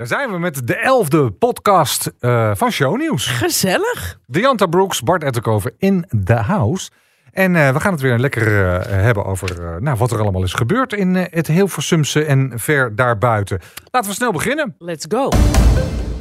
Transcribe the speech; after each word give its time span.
Daar 0.00 0.08
zijn 0.08 0.30
we 0.30 0.38
met 0.38 0.66
de 0.66 0.76
elfde 0.76 1.30
podcast 1.30 2.12
uh, 2.20 2.50
van 2.54 2.70
Shownieuws. 2.70 3.26
Gezellig. 3.26 4.18
Dianta 4.26 4.66
Brooks, 4.66 5.02
Bart 5.02 5.24
Etterkoven 5.24 5.72
in 5.78 6.06
the 6.24 6.34
house. 6.34 6.90
En 7.32 7.54
uh, 7.54 7.72
we 7.72 7.80
gaan 7.80 7.92
het 7.92 8.00
weer 8.00 8.18
lekker 8.18 8.46
uh, 8.46 8.80
hebben 8.86 9.24
over 9.24 9.78
nou, 9.82 9.96
wat 9.96 10.10
er 10.10 10.20
allemaal 10.20 10.42
is 10.42 10.52
gebeurd 10.52 10.92
in 10.92 11.14
het 11.14 11.46
Hilversumse 11.46 12.24
en 12.24 12.52
ver 12.54 12.96
daarbuiten. 12.96 13.60
Laten 13.90 14.10
we 14.10 14.16
snel 14.16 14.32
beginnen. 14.32 14.74
Let's 14.78 15.06
go. 15.08 15.28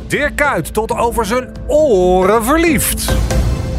Dirk 0.07 0.35
Kuyt 0.35 0.73
tot 0.73 0.91
over 0.91 1.25
zijn 1.25 1.51
oren 1.67 2.43
verliefd. 2.43 3.15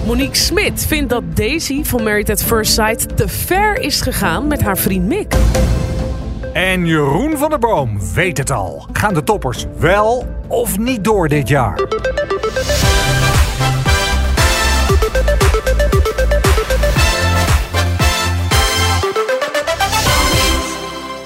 Monique 0.06 0.36
Smit 0.36 0.86
vindt 0.86 1.10
dat 1.10 1.36
Daisy 1.36 1.84
van 1.84 2.02
Married 2.02 2.30
at 2.30 2.42
First 2.42 2.72
Sight 2.72 3.16
te 3.16 3.28
ver 3.28 3.80
is 3.80 4.00
gegaan 4.00 4.46
met 4.46 4.62
haar 4.62 4.78
vriend 4.78 5.06
Mick. 5.06 5.34
En 6.52 6.86
Jeroen 6.86 7.38
van 7.38 7.50
der 7.50 7.58
Boom 7.58 8.12
weet 8.14 8.38
het 8.38 8.50
al. 8.50 8.86
Gaan 8.92 9.14
de 9.14 9.22
toppers 9.22 9.66
wel 9.78 10.26
of 10.48 10.78
niet 10.78 11.04
door 11.04 11.28
dit 11.28 11.48
jaar? 11.48 11.78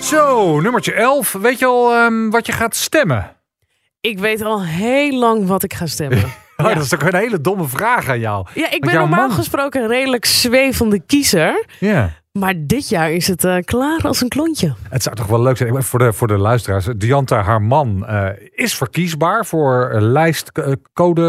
Zo, 0.01 0.61
nummertje 0.61 0.93
11. 0.93 1.33
Weet 1.33 1.59
je 1.59 1.67
al 1.67 2.05
um, 2.05 2.31
wat 2.31 2.47
je 2.47 2.53
gaat 2.53 2.77
stemmen? 2.77 3.37
Ik 4.01 4.19
weet 4.19 4.43
al 4.43 4.65
heel 4.65 5.19
lang 5.19 5.47
wat 5.47 5.63
ik 5.63 5.75
ga 5.75 5.87
stemmen. 5.87 6.25
Oh, 6.57 6.69
ja. 6.69 6.75
Dat 6.75 6.85
is 6.85 6.95
ook 6.95 7.03
een 7.03 7.17
hele 7.17 7.41
domme 7.41 7.69
vraag 7.69 8.09
aan 8.09 8.19
jou. 8.19 8.47
Ja, 8.55 8.71
ik 8.71 8.81
ben 8.81 8.95
normaal 8.95 9.27
man... 9.27 9.37
gesproken 9.37 9.83
een 9.83 9.89
redelijk 9.89 10.25
zwevende 10.25 11.01
kiezer. 11.07 11.65
Ja. 11.81 12.11
Maar 12.39 12.55
dit 12.57 12.89
jaar 12.89 13.13
is 13.13 13.27
het 13.27 13.45
uh, 13.45 13.57
klaar 13.65 14.01
als 14.03 14.21
een 14.21 14.29
klontje. 14.29 14.75
Het 14.89 15.03
zou 15.03 15.17
toch 15.17 15.27
wel 15.27 15.43
leuk 15.43 15.57
zijn 15.57 15.83
voor 15.83 15.99
de, 15.99 16.13
voor 16.13 16.29
de 16.29 16.39
luisteraars. 16.39 16.87
Dianta, 16.97 17.43
haar 17.43 17.63
man, 17.63 18.07
uh, 18.09 18.29
is 18.51 18.75
verkiesbaar 18.75 19.47
voor 19.47 19.91
uh, 19.95 20.01
lijst 20.01 20.53
code 20.93 21.23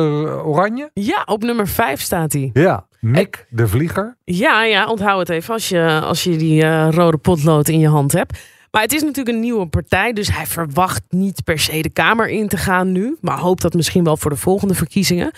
oranje. 0.44 0.90
Ja, 0.94 1.24
op 1.26 1.44
nummer 1.44 1.68
5 1.68 2.02
staat 2.02 2.34
hij. 2.34 2.50
Ja, 2.54 2.86
Mick 3.00 3.46
de 3.50 3.68
Vlieger. 3.68 4.18
Ja, 4.24 4.64
ja, 4.64 4.88
onthoud 4.88 5.20
het 5.20 5.30
even 5.30 5.54
als 5.54 5.70
je, 5.70 6.00
als 6.04 6.24
je 6.24 6.38
die 6.38 6.90
rode 6.90 7.18
potlood 7.18 7.68
in 7.68 7.80
je 7.80 7.90
hand 7.90 8.12
hebt. 8.12 8.40
Maar 8.76 8.84
het 8.84 8.94
is 8.94 9.02
natuurlijk 9.02 9.36
een 9.36 9.42
nieuwe 9.42 9.68
partij, 9.68 10.14
dus 10.14 10.34
hij 10.34 10.46
verwacht 10.46 11.02
niet 11.10 11.44
per 11.44 11.60
se 11.60 11.82
de 11.82 11.90
Kamer 11.90 12.30
in 12.30 12.48
te 12.48 12.58
gaan 12.58 12.92
nu. 12.92 13.18
Maar 13.22 13.40
hoopt 13.40 13.62
dat 13.62 13.74
misschien 13.74 14.04
wel 14.04 14.18
voor 14.18 14.32
de 14.32 14.38
volgende 14.38 14.74
verkiezingen. 14.74 15.32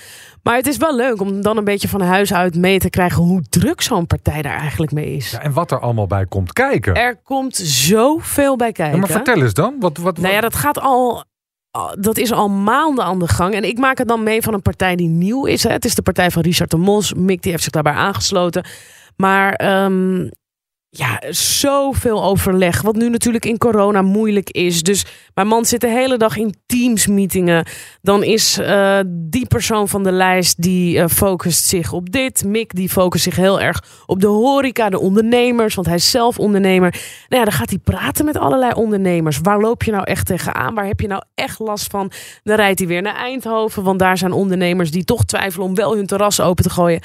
Maar 0.43 0.55
het 0.55 0.67
is 0.67 0.77
wel 0.77 0.95
leuk 0.95 1.21
om 1.21 1.41
dan 1.41 1.57
een 1.57 1.63
beetje 1.63 1.87
van 1.87 2.01
huis 2.01 2.33
uit 2.33 2.55
mee 2.55 2.79
te 2.79 2.89
krijgen 2.89 3.23
hoe 3.23 3.41
druk 3.49 3.81
zo'n 3.81 4.07
partij 4.07 4.41
daar 4.41 4.57
eigenlijk 4.57 4.91
mee 4.91 5.15
is. 5.15 5.31
Ja, 5.31 5.41
en 5.41 5.53
wat 5.53 5.71
er 5.71 5.79
allemaal 5.79 6.07
bij 6.07 6.25
komt 6.25 6.53
kijken. 6.53 6.93
Er 6.95 7.15
komt 7.23 7.55
zoveel 7.55 8.55
bij 8.55 8.71
kijken. 8.71 8.93
Ja, 8.93 8.99
maar 8.99 9.09
vertel 9.09 9.41
eens 9.41 9.53
dan. 9.53 9.75
Wat, 9.79 9.97
wat, 9.97 10.17
Nou 10.17 10.33
ja, 10.33 10.41
dat 10.41 10.55
gaat 10.55 10.79
al 10.79 11.23
dat 11.99 12.17
is 12.17 12.31
al 12.31 12.49
maanden 12.49 13.03
aan 13.03 13.19
de 13.19 13.27
gang. 13.27 13.53
En 13.53 13.63
ik 13.63 13.77
maak 13.77 13.97
het 13.97 14.07
dan 14.07 14.23
mee 14.23 14.41
van 14.41 14.53
een 14.53 14.61
partij 14.61 14.95
die 14.95 15.09
nieuw 15.09 15.45
is. 15.45 15.63
Hè. 15.63 15.69
Het 15.69 15.85
is 15.85 15.95
de 15.95 16.01
partij 16.01 16.31
van 16.31 16.41
Richard 16.41 16.71
de 16.71 16.77
Mos. 16.77 17.13
Mick 17.13 17.41
die 17.41 17.51
heeft 17.51 17.63
zich 17.63 17.71
daarbij 17.71 17.93
aangesloten. 17.93 18.65
Maar 19.15 19.83
um, 19.83 20.29
ja, 20.89 21.21
zoveel 21.29 22.23
overleg. 22.23 22.81
Wat 22.81 22.95
nu 22.95 23.09
natuurlijk 23.09 23.45
in 23.45 23.57
corona 23.57 24.01
moeilijk 24.01 24.49
is. 24.49 24.83
Dus 24.83 25.05
mijn 25.33 25.47
man 25.47 25.65
zit 25.65 25.81
de 25.81 25.89
hele 25.89 26.17
dag 26.17 26.37
in 26.37 26.55
teamsmeetingen. 26.65 27.65
Dan 28.01 28.23
is 28.23 28.57
uh, 28.57 28.99
die 29.07 29.47
persoon 29.47 29.87
van 29.87 30.03
de 30.03 30.11
lijst 30.11 30.61
die 30.61 30.97
uh, 30.97 31.07
focust 31.07 31.67
zich 31.67 31.93
op 31.93 32.11
dit. 32.11 32.43
Mick 32.45 32.75
die 32.75 32.89
focust 32.89 33.23
zich 33.23 33.35
heel 33.35 33.61
erg 33.61 33.83
op 34.05 34.19
de 34.19 34.27
horeca, 34.27 34.89
de 34.89 34.99
ondernemers. 34.99 35.75
Want 35.75 35.87
hij 35.87 35.95
is 35.95 36.11
zelf 36.11 36.39
ondernemer. 36.39 36.91
Nou 37.29 37.41
ja, 37.41 37.43
dan 37.43 37.59
gaat 37.59 37.69
hij 37.69 37.79
praten 37.79 38.25
met 38.25 38.37
allerlei 38.37 38.73
ondernemers. 38.73 39.39
Waar 39.41 39.59
loop 39.59 39.83
je 39.83 39.91
nou 39.91 40.03
echt 40.03 40.25
tegenaan? 40.25 40.75
Waar 40.75 40.85
heb 40.85 40.99
je 40.99 41.07
nou 41.07 41.21
echt 41.35 41.59
last 41.59 41.91
van? 41.91 42.11
Dan 42.43 42.55
rijdt 42.55 42.79
hij 42.79 42.87
weer 42.87 43.01
naar 43.01 43.15
Eindhoven. 43.15 43.83
Want 43.83 43.99
daar 43.99 44.17
zijn 44.17 44.31
ondernemers 44.31 44.91
die 44.91 45.03
toch 45.03 45.23
twijfelen 45.23 45.67
om 45.67 45.75
wel 45.75 45.95
hun 45.95 46.05
terras 46.05 46.41
open 46.41 46.63
te 46.63 46.69
gooien 46.69 47.01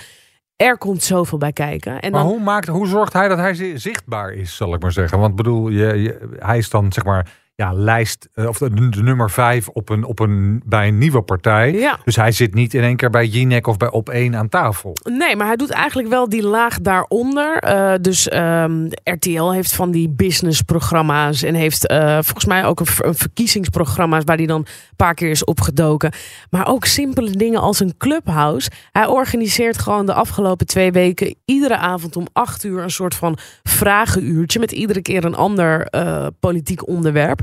er 0.63 0.79
komt 0.79 1.03
zoveel 1.03 1.39
bij 1.39 1.53
kijken. 1.53 2.01
En 2.01 2.13
maar 2.13 2.23
hoe, 2.23 2.41
maakt, 2.41 2.69
hoe 2.69 2.87
zorgt 2.87 3.13
hij 3.13 3.29
dat 3.29 3.39
hij 3.39 3.79
zichtbaar 3.79 4.33
is, 4.33 4.57
zal 4.57 4.75
ik 4.75 4.83
maar 4.83 4.92
zeggen? 4.92 5.19
Want 5.19 5.36
bedoel, 5.36 5.69
je, 5.69 6.19
hij 6.39 6.59
is 6.59 6.70
dan 6.70 6.92
zeg 6.92 7.05
maar 7.05 7.27
ja, 7.55 7.73
lijst, 7.73 8.29
eh, 8.33 8.48
of 8.48 8.58
de, 8.58 8.70
nummer 9.02 9.30
vijf 9.30 9.68
op 9.68 9.89
een, 9.89 10.05
op 10.05 10.18
een, 10.18 10.63
bij 10.64 10.89
een 10.89 10.98
nieuwe 10.98 11.23
partij. 11.23 11.73
Ja. 11.73 11.98
Dus 12.05 12.17
hij 12.17 12.33
zit 12.33 12.55
niet 12.55 12.74
in 12.74 12.83
één 12.83 12.96
keer 12.96 13.11
bij 13.11 13.27
Jinek 13.27 13.67
of 13.67 13.77
bij 13.77 13.90
Op 13.90 14.08
één 14.08 14.36
aan 14.36 14.48
tafel. 14.48 14.96
Nee, 15.02 15.36
maar 15.36 15.46
hij 15.46 15.57
doet 15.57 15.70
eigenlijk 15.70 16.08
wel 16.08 16.29
die 16.29 16.42
laag 16.42 16.80
daaronder. 16.80 17.64
Uh, 17.64 17.92
dus 18.01 18.33
um, 18.33 18.89
RTL 19.05 19.51
heeft 19.51 19.74
van 19.74 19.91
die 19.91 20.08
businessprogramma's 20.08 21.42
en 21.42 21.55
heeft 21.55 21.91
uh, 21.91 22.12
volgens 22.12 22.45
mij 22.45 22.64
ook 22.64 22.80
een, 22.80 22.86
een 22.98 23.14
verkiezingsprogramma's 23.14 24.23
waar 24.24 24.36
hij 24.36 24.46
dan 24.46 24.61
een 24.61 24.96
paar 24.96 25.14
keer 25.14 25.30
is 25.30 25.45
opgedoken. 25.45 26.12
Maar 26.51 26.67
ook 26.67 26.85
simpele 26.85 27.30
dingen 27.30 27.61
als 27.61 27.80
een 27.80 27.95
clubhouse. 27.98 28.70
Hij 28.92 29.07
organiseert 29.07 29.79
gewoon 29.79 30.07
de 30.07 30.14
afgelopen 30.14 30.67
twee 30.67 30.92
weken 30.92 31.35
iedere 31.45 31.77
avond 31.77 32.17
om 32.17 32.27
acht 32.33 32.64
uur 32.64 32.83
een 32.83 32.91
soort 32.91 33.14
van 33.14 33.39
vragenuurtje 33.62 34.58
met 34.58 34.73
iedere 34.73 35.02
keer 35.02 35.24
een 35.24 35.35
ander 35.35 35.89
uh, 35.95 36.27
politiek 36.41 36.89
onderwerp. 36.89 37.41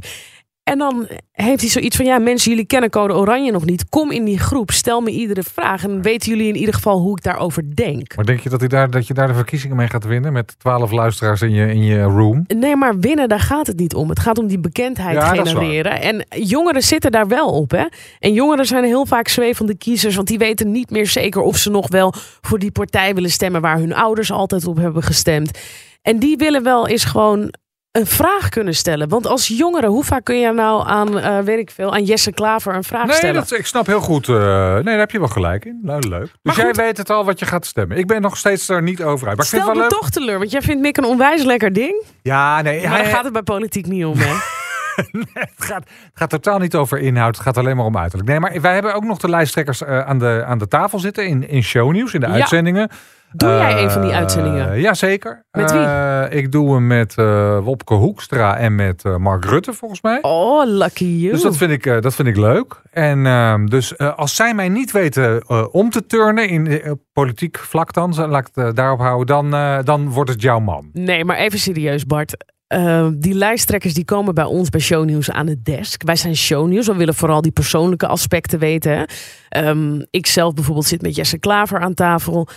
En 0.70 0.78
dan 0.78 1.08
heeft 1.32 1.62
hij 1.62 1.70
zoiets 1.70 1.96
van: 1.96 2.06
ja, 2.06 2.20
mensen, 2.20 2.50
jullie 2.52 2.66
kennen 2.66 2.90
Code 2.90 3.14
Oranje 3.14 3.52
nog 3.52 3.66
niet. 3.66 3.90
Kom 3.90 4.12
in 4.12 4.24
die 4.24 4.40
groep, 4.40 4.72
stel 4.72 5.02
me 5.02 5.10
iedere 5.10 5.44
vraag. 5.44 5.84
En 5.84 6.02
weten 6.02 6.30
jullie 6.30 6.48
in 6.48 6.56
ieder 6.56 6.74
geval 6.74 7.00
hoe 7.00 7.18
ik 7.18 7.24
daarover 7.24 7.76
denk. 7.76 8.16
Maar 8.16 8.26
denk 8.26 8.40
je 8.40 8.50
dat, 8.50 8.60
hij 8.60 8.70
daar, 8.70 8.90
dat 8.90 9.08
je 9.08 9.14
daar 9.14 9.28
de 9.28 9.34
verkiezingen 9.34 9.76
mee 9.76 9.88
gaat 9.88 10.06
winnen? 10.06 10.34
Met 10.34 10.60
twaalf 10.60 10.92
luisteraars 10.92 11.42
in 11.42 11.52
je, 11.52 11.68
in 11.74 11.84
je 11.84 12.02
room? 12.02 12.44
Nee, 12.48 12.76
maar 12.76 13.00
winnen, 13.00 13.30
daar 13.30 13.40
gaat 13.40 13.68
het 13.68 13.80
niet 13.80 13.96
om. 13.96 14.10
Het 14.10 14.20
gaat 14.20 14.38
om 14.38 14.48
die 14.48 14.60
bekendheid 14.60 15.24
genereren. 15.24 16.02
En 16.02 16.26
jongeren 16.30 16.82
zitten 16.82 17.12
daar 17.12 17.28
wel 17.28 17.48
op. 17.48 17.72
Hè? 17.72 17.86
En 18.20 18.34
jongeren 18.34 18.66
zijn 18.66 18.84
heel 18.84 19.06
vaak 19.06 19.28
zwevende 19.28 19.78
kiezers. 19.78 20.16
Want 20.16 20.28
die 20.28 20.38
weten 20.38 20.72
niet 20.72 20.90
meer 20.90 21.08
zeker 21.08 21.42
of 21.42 21.58
ze 21.58 21.70
nog 21.70 21.88
wel 21.88 22.14
voor 22.42 22.60
die 22.60 22.72
partij 22.72 23.14
willen 23.14 23.32
stemmen. 23.32 23.62
waar 23.62 23.78
hun 23.78 23.94
ouders 23.94 24.32
altijd 24.32 24.68
op 24.68 24.78
hebben 24.78 25.04
gestemd. 25.04 25.60
En 26.02 26.20
die 26.20 26.38
willen 26.38 26.64
wel 26.64 26.88
eens 26.88 27.04
gewoon 27.04 27.54
een 27.92 28.06
vraag 28.06 28.50
kunnen 28.50 28.76
stellen. 28.76 29.10
Want 29.10 29.28
als 29.28 29.48
jongere, 29.48 29.88
hoe 29.88 30.04
vaak 30.04 30.24
kun 30.24 30.40
je 30.40 30.52
nou 30.52 30.88
aan, 30.88 31.18
uh, 31.18 31.40
weet 31.40 31.60
ik 31.60 31.72
veel, 31.72 31.94
aan 31.94 32.04
Jesse 32.04 32.32
Klaver 32.32 32.76
een 32.76 32.84
vraag 32.84 33.06
nee, 33.06 33.16
stellen? 33.16 33.34
Dat, 33.36 33.52
ik 33.52 33.66
snap 33.66 33.86
heel 33.86 34.00
goed. 34.00 34.28
Uh, 34.28 34.74
nee, 34.74 34.84
daar 34.84 34.98
heb 34.98 35.12
je 35.12 35.20
wel 35.20 35.28
gelijk 35.28 35.66
in. 35.66 35.80
Nou, 35.82 36.08
leuk. 36.08 36.32
Dus 36.42 36.56
jij 36.56 36.74
weet 36.74 36.98
het 36.98 37.10
al 37.10 37.26
wat 37.26 37.40
je 37.40 37.46
gaat 37.46 37.66
stemmen. 37.66 37.98
Ik 37.98 38.08
ben 38.08 38.22
nog 38.22 38.38
steeds 38.38 38.70
er 38.70 38.82
niet 38.82 39.04
over 39.04 39.28
uit. 39.28 39.38
Maar 39.38 39.46
Stel 39.46 39.60
ik 39.60 39.66
vind 39.66 39.76
me 39.78 39.82
wel 39.82 40.00
toch 40.00 40.10
teleur, 40.10 40.38
want 40.38 40.52
jij 40.52 40.62
vindt 40.62 40.82
Mick 40.82 40.98
een 40.98 41.06
onwijs 41.06 41.44
lekker 41.44 41.74
ding. 41.74 42.04
Ja, 42.22 42.62
nee. 42.62 42.82
Maar 42.82 42.92
hij, 42.92 43.04
daar 43.04 43.12
gaat 43.14 43.24
het 43.24 43.34
bij 43.34 43.42
politiek 43.42 43.86
niet 43.86 44.06
om, 44.06 44.18
hè? 44.18 44.34
nee, 45.12 45.26
het, 45.34 45.52
gaat, 45.58 45.84
het 45.84 46.12
gaat 46.14 46.30
totaal 46.30 46.60
niet 46.60 46.76
over 46.76 46.98
inhoud. 47.00 47.36
Het 47.36 47.46
gaat 47.46 47.58
alleen 47.58 47.76
maar 47.76 47.86
om 47.86 47.98
uiterlijk. 47.98 48.30
Nee, 48.30 48.40
maar 48.40 48.62
wij 48.62 48.74
hebben 48.74 48.94
ook 48.94 49.04
nog 49.04 49.18
de 49.18 49.30
lijsttrekkers 49.30 49.82
uh, 49.82 50.00
aan, 50.00 50.20
de, 50.20 50.44
aan 50.46 50.58
de 50.58 50.68
tafel 50.68 51.00
zitten 51.00 51.28
in, 51.28 51.50
in 51.50 51.64
shownieuws, 51.64 52.14
in 52.14 52.20
de 52.20 52.28
Ja. 52.28 52.34
uitzendingen. 52.34 52.90
Doe 53.32 53.50
jij 53.50 53.84
een 53.84 53.92
van 53.92 54.02
die 54.02 54.12
uitzendingen? 54.12 54.82
Jazeker. 54.82 55.46
Met 55.52 55.72
wie? 55.72 55.82
Uh, 55.82 56.24
ik 56.30 56.52
doe 56.52 56.74
hem 56.74 56.88
met 56.88 57.16
uh, 57.20 57.60
Wopke 57.60 57.94
Hoekstra 57.94 58.58
en 58.58 58.76
met 58.76 59.04
Mark 59.18 59.46
Rutte, 59.46 59.74
volgens 59.74 60.02
mij. 60.02 60.20
Oh, 60.22 60.66
lucky 60.66 61.06
you. 61.06 61.32
Dus 61.32 61.42
dat 61.42 61.58
vind 61.58 61.72
ik, 61.72 62.02
dat 62.02 62.16
vind 62.16 62.28
ik 62.28 62.38
leuk. 62.38 62.82
En 62.92 63.26
ehm, 63.26 63.66
dus 63.66 63.98
als 63.98 64.36
zij 64.36 64.54
mij 64.54 64.70
niet 64.70 64.92
weten 64.92 65.50
om 65.72 65.90
te 65.90 66.06
turnen 66.06 66.50
in 66.50 67.00
politiek 67.14 67.58
vlak 67.58 67.94
dan, 67.94 68.16
laat 68.16 68.48
ik 68.48 68.56
het 68.56 68.76
daarop 68.76 69.00
houden, 69.00 69.28
dan, 69.28 69.84
dan 69.86 70.10
wordt 70.10 70.30
het 70.30 70.42
jouw 70.42 70.60
man. 70.60 70.90
Nee, 70.94 71.26
maar 71.26 71.38
even 71.38 71.60
serieus 71.60 72.06
Bart. 72.06 72.36
Uh, 72.74 73.08
die 73.18 73.34
lijsttrekkers 73.34 73.94
die 73.94 74.06
komen 74.06 74.34
bij 74.34 74.44
ons 74.44 74.70
bij 74.70 74.80
Shownieuws 74.80 75.32
aan 75.32 75.46
de 75.46 75.62
desk. 75.62 76.04
Wij 76.04 76.16
zijn 76.16 76.36
Shownieuws. 76.36 76.88
We 76.88 76.96
willen 76.96 77.14
vooral 77.14 77.42
die 77.42 77.52
persoonlijke 77.52 78.08
aspecten 78.08 78.60
weten. 78.60 78.92
Hè? 78.92 79.68
Um, 79.68 80.06
ik 80.10 80.28
zelf 80.28 80.54
bijvoorbeeld 80.54 80.86
zit 80.86 81.02
met 81.02 81.16
Jesse 81.16 81.40
Klaver 81.40 81.80
aan 81.80 81.94
tafel. 81.94 82.48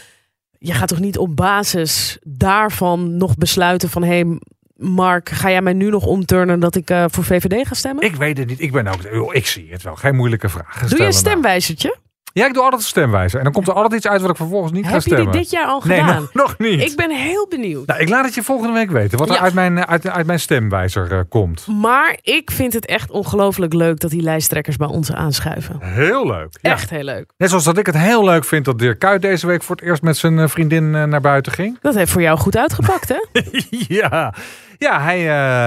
Je 0.64 0.72
gaat 0.72 0.88
toch 0.88 1.00
niet 1.00 1.18
op 1.18 1.36
basis 1.36 2.18
daarvan 2.22 3.16
nog 3.16 3.36
besluiten 3.36 3.88
van... 3.88 4.02
Hey, 4.04 4.38
Mark, 4.76 5.28
ga 5.28 5.50
jij 5.50 5.62
mij 5.62 5.72
nu 5.72 5.90
nog 5.90 6.06
omturnen 6.06 6.60
dat 6.60 6.74
ik 6.74 6.90
uh, 6.90 7.04
voor 7.08 7.24
VVD 7.24 7.66
ga 7.66 7.74
stemmen? 7.74 8.04
Ik 8.04 8.16
weet 8.16 8.38
het 8.38 8.48
niet. 8.48 8.60
Ik 8.60 8.72
ben 8.72 8.86
ook. 8.86 9.34
Ik 9.34 9.46
zie 9.46 9.68
het 9.70 9.82
wel. 9.82 9.96
Geen 9.96 10.16
moeilijke 10.16 10.48
vraag. 10.48 10.88
Doe 10.88 10.98
je 10.98 11.04
een 11.04 11.12
stemwijzertje? 11.12 11.97
Ja, 12.32 12.46
ik 12.46 12.54
doe 12.54 12.62
altijd 12.62 12.82
een 12.82 12.88
stemwijzer. 12.88 13.38
En 13.38 13.44
dan 13.44 13.52
komt 13.52 13.68
er 13.68 13.74
altijd 13.74 13.92
iets 13.92 14.06
uit 14.06 14.20
wat 14.20 14.30
ik 14.30 14.36
vervolgens 14.36 14.72
niet 14.72 14.84
Heb 14.84 14.92
ga 14.92 15.00
stemmen. 15.00 15.24
Heb 15.24 15.34
je 15.34 15.40
dit 15.40 15.50
jaar 15.50 15.66
al 15.66 15.82
nee, 15.84 16.00
gedaan? 16.00 16.20
Nog, 16.20 16.32
nog, 16.42 16.58
niet. 16.58 16.80
Ik 16.80 16.96
ben 16.96 17.10
heel 17.10 17.46
benieuwd. 17.48 17.86
Nou, 17.86 18.00
ik 18.00 18.08
laat 18.08 18.24
het 18.24 18.34
je 18.34 18.42
volgende 18.42 18.72
week 18.72 18.90
weten. 18.90 19.18
Wat 19.18 19.30
er 19.30 19.38
uit, 19.38 19.54
mijn, 19.54 19.86
uit, 19.86 20.08
uit 20.08 20.26
mijn 20.26 20.40
stemwijzer 20.40 21.12
uh, 21.12 21.20
komt. 21.28 21.66
Maar 21.66 22.18
ik 22.22 22.50
vind 22.50 22.72
het 22.72 22.86
echt 22.86 23.10
ongelooflijk 23.10 23.72
leuk 23.72 24.00
dat 24.00 24.10
die 24.10 24.22
lijsttrekkers 24.22 24.76
bij 24.76 24.88
ons 24.88 25.12
aanschuiven. 25.12 25.78
Heel 25.80 26.26
leuk. 26.26 26.58
Ja. 26.60 26.70
Echt 26.70 26.90
heel 26.90 27.04
leuk. 27.04 27.32
Net 27.36 27.48
zoals 27.48 27.64
dat 27.64 27.78
ik 27.78 27.86
het 27.86 27.98
heel 27.98 28.24
leuk 28.24 28.44
vind 28.44 28.64
dat 28.64 28.78
Dirk 28.78 28.98
Kuyt 28.98 29.22
deze 29.22 29.46
week 29.46 29.62
voor 29.62 29.76
het 29.76 29.84
eerst 29.84 30.02
met 30.02 30.16
zijn 30.16 30.38
uh, 30.38 30.48
vriendin 30.48 30.90
naar 30.90 31.20
buiten 31.20 31.52
ging. 31.52 31.78
Dat 31.80 31.94
heeft 31.94 32.10
voor 32.10 32.22
jou 32.22 32.38
goed 32.38 32.56
uitgepakt, 32.56 33.08
hè? 33.08 33.42
ja. 34.00 34.34
Ja, 34.82 35.00
hij, 35.00 35.20
uh, 35.20 35.26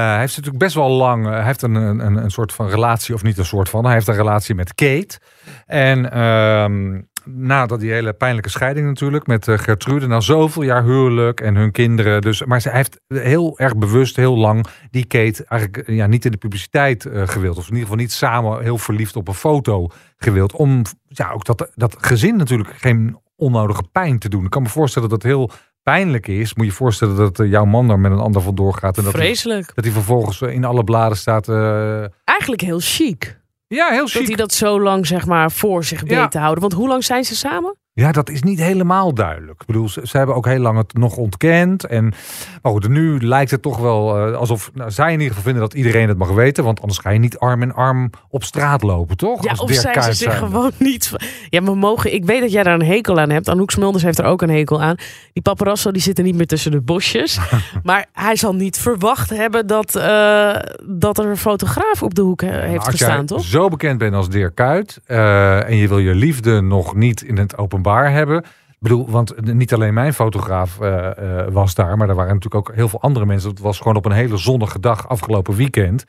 hij 0.10 0.20
heeft 0.20 0.36
natuurlijk 0.36 0.64
best 0.64 0.76
wel 0.76 0.90
lang. 0.90 1.26
hij 1.26 1.44
heeft 1.44 1.62
een, 1.62 1.76
een, 1.76 2.16
een 2.16 2.32
soort 2.32 2.54
van 2.54 2.68
relatie, 2.68 3.14
of 3.14 3.24
niet 3.24 3.38
een 3.38 3.46
soort 3.46 3.70
van. 3.70 3.86
Hij 3.86 3.94
heeft 3.94 4.08
een 4.08 4.16
relatie 4.16 4.56
met 4.56 4.76
Kate. 4.76 5.20
En. 5.66 6.10
Uh, 6.14 7.00
na 7.26 7.66
dat 7.66 7.80
die 7.80 7.92
hele 7.92 8.14
pijnlijke 8.14 8.50
scheiding 8.50 8.88
natuurlijk 8.88 9.28
met 9.28 9.48
eh, 9.48 9.58
Gertrude. 9.58 10.08
Na 10.08 10.20
zoveel 10.20 10.62
jaar 10.62 10.84
huwelijk 10.84 11.42
en 11.42 11.56
hun 11.56 11.72
kinderen. 11.72 12.22
Dus, 12.22 12.46
maar 12.46 12.62
ze 12.62 12.70
heeft 12.70 13.00
heel 13.08 13.60
erg 13.60 13.78
bewust, 13.78 14.16
heel 14.16 14.38
lang 14.38 14.66
die 14.92 15.06
Kate 15.06 15.46
eigenlijk 15.48 15.90
ja, 15.90 16.06
niet 16.08 16.26
in 16.26 16.32
de 16.32 16.38
publiciteit 16.38 17.06
eh, 17.06 17.28
gewild. 17.28 17.58
Of 17.58 17.64
in 17.64 17.74
ieder 17.74 17.82
geval 17.82 18.02
niet 18.02 18.12
samen 18.12 18.62
heel 18.62 18.78
verliefd 18.78 19.16
op 19.16 19.28
een 19.28 19.34
foto 19.34 19.88
gewild. 20.18 20.54
Om 20.54 20.82
ja, 21.08 21.32
ook 21.32 21.46
dat, 21.46 21.72
dat 21.76 21.96
gezin 22.00 22.36
natuurlijk 22.36 22.70
geen 22.78 23.20
onnodige 23.36 23.84
pijn 23.92 24.20
te 24.20 24.30
doen. 24.30 24.44
Ik 24.44 24.50
kan 24.50 24.62
me 24.62 24.70
voorstellen 24.70 25.10
dat 25.10 25.24
het 25.24 25.32
heel 25.32 25.52
pijnlijk 25.90 26.28
is. 26.28 26.54
Moet 26.54 26.66
je 26.66 26.72
je 26.72 26.78
voorstellen 26.78 27.16
dat 27.16 27.40
eh, 27.40 27.50
jouw 27.50 27.66
man 27.66 27.88
daar 27.88 28.00
met 28.00 28.12
een 28.12 28.20
ander 28.20 28.42
vandoor 28.42 28.74
gaat. 28.74 28.98
En 28.98 29.04
dat 29.04 29.14
hij, 29.14 29.22
Vreselijk. 29.22 29.72
dat 29.76 29.84
hij 29.84 29.94
vervolgens 29.94 30.42
in 30.42 30.64
alle 30.66 30.84
bladen 30.84 31.18
staat. 31.18 31.48
eh, 31.50 32.04
Eigenlijk 32.24 32.62
heel 32.62 32.80
chic. 32.82 33.40
ja, 33.68 33.90
heel 33.90 34.00
Dat 34.00 34.10
chic. 34.10 34.28
hij 34.28 34.36
dat 34.36 34.54
zo 34.54 34.82
lang 34.82 35.08
zeg 35.08 35.26
maar 35.26 35.52
voor 35.52 35.84
zich 35.84 36.02
weet 36.02 36.10
Ja. 36.10 36.28
te 36.28 36.38
houden. 36.40 36.62
Want 36.62 36.74
hoe 36.74 36.88
lang 36.88 37.04
zijn 37.04 37.24
ze 37.24 37.36
samen? 37.36 37.76
Ja, 38.02 38.12
dat 38.12 38.30
is 38.30 38.44
niet 38.44 38.60
helemaal 38.60 39.14
duidelijk. 39.14 39.62
Ik 39.62 39.68
bedoel, 39.68 39.90
ze, 39.90 40.02
ze 40.04 40.18
hebben 40.18 40.36
ook 40.36 40.46
heel 40.46 40.60
lang 40.60 40.78
het 40.78 40.94
nog 40.94 41.18
ontkend. 41.18 41.86
En, 41.86 42.14
maar 42.62 42.72
goed, 42.72 42.88
nu 42.88 43.26
lijkt 43.26 43.52
het 43.52 43.62
toch 43.62 43.78
wel 43.78 44.18
eh, 44.18 44.38
alsof 44.38 44.72
nou, 44.74 44.92
zij 44.92 45.06
in 45.06 45.12
ieder 45.12 45.28
geval 45.28 45.44
vinden 45.44 45.62
dat 45.62 45.74
iedereen 45.74 46.08
het 46.08 46.18
mag 46.18 46.32
weten. 46.32 46.64
Want 46.64 46.82
anders 46.82 47.00
ga 47.00 47.10
je 47.10 47.20
niet 47.20 47.38
arm 47.38 47.62
in 47.62 47.74
arm 47.74 48.10
op 48.30 48.44
straat 48.44 48.84
lopen, 48.84 49.18
toch? 49.18 49.44
Ja, 49.44 49.50
Als 49.50 49.60
of 49.60 49.72
zijn 49.72 50.04
ze 50.04 50.14
zich 50.14 50.38
gewoon 50.38 50.72
niet... 50.78 51.12
Ja, 51.50 51.64
we 51.64 51.76
mogen... 51.76 52.14
Ik 52.14 52.26
weet 52.26 52.42
dat 52.42 52.52
jij 52.52 52.64
daar 52.64 52.74
een 52.74 52.86
hekel 52.86 53.20
aan 53.20 53.30
hebt. 53.30 53.50
Anouk 53.50 53.72
Smulders 53.72 54.04
heeft 54.04 54.20
er 54.20 54.26
ook 54.26 54.42
een 54.42 54.50
hekel 54.50 54.82
aan. 54.82 54.96
Die 55.34 55.44
paparazzo 55.44 55.92
die 55.92 56.02
zitten 56.02 56.24
niet 56.24 56.36
meer 56.36 56.48
tussen 56.48 56.72
de 56.72 56.82
bosjes. 56.82 57.40
maar 57.84 58.06
hij 58.14 58.36
zal 58.36 58.56
niet 58.56 58.78
verwacht 58.78 59.30
hebben 59.30 59.68
dat, 59.68 59.96
eh, 59.96 60.56
dat 60.84 61.18
er 61.18 61.26
een 61.26 61.38
fotograaf 61.38 62.04
op 62.04 62.16
de 62.16 62.22
hoek 62.22 62.42
eh, 62.42 62.50
heeft 62.50 62.78
Als 62.78 62.88
gestaan, 62.88 63.16
jij 63.18 63.26
toch? 63.26 63.44
zo 63.44 63.68
bekend 63.68 63.98
bent 63.98 64.14
als 64.14 64.30
Dirk 64.30 64.56
Kuyt 64.56 65.00
en 65.06 65.76
je 65.76 65.88
wil 65.88 66.00
je 66.00 66.16
liefde 66.16 66.62
nog 66.62 66.96
niet 66.96 67.22
in 67.22 67.38
het 67.38 67.58
openbaar 67.58 67.84
hebben. 67.94 68.44
Ik 68.76 68.92
bedoel, 68.92 69.10
want 69.10 69.54
niet 69.54 69.74
alleen 69.74 69.94
mijn 69.94 70.14
fotograaf 70.14 70.80
eh, 70.80 71.18
eh, 71.18 71.54
was 71.54 71.76
daar, 71.76 71.98
maar 71.98 72.10
er 72.10 72.16
waren 72.16 72.34
natuurlijk 72.34 72.70
ook 72.70 72.76
heel 72.76 72.90
veel 72.90 73.02
andere 73.02 73.26
mensen. 73.26 73.50
Het 73.50 73.60
was 73.60 73.78
gewoon 73.78 73.96
op 73.96 74.06
een 74.06 74.12
hele 74.12 74.38
zonnige 74.38 74.80
dag 74.80 75.10
afgelopen 75.10 75.56
weekend. 75.56 76.06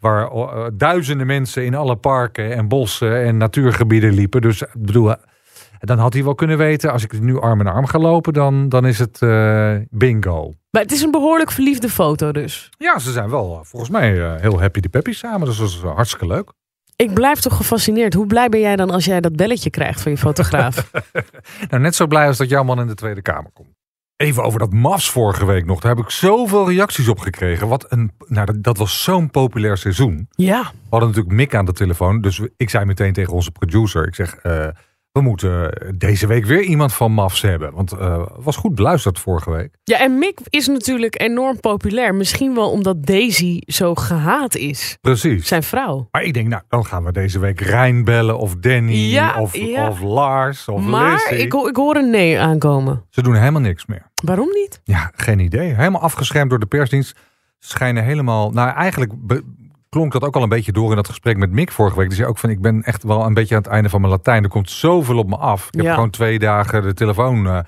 Waar 0.00 0.30
eh, 0.30 0.66
duizenden 0.74 1.26
mensen 1.26 1.64
in 1.64 1.74
alle 1.74 1.96
parken 1.96 2.54
en 2.54 2.68
bossen 2.68 3.24
en 3.24 3.36
natuurgebieden 3.36 4.12
liepen. 4.12 4.40
Dus 4.40 4.62
ik 4.62 4.68
bedoel, 4.78 5.14
dan 5.78 5.98
had 5.98 6.12
hij 6.12 6.24
wel 6.24 6.34
kunnen 6.34 6.58
weten, 6.58 6.92
als 6.92 7.04
ik 7.04 7.20
nu 7.20 7.40
arm 7.40 7.60
in 7.60 7.66
arm 7.66 7.86
ga 7.86 7.98
lopen, 7.98 8.32
dan, 8.32 8.68
dan 8.68 8.86
is 8.86 8.98
het 8.98 9.18
bingo. 9.90 10.52
Maar 10.70 10.82
het 10.82 10.92
is 10.92 11.02
een 11.02 11.10
behoorlijk 11.10 11.50
verliefde 11.50 11.88
foto 11.88 12.32
dus. 12.32 12.70
Ja, 12.78 12.98
ze 12.98 13.12
zijn 13.12 13.30
wel 13.30 13.60
volgens 13.62 13.90
mij 13.90 14.38
heel 14.40 14.60
happy 14.60 14.80
de 14.80 14.88
peppy 14.88 15.12
samen. 15.12 15.46
Dus 15.46 15.58
dat 15.58 15.68
is 15.68 15.80
hartstikke 15.80 16.26
leuk. 16.26 16.52
Ik 17.04 17.14
blijf 17.14 17.40
toch 17.40 17.56
gefascineerd. 17.56 18.14
Hoe 18.14 18.26
blij 18.26 18.48
ben 18.48 18.60
jij 18.60 18.76
dan 18.76 18.90
als 18.90 19.04
jij 19.04 19.20
dat 19.20 19.36
belletje 19.36 19.70
krijgt 19.70 20.00
van 20.00 20.12
je 20.12 20.18
fotograaf? 20.18 20.90
Nou, 21.70 21.82
net 21.82 21.94
zo 21.94 22.06
blij 22.06 22.26
als 22.26 22.36
dat 22.36 22.48
jouw 22.48 22.62
man 22.62 22.80
in 22.80 22.86
de 22.86 22.94
Tweede 22.94 23.22
Kamer 23.22 23.50
komt. 23.52 23.76
Even 24.16 24.42
over 24.42 24.58
dat 24.58 24.72
MAFs 24.72 25.10
vorige 25.10 25.44
week 25.44 25.66
nog. 25.66 25.80
Daar 25.80 25.94
heb 25.94 26.04
ik 26.04 26.10
zoveel 26.10 26.68
reacties 26.68 27.08
op 27.08 27.18
gekregen. 27.18 27.68
Wat 27.68 27.92
een, 27.92 28.12
nou, 28.26 28.60
dat, 28.60 28.78
was 28.78 29.02
zo'n 29.02 29.30
populair 29.30 29.76
seizoen. 29.76 30.28
ja. 30.30 30.62
We 30.62 30.88
hadden 30.90 31.08
natuurlijk 31.08 31.36
Mick 31.36 31.54
aan 31.54 31.64
de 31.64 31.72
telefoon. 31.72 32.20
Dus 32.20 32.40
ik 32.56 32.70
zei 32.70 32.84
meteen 32.84 33.12
tegen 33.12 33.32
onze 33.32 33.50
producer. 33.50 34.06
Ik 34.06 34.14
zeg, 34.14 34.34
eh, 34.34 34.68
we 35.12 35.20
moeten 35.20 35.70
deze 35.98 36.26
week 36.26 36.44
weer 36.44 36.62
iemand 36.62 36.94
van 36.94 37.12
MAFs 37.12 37.42
hebben. 37.42 37.72
Want 37.74 37.90
het 37.90 38.28
was 38.36 38.56
goed 38.56 38.74
beluisterd 38.74 39.18
vorige 39.18 39.50
week. 39.50 39.76
Ja, 39.84 39.98
en 40.00 40.18
Mick 40.18 40.38
is 40.48 40.66
natuurlijk 40.66 41.20
enorm 41.20 41.60
populair. 41.60 42.14
Misschien 42.14 42.54
wel 42.54 42.70
omdat 42.70 43.06
Daisy 43.06 43.60
zo 43.66 43.94
gehaat 43.94 44.54
is. 44.56 44.98
Precies. 45.00 45.46
Zijn 45.48 45.62
vrouw. 45.62 46.08
Maar 46.10 46.22
ik 46.22 46.34
denk, 46.34 46.48
nou, 46.48 46.62
dan 46.68 46.86
gaan 46.86 47.04
we 47.04 47.12
deze 47.12 47.38
week 47.38 47.60
Rijn 47.60 48.04
bellen. 48.04 48.38
Of 48.38 48.54
Danny. 48.56 48.92
Ja, 48.92 49.40
of, 49.40 49.56
ja. 49.56 49.88
of 49.88 50.00
Lars. 50.00 50.68
Of 50.68 50.82
maar 50.82 51.12
Lizzie. 51.12 51.38
ik, 51.46 51.54
ik 51.54 51.76
hoor 51.76 51.96
een 51.96 52.10
nee 52.10 52.40
aankomen. 52.40 53.04
Ze 53.10 53.22
doen 53.22 53.34
helemaal 53.34 53.60
niks 53.60 53.86
meer. 53.86 54.10
Waarom 54.24 54.48
niet? 54.52 54.80
Ja, 54.84 55.10
geen 55.14 55.38
idee. 55.38 55.74
Helemaal 55.74 56.00
afgeschermd 56.00 56.50
door 56.50 56.58
de 56.60 56.66
persdienst. 56.66 57.16
Ze 57.58 57.68
schijnen 57.68 58.04
helemaal. 58.04 58.50
Nou, 58.50 58.70
eigenlijk 58.74 59.12
be- 59.16 59.44
klonk 59.88 60.12
dat 60.12 60.22
ook 60.24 60.36
al 60.36 60.42
een 60.42 60.48
beetje 60.48 60.72
door 60.72 60.90
in 60.90 60.96
dat 60.96 61.08
gesprek 61.08 61.36
met 61.36 61.50
Mick 61.50 61.72
vorige 61.72 61.96
week. 61.98 62.08
Die 62.08 62.16
zei 62.16 62.28
ook 62.28 62.38
van: 62.38 62.50
Ik 62.50 62.60
ben 62.60 62.82
echt 62.82 63.02
wel 63.02 63.24
een 63.24 63.34
beetje 63.34 63.54
aan 63.56 63.62
het 63.62 63.70
einde 63.70 63.88
van 63.88 64.00
mijn 64.00 64.12
Latijn. 64.12 64.42
Er 64.42 64.48
komt 64.48 64.70
zoveel 64.70 65.18
op 65.18 65.28
me 65.28 65.36
af. 65.36 65.66
Ik 65.66 65.74
heb 65.74 65.84
Ja. 65.84 65.94
gewoon 65.94 66.10
twee 66.10 66.38
dagen 66.38 66.82
de 66.82 66.94
telefoon. 66.94 67.46
eh, 67.46 67.58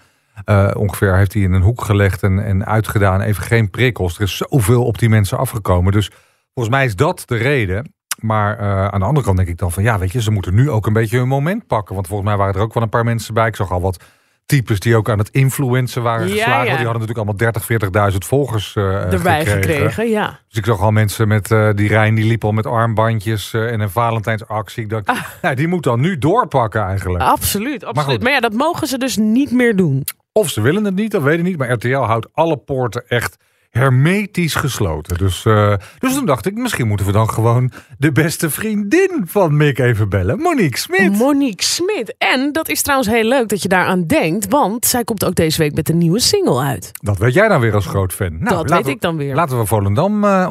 eh, 0.45 0.71
ongeveer 0.77 1.17
heeft 1.17 1.33
hij 1.35 1.43
in 1.43 1.53
een 1.53 1.63
hoek 1.63 1.85
gelegd 1.85 2.23
en, 2.23 2.45
en 2.45 2.67
uitgedaan. 2.67 3.21
Even 3.21 3.43
geen 3.43 3.71
prikkels. 3.71 4.17
Er 4.17 4.23
is 4.23 4.37
zoveel 4.37 4.85
op 4.85 4.99
die 4.99 5.09
mensen 5.09 5.39
afgekomen. 5.39 5.93
Dus 5.93 6.11
volgens 6.55 6.75
mij 6.77 6.85
is 6.85 6.97
dat 6.97 7.23
de 7.27 7.37
reden. 7.37 7.95
Maar 8.21 8.59
eh, 8.59 8.87
aan 8.89 9.01
de 9.01 9.07
andere 9.07 9.25
kant 9.27 9.37
denk 9.37 9.49
ik 9.49 9.59
dan 9.59 9.73
van 9.73 9.83
ja, 9.83 9.99
weet 9.99 10.13
je, 10.13 10.23
ze 10.23 10.31
moeten 10.31 10.55
nu 10.55 10.71
ook 10.71 10.87
een 10.87 10.93
beetje 10.93 11.19
hun 11.19 11.29
moment 11.29 11.67
pakken. 11.67 11.95
Want 11.95 12.07
volgens 12.07 12.29
mij 12.29 12.39
waren 12.39 12.55
er 12.55 12.61
ook 12.61 12.75
wel 12.75 12.83
een 12.83 12.89
paar 12.89 13.05
mensen 13.05 13.35
bij. 13.35 13.47
Ik 13.47 13.57
zag 13.57 13.71
al 13.71 13.81
wat 13.81 14.05
types 14.51 14.81
die 14.81 14.97
ook 14.97 15.11
aan 15.11 15.19
het 15.19 15.29
influencen 15.29 16.03
waren 16.03 16.27
Ja, 16.29 16.33
geslagen. 16.35 16.65
ja. 16.71 16.77
Die 16.77 16.87
hadden 16.87 17.07
natuurlijk 17.07 17.19
allemaal 17.19 17.37
30, 17.37 18.13
40.000 18.13 18.19
volgers 18.19 18.77
eh, 18.77 19.13
Erbij 19.13 19.47
gekregen, 19.47 20.09
ja. 20.09 20.39
Dus 20.49 20.59
ik 20.59 20.65
zag 20.65 20.81
al 20.81 20.91
mensen 20.91 21.29
met 21.29 21.51
eh, 21.51 21.69
die 21.75 21.89
Rijn, 21.89 22.15
die 22.15 22.25
liep 22.25 22.45
al 22.45 22.53
met 22.53 22.67
armbandjes 22.67 23.53
eh, 23.55 23.73
en 23.73 23.81
een 23.81 23.91
Valentijnsactie. 23.91 24.83
Ik 24.83 24.89
dacht, 24.91 25.07
Ah. 25.09 25.17
nou, 25.43 25.55
die 25.55 25.69
moet 25.69 25.83
dan 25.83 26.01
nu 26.01 26.19
doorpakken 26.19 26.83
eigenlijk. 26.83 27.25
Absoluut, 27.25 27.85
absoluut. 27.85 28.11
goed. 28.11 28.23
Maar, 28.23 28.33
ja, 28.33 28.41
dat 28.41 28.53
mogen 28.53 28.87
ze 28.87 28.99
dus 28.99 29.17
niet 29.17 29.51
meer 29.51 29.77
doen. 29.77 30.05
Of 30.33 30.49
ze 30.49 30.61
willen 30.61 30.85
het 30.85 30.95
niet, 30.95 31.11
dat 31.11 31.23
weet 31.23 31.39
ik 31.39 31.45
niet. 31.45 31.59
Maar 31.59 31.71
RTL 31.73 31.97
houdt 31.97 32.29
alle 32.33 32.57
poorten 32.57 33.03
echt 33.09 33.37
hermetisch 33.71 34.55
gesloten. 34.55 35.19
Dus, 35.19 35.45
eh, 35.45 35.75
dus 35.99 36.15
toen 36.15 36.27
dacht 36.27 36.47
ik, 36.47 36.55
misschien 36.55 36.89
moeten 36.89 37.07
we 37.07 37.13
dan 37.13 37.31
gewoon 37.31 37.71
de 37.99 38.13
beste 38.13 38.51
vriendin 38.51 39.23
van 39.25 39.57
Mick 39.57 39.79
even 39.79 40.09
bellen. 40.09 40.39
Monique 40.39 40.79
Smit. 40.79 41.19
Monique 41.19 41.65
Smit. 41.65 42.15
En 42.19 42.53
dat 42.53 42.69
is 42.69 42.83
trouwens 42.83 43.09
heel 43.11 43.25
leuk 43.25 43.49
dat 43.49 43.63
je 43.63 43.69
daaraan 43.69 44.07
denkt. 44.07 44.49
Want 44.49 44.87
zij 44.87 45.05
komt 45.05 45.25
ook 45.25 45.35
deze 45.35 45.59
week 45.59 45.75
met 45.75 45.89
een 45.89 45.99
nieuwe 45.99 46.21
single 46.21 46.61
uit. 46.63 46.91
dat 47.03 47.19
weet 47.19 47.35
jij 47.35 47.49
dan 47.49 47.61
weer 47.61 47.75
als 47.75 47.87
groot 47.87 48.13
fan. 48.13 48.39
Nou, 48.39 48.57
dat 48.57 48.71
weet 48.71 48.85
we- 48.85 48.91
ik 48.91 49.01
dan 49.01 49.17
weer. 49.17 49.35
Laten 49.35 49.59
we 49.59 49.67
Volendam 49.67 50.25
eh, 50.25 50.51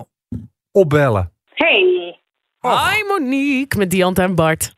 opbellen. 0.72 1.32
Hey. 1.54 2.20
Hi 2.62 3.04
Monique, 3.08 3.78
met 3.80 3.92
Diante 3.92 4.22
en 4.22 4.36
Bart. 4.36 4.76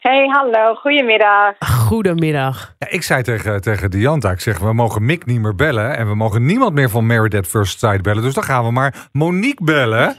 Hey, 0.00 0.28
hallo. 0.28 0.74
Goedemiddag. 0.74 1.54
Goedemiddag. 1.86 2.74
Ja, 2.78 2.86
ik 2.90 3.02
zei 3.02 3.22
tegen, 3.22 3.60
tegen 3.60 3.90
Dianta, 3.90 4.30
ik 4.30 4.40
zeg, 4.40 4.58
we 4.58 4.72
mogen 4.72 5.04
Mick 5.04 5.26
niet 5.26 5.40
meer 5.40 5.54
bellen. 5.54 5.96
En 5.96 6.08
we 6.08 6.14
mogen 6.14 6.46
niemand 6.46 6.74
meer 6.74 6.90
van 6.90 7.06
Married 7.06 7.34
at 7.34 7.46
First 7.46 7.78
Sight 7.78 8.02
bellen. 8.02 8.22
Dus 8.22 8.34
dan 8.34 8.42
gaan 8.44 8.64
we 8.64 8.70
maar 8.70 8.94
Monique 9.12 9.64
bellen. 9.64 10.16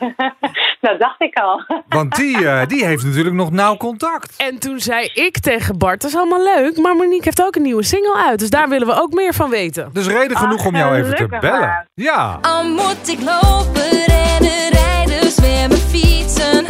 Dat 0.82 1.00
dacht 1.00 1.22
ik 1.22 1.36
al. 1.40 1.64
Want 1.98 2.16
die, 2.16 2.48
eh, 2.50 2.68
die 2.68 2.86
heeft 2.86 3.04
natuurlijk 3.04 3.36
nog 3.36 3.52
nauw 3.52 3.78
contact. 3.78 4.36
En 4.38 4.60
toen 4.60 4.80
zei 4.80 5.06
ik 5.14 5.40
tegen 5.40 5.78
Bart, 5.78 6.02
dat 6.02 6.10
is 6.12 6.18
allemaal 6.18 6.44
leuk. 6.44 6.78
Maar 6.78 6.96
Monique 6.96 7.24
heeft 7.24 7.44
ook 7.46 7.56
een 7.56 7.62
nieuwe 7.62 7.84
single 7.84 8.16
uit. 8.30 8.40
Dus 8.40 8.50
daar 8.50 8.70
willen 8.70 8.88
we 8.88 9.02
ook 9.02 9.14
meer 9.14 9.34
van 9.34 9.50
weten. 9.50 9.90
Dus 9.94 10.08
reden 10.08 10.38
genoeg 10.38 10.60
Ach, 10.60 10.66
om 10.66 10.76
jou 10.76 10.96
even 10.96 11.16
te 11.16 11.28
bellen. 11.28 11.60
maar. 11.60 11.88
Ja. 11.94 12.38
Al 12.42 12.64
moet 12.64 13.08
ik 13.10 13.20
lopen, 13.22 13.90
rennen, 14.06 14.70
rijden, 14.72 15.32
zwemmen, 15.32 15.78
fietsen, 15.78 16.66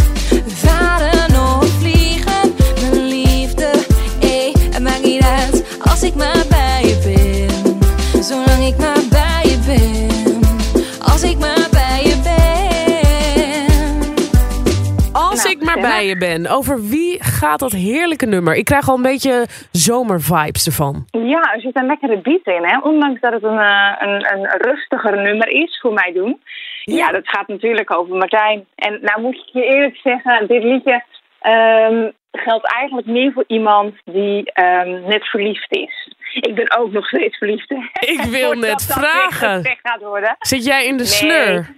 maar 15.80 15.90
bij 15.90 16.06
je 16.06 16.18
ben. 16.18 16.47
Over 16.47 16.81
wie 16.81 17.23
gaat 17.23 17.59
dat 17.59 17.71
heerlijke 17.71 18.25
nummer? 18.25 18.56
Ik 18.56 18.66
krijg 18.66 18.90
al 18.90 18.95
een 18.95 19.01
beetje 19.01 19.45
zomervibes 19.71 20.66
ervan. 20.66 21.06
Ja, 21.11 21.54
er 21.54 21.61
zit 21.61 21.75
een 21.78 21.85
lekkere 21.85 22.21
beat 22.21 22.45
in, 22.45 22.63
hè. 22.66 22.78
Ondanks 22.80 23.21
dat 23.21 23.33
het 23.33 23.44
een, 23.44 23.59
eh, 23.59 23.92
een, 23.99 24.33
een 24.33 24.47
rustiger 24.57 25.21
nummer 25.21 25.47
is 25.47 25.80
voor 25.81 25.94
mij 25.94 26.11
doen. 26.13 26.42
Ja, 26.83 27.07
dat 27.11 27.28
gaat 27.30 27.47
natuurlijk 27.47 27.95
over 27.97 28.16
Martijn. 28.16 28.66
En 28.75 28.99
nou 29.01 29.21
moet 29.21 29.35
ik 29.35 29.49
je 29.54 29.63
eerlijk 29.63 29.95
zeggen, 30.04 30.47
dit 30.47 30.63
liedje 30.63 31.04
ehm, 31.42 32.09
geldt 32.31 32.73
eigenlijk 32.73 33.07
meer 33.07 33.31
voor 33.31 33.44
iemand 33.47 33.94
die 34.06 34.51
ehm, 34.51 34.90
net 35.07 35.25
verliefd 35.30 35.75
is. 35.75 36.13
Ik 36.33 36.56
ben 36.56 36.78
ook 36.78 36.92
nog 36.92 37.06
steeds 37.07 37.37
verliefd. 37.37 37.71
Ik 37.99 38.21
wil 38.21 38.54
net 38.54 38.83
vragen. 38.83 39.63
gaat. 39.83 40.35
Zit 40.40 40.66
jij 40.66 40.85
in 40.85 40.97
de 40.97 41.04
Nee. 41.04 41.11
sleur? 41.11 41.75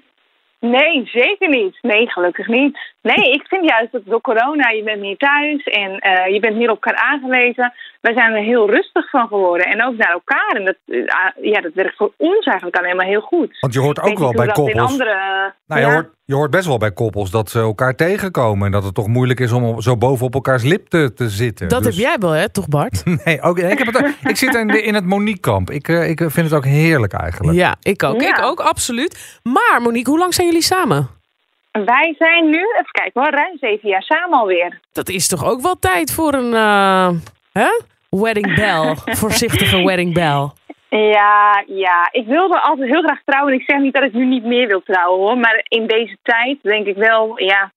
Nee, 0.59 1.09
zeker 1.11 1.49
niet. 1.49 1.77
Nee, 1.81 2.09
gelukkig 2.11 2.47
niet. 2.47 2.77
Nee, 3.03 3.31
ik 3.31 3.43
vind 3.47 3.69
juist 3.69 3.91
dat 3.91 4.01
door 4.05 4.21
corona, 4.21 4.69
je 4.69 4.83
bent 4.83 4.99
meer 4.99 5.17
thuis 5.17 5.63
en 5.63 5.99
eh, 5.99 6.33
je 6.33 6.39
bent 6.39 6.55
meer 6.55 6.69
op 6.69 6.83
elkaar 6.83 7.01
aangewezen. 7.03 7.73
Wij 8.01 8.13
zijn 8.13 8.33
er 8.33 8.43
heel 8.43 8.69
rustig 8.69 9.09
van 9.09 9.27
geworden 9.27 9.67
en 9.67 9.85
ook 9.85 9.97
naar 9.97 10.11
elkaar. 10.11 10.51
En 10.55 10.65
dat, 10.65 10.75
eh, 10.85 10.97
ah, 10.99 11.43
ja, 11.43 11.61
dat 11.61 11.73
werkt 11.73 11.95
voor 11.97 12.11
ons 12.17 12.45
eigenlijk 12.45 12.77
alleen 12.77 12.95
maar 12.95 13.05
heel 13.05 13.21
goed. 13.21 13.57
Want 13.59 13.73
je 13.73 13.79
hoort 13.79 14.01
ook 14.01 14.19
wel 14.19 14.31
bij 14.31 14.47
koppels. 14.47 14.91
andere, 14.91 15.53
Nou, 15.67 15.81
je, 15.81 15.87
hoort, 15.87 16.09
je 16.25 16.35
hoort 16.35 16.51
best 16.51 16.67
wel 16.67 16.77
bij 16.77 16.91
koppels 16.91 17.31
dat 17.31 17.49
ze 17.49 17.59
elkaar 17.59 17.95
tegenkomen. 17.95 18.65
En 18.65 18.71
dat 18.71 18.83
het 18.83 18.93
toch 18.93 19.07
moeilijk 19.07 19.39
is 19.39 19.51
om 19.51 19.81
zo 19.81 19.97
boven 19.97 20.25
op 20.25 20.33
elkaars 20.33 20.63
lip 20.63 20.87
te, 20.87 21.13
te 21.13 21.29
zitten. 21.29 21.69
Dat 21.69 21.83
Dus- 21.83 21.95
heb 21.95 22.05
jij 22.05 22.15
wel, 22.19 22.31
hè, 22.31 22.49
toch 22.49 22.67
Bart? 22.67 23.03
Nee, 23.25 23.41
ook, 23.41 23.59
ik, 23.59 23.77
heb 23.77 23.93
het, 23.93 24.17
ik 24.23 24.37
zit 24.37 24.55
in, 24.55 24.67
de, 24.67 24.81
in 24.81 24.93
het 24.93 25.05
Monique-kamp. 25.05 25.69
Ik, 25.69 25.87
eh, 25.87 26.09
ik 26.09 26.19
vind 26.19 26.35
het 26.49 26.53
ook 26.53 26.65
heerlijk 26.65 27.13
eigenlijk. 27.13 27.57
Ja, 27.57 27.75
ik 27.81 28.03
ook. 28.03 28.21
Ja. 28.21 28.37
Ik 28.37 28.43
ook, 28.43 28.59
absoluut. 28.59 29.39
Maar 29.43 29.79
Monique, 29.81 30.09
hoe 30.11 30.19
lang 30.19 30.33
zijn 30.33 30.47
jullie 30.47 30.63
samen? 30.63 31.21
Wij 31.85 32.15
zijn 32.17 32.49
nu, 32.49 32.59
even 32.59 32.91
kijken 32.91 33.21
hoor, 33.21 33.31
ruim 33.31 33.57
zeven 33.59 33.89
jaar 33.89 34.03
samen 34.03 34.39
alweer. 34.39 34.79
Dat 34.91 35.09
is 35.09 35.27
toch 35.27 35.45
ook 35.45 35.61
wel 35.61 35.79
tijd 35.79 36.13
voor 36.13 36.33
een... 36.33 36.53
eh, 36.53 37.09
hè? 37.53 37.69
wedding 38.09 38.55
bell. 38.55 38.95
Voorzichtige 39.21 39.83
wedding 39.83 40.13
bell. 40.13 40.49
Ja, 40.89 41.63
ja. 41.67 42.09
Ik 42.11 42.25
wilde 42.27 42.61
altijd 42.61 42.89
heel 42.89 43.01
graag 43.01 43.21
trouwen. 43.25 43.53
Ik 43.53 43.63
zeg 43.65 43.79
niet 43.79 43.93
dat 43.93 44.03
ik 44.03 44.13
nu 44.13 44.25
niet 44.25 44.43
meer 44.43 44.67
wil 44.67 44.81
trouwen 44.83 45.19
hoor. 45.19 45.37
Maar 45.37 45.65
in 45.67 45.87
deze 45.87 46.17
tijd 46.23 46.57
denk 46.61 46.87
ik 46.87 46.95
wel, 46.95 47.39
ja. 47.39 47.71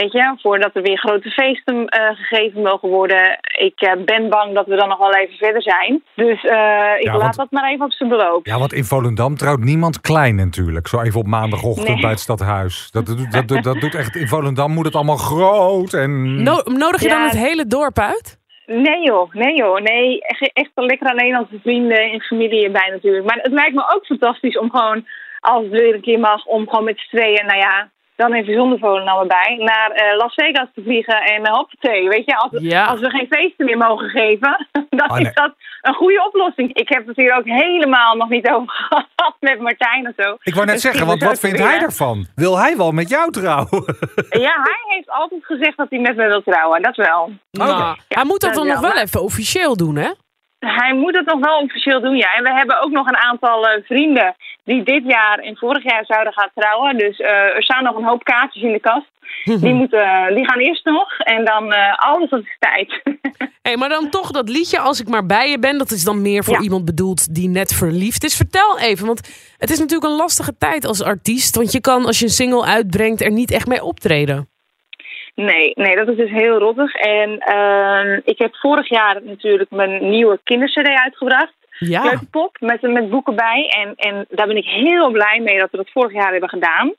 Weet 0.00 0.12
je, 0.12 0.34
voordat 0.42 0.70
er 0.74 0.82
weer 0.82 0.98
grote 0.98 1.30
feesten 1.30 1.86
eh, 1.86 2.16
gegeven 2.16 2.62
mogen 2.62 2.88
worden. 2.88 3.38
Ik 3.58 3.80
eh, 3.80 3.92
ben 4.04 4.28
bang 4.28 4.54
dat 4.54 4.66
we 4.66 4.76
dan 4.76 4.88
nog 4.88 4.98
wel 4.98 5.14
even 5.14 5.36
verder 5.36 5.62
zijn. 5.62 6.02
Dus 6.14 6.44
eh, 6.44 6.92
ik 6.98 7.04
Ja, 7.04 7.12
laat 7.12 7.20
want- 7.22 7.36
dat 7.36 7.50
maar 7.50 7.70
even 7.70 7.84
op 7.84 7.92
zijn 7.92 8.08
beloop. 8.08 8.46
Ja, 8.46 8.58
want 8.58 8.72
in 8.72 8.84
Volendam 8.84 9.36
trouwt 9.36 9.58
niemand 9.60 10.00
klein 10.00 10.34
natuurlijk. 10.34 10.86
Zo 10.88 11.00
even 11.00 11.20
op 11.20 11.26
maandagochtend 11.26 11.88
Nee. 11.88 12.00
bij 12.00 12.10
het 12.10 12.20
stadhuis. 12.20 12.90
Dat, 12.90 13.06
doet- 13.06 13.48
dat, 13.48 13.62
dat 13.62 13.80
doet 13.80 13.94
echt... 13.94 14.16
In 14.16 14.28
Volendam 14.28 14.70
moet 14.72 14.84
het 14.84 14.94
allemaal 14.94 15.16
groot 15.16 15.92
en... 15.92 16.42
No- 16.42 16.62
nodig 16.64 17.02
je 17.02 17.08
dan 17.08 17.22
het 17.22 17.36
hele 17.38 17.66
dorp 17.66 17.98
uit? 17.98 18.38
Nee 18.66 19.02
joh, 19.02 19.32
nee 19.32 19.56
joh. 19.56 19.80
Nee, 19.80 20.20
echt, 20.20 20.50
echt 20.52 20.70
lekker 20.74 21.06
aan 21.08 21.16
Nederlandse 21.16 21.58
vrienden 21.62 21.98
en 22.10 22.20
familie 22.20 22.64
erbij 22.64 22.88
natuurlijk. 22.90 23.24
Maar 23.26 23.38
het 23.42 23.52
lijkt 23.52 23.74
me 23.74 23.92
ook 23.94 24.06
fantastisch 24.06 24.58
om 24.58 24.70
gewoon, 24.70 25.06
als 25.40 25.62
het 25.62 25.70
weer 25.72 25.94
een 25.94 26.00
keer 26.00 26.18
mag, 26.20 26.44
om 26.44 26.68
gewoon 26.68 26.84
met 26.84 26.98
z'n 26.98 27.16
tweeën, 27.16 27.46
nou 27.46 27.58
ja, 27.58 27.90
dan 28.16 28.32
even 28.32 28.54
zonder 28.54 28.78
Volendam 28.78 29.20
erbij, 29.20 29.56
naar 29.58 29.90
eh, 29.90 30.16
Las 30.16 30.34
Vegas 30.34 30.68
te 30.74 30.82
vliegen 30.82 31.22
en 31.22 31.40
uh, 31.40 31.52
hoppatee. 31.52 32.08
Weet 32.08 32.24
je, 32.24 32.36
als, 32.36 32.50
Ja. 32.52 32.84
als 32.84 33.00
we 33.00 33.10
geen 33.10 33.26
feesten 33.30 33.64
meer 33.66 33.76
mogen 33.78 34.08
geven, 34.08 34.66
dan 34.90 35.10
Oh, 35.10 35.16
nee. 35.16 35.26
is 35.26 35.34
dat 35.34 35.52
een 35.82 35.94
goede 35.94 36.24
oplossing. 36.26 36.74
Ik 36.74 36.88
heb 36.88 37.06
het 37.06 37.16
hier 37.16 37.36
ook 37.36 37.44
helemaal 37.44 38.16
nog 38.16 38.28
niet 38.28 38.48
over 38.50 38.68
gehad 38.88 39.36
met 39.40 39.60
Martijn 39.60 40.06
of 40.08 40.24
zo. 40.24 40.36
Ik 40.42 40.54
wou 40.54 40.66
net 40.66 40.74
Dus 40.74 40.82
zeggen, 40.84 41.06
want 41.06 41.22
wat 41.24 41.38
vindt 41.40 41.58
hij 41.58 41.78
ervan? 41.80 42.26
Wil 42.34 42.58
hij 42.58 42.76
wel 42.76 42.92
met 42.92 43.08
jou 43.08 43.30
trouwen? 43.30 43.68
Ja, 44.28 44.52
hij 44.62 44.84
heeft 44.96 45.10
altijd 45.10 45.44
gezegd 45.44 45.76
dat 45.76 45.86
hij 45.90 45.98
met 45.98 46.16
me 46.16 46.26
wil 46.26 46.42
trouwen, 46.42 46.82
dat 46.82 46.96
wel. 46.96 47.30
Nou, 47.50 47.96
hij 48.08 48.24
moet 48.24 48.40
dat 48.40 48.54
dan 48.54 48.66
nog 48.66 48.80
wel 48.80 48.96
even 48.96 49.22
officieel 49.22 49.76
doen, 49.76 49.96
hè? 49.96 50.10
Hij 50.66 50.94
moet 50.94 51.16
het 51.16 51.26
nog 51.26 51.40
wel 51.40 51.58
officieel 51.58 52.00
doen, 52.00 52.16
ja. 52.16 52.34
En 52.34 52.42
we 52.42 52.52
hebben 52.52 52.80
ook 52.82 52.90
nog 52.90 53.06
een 53.06 53.16
aantal 53.16 53.68
eh, 53.68 53.82
vrienden 53.84 54.34
die 54.64 54.82
dit 54.82 55.02
jaar 55.06 55.38
en 55.38 55.56
vorig 55.56 55.82
jaar 55.82 56.04
zouden 56.04 56.32
gaan 56.32 56.50
trouwen. 56.54 56.98
Dus 56.98 57.18
eh, 57.18 57.30
er 57.30 57.62
staan 57.62 57.84
nog 57.84 57.96
een 57.96 58.04
hoop 58.04 58.24
kaartjes 58.24 58.62
in 58.62 58.72
de 58.72 58.80
kast. 58.80 59.12
Die, 59.44 59.74
moeten, 59.74 60.34
die 60.34 60.48
gaan 60.48 60.58
eerst 60.58 60.84
nog 60.84 61.18
en 61.18 61.44
dan 61.44 61.72
eh, 61.72 61.94
alles 61.96 62.30
op 62.30 62.44
de 62.44 62.56
tijd. 62.58 63.02
Hey, 63.62 63.76
maar 63.76 63.88
dan 63.88 64.10
toch 64.10 64.30
dat 64.30 64.48
liedje, 64.48 64.78
als 64.78 65.00
ik 65.00 65.08
maar 65.08 65.26
bij 65.26 65.50
je 65.50 65.58
ben, 65.58 65.78
dat 65.78 65.90
is 65.90 66.04
dan 66.04 66.22
meer 66.22 66.44
voor 66.44 66.54
Ja. 66.54 66.60
iemand 66.60 66.84
bedoeld 66.84 67.34
die 67.34 67.48
net 67.48 67.74
verliefd 67.74 68.24
is. 68.24 68.36
Vertel 68.36 68.78
even, 68.78 69.06
want 69.06 69.20
het 69.58 69.70
is 69.70 69.78
natuurlijk 69.78 70.10
een 70.10 70.16
lastige 70.16 70.56
tijd 70.58 70.84
als 70.84 71.02
artiest. 71.02 71.56
Want 71.56 71.72
je 71.72 71.80
kan, 71.80 72.06
als 72.06 72.18
je 72.18 72.24
een 72.24 72.30
single 72.30 72.64
uitbrengt, 72.64 73.20
er 73.20 73.30
niet 73.30 73.50
echt 73.50 73.66
mee 73.66 73.84
optreden. 73.84 74.48
Nee, 75.34 75.72
nee, 75.74 75.96
dat 75.96 76.08
is 76.08 76.16
dus 76.16 76.30
heel 76.30 76.58
rottig. 76.58 76.94
En 76.94 77.38
ehm, 77.38 78.20
ik 78.24 78.38
heb 78.38 78.56
vorig 78.56 78.88
jaar 78.88 79.20
natuurlijk 79.22 79.70
mijn 79.70 80.10
nieuwe 80.10 80.40
kindercd 80.44 80.88
uitgebracht. 80.88 81.52
Ja, 81.78 82.00
Kleuterpop, 82.00 82.56
met, 82.60 82.82
met 82.82 83.10
boeken 83.10 83.36
bij. 83.36 83.74
En, 83.82 83.94
en 83.96 84.26
daar 84.28 84.46
ben 84.46 84.56
ik 84.56 84.64
heel 84.64 85.10
blij 85.10 85.40
mee 85.40 85.58
dat 85.58 85.70
we 85.70 85.76
dat 85.76 85.90
vorig 85.90 86.12
jaar 86.12 86.30
hebben 86.30 86.48
gedaan. 86.48 86.94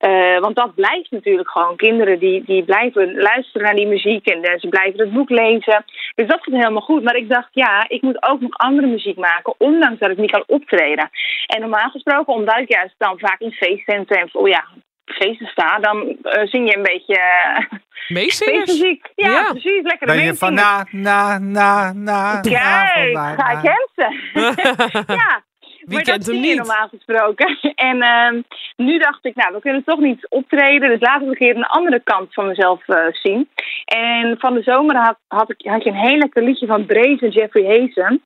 Eh, 0.00 0.38
want 0.38 0.56
dat 0.56 0.74
blijft 0.74 1.10
natuurlijk 1.10 1.50
gewoon. 1.50 1.76
Kinderen 1.76 2.18
die, 2.18 2.44
die 2.44 2.64
blijven 2.64 3.14
luisteren 3.14 3.62
naar 3.62 3.74
die 3.74 3.86
muziek 3.86 4.26
en 4.26 4.42
eh, 4.42 4.58
ze 4.58 4.68
blijven 4.68 5.00
het 5.00 5.12
boek 5.12 5.30
lezen. 5.30 5.84
Dus 6.14 6.26
dat 6.26 6.42
gaat 6.42 6.54
helemaal 6.54 6.82
goed. 6.82 7.02
Maar 7.02 7.16
ik 7.16 7.28
dacht, 7.28 7.48
ja, 7.52 7.84
ik 7.88 8.02
moet 8.02 8.22
ook 8.22 8.40
nog 8.40 8.56
andere 8.56 8.86
muziek 8.86 9.16
maken, 9.16 9.54
ondanks 9.58 9.98
dat 9.98 10.10
ik 10.10 10.18
niet 10.18 10.30
kan 10.30 10.44
optreden. 10.46 11.10
En 11.46 11.60
normaal 11.60 11.90
gesproken, 11.90 12.34
omdat 12.34 12.58
ik 12.58 12.72
juist 12.72 12.94
dan 12.98 13.18
vaak 13.18 13.40
in 13.40 13.52
feestcenten 13.52 14.16
en 14.16 14.28
oh 14.32 14.48
ja, 14.48 14.64
feesten 15.12 15.46
sta, 15.46 15.78
dan 15.78 16.16
eh, 16.22 16.46
zing 16.46 16.70
je 16.70 16.76
een 16.76 16.82
beetje 16.82 17.16
eh, 17.18 17.78
meezingers. 18.08 18.38
feestmuziek. 18.64 19.06
Ja, 19.14 19.28
Ja. 19.30 19.50
precies. 19.50 19.82
Lekker 19.82 20.06
Ben 20.06 20.24
je 20.24 20.34
van 20.34 20.54
na, 20.54 20.86
na, 20.90 21.38
na, 21.38 21.92
na... 21.92 22.40
Kijk, 22.40 23.12
na, 23.12 23.34
ga 23.34 23.50
ik 23.50 23.62
Jensen. 23.62 24.20
ja. 25.16 25.42
Wie 25.80 25.94
maar 25.98 26.02
kent 26.04 26.24
dat 26.24 26.34
hem 26.34 26.34
zie 26.36 26.48
je 26.48 26.54
niet? 26.54 26.56
normaal 26.66 26.88
gesproken. 26.88 27.58
En 27.90 28.00
ehm, 28.02 28.40
nu 28.76 28.98
dacht 28.98 29.24
ik, 29.24 29.34
nou, 29.34 29.54
we 29.54 29.60
kunnen 29.60 29.84
toch 29.84 29.98
niet 30.00 30.26
optreden. 30.28 30.88
Dus 30.88 31.00
laten 31.00 31.20
we 31.22 31.26
een 31.28 31.34
keer 31.38 31.56
een 31.56 31.64
andere 31.66 32.00
kant 32.04 32.34
van 32.34 32.46
mezelf 32.46 32.88
eh, 32.88 32.96
zien. 33.12 33.48
En 33.84 34.36
van 34.38 34.54
de 34.54 34.62
zomer 34.62 34.96
had, 34.96 35.18
had, 35.28 35.50
ik, 35.50 35.66
had 35.70 35.84
je 35.84 35.90
een 35.90 35.96
heel 36.08 36.16
lekker 36.18 36.42
liedje 36.42 36.66
van 36.66 36.86
Brazen 36.86 37.18
en 37.20 37.30
Jeffrey 37.30 37.64
Hazen. 37.64 38.22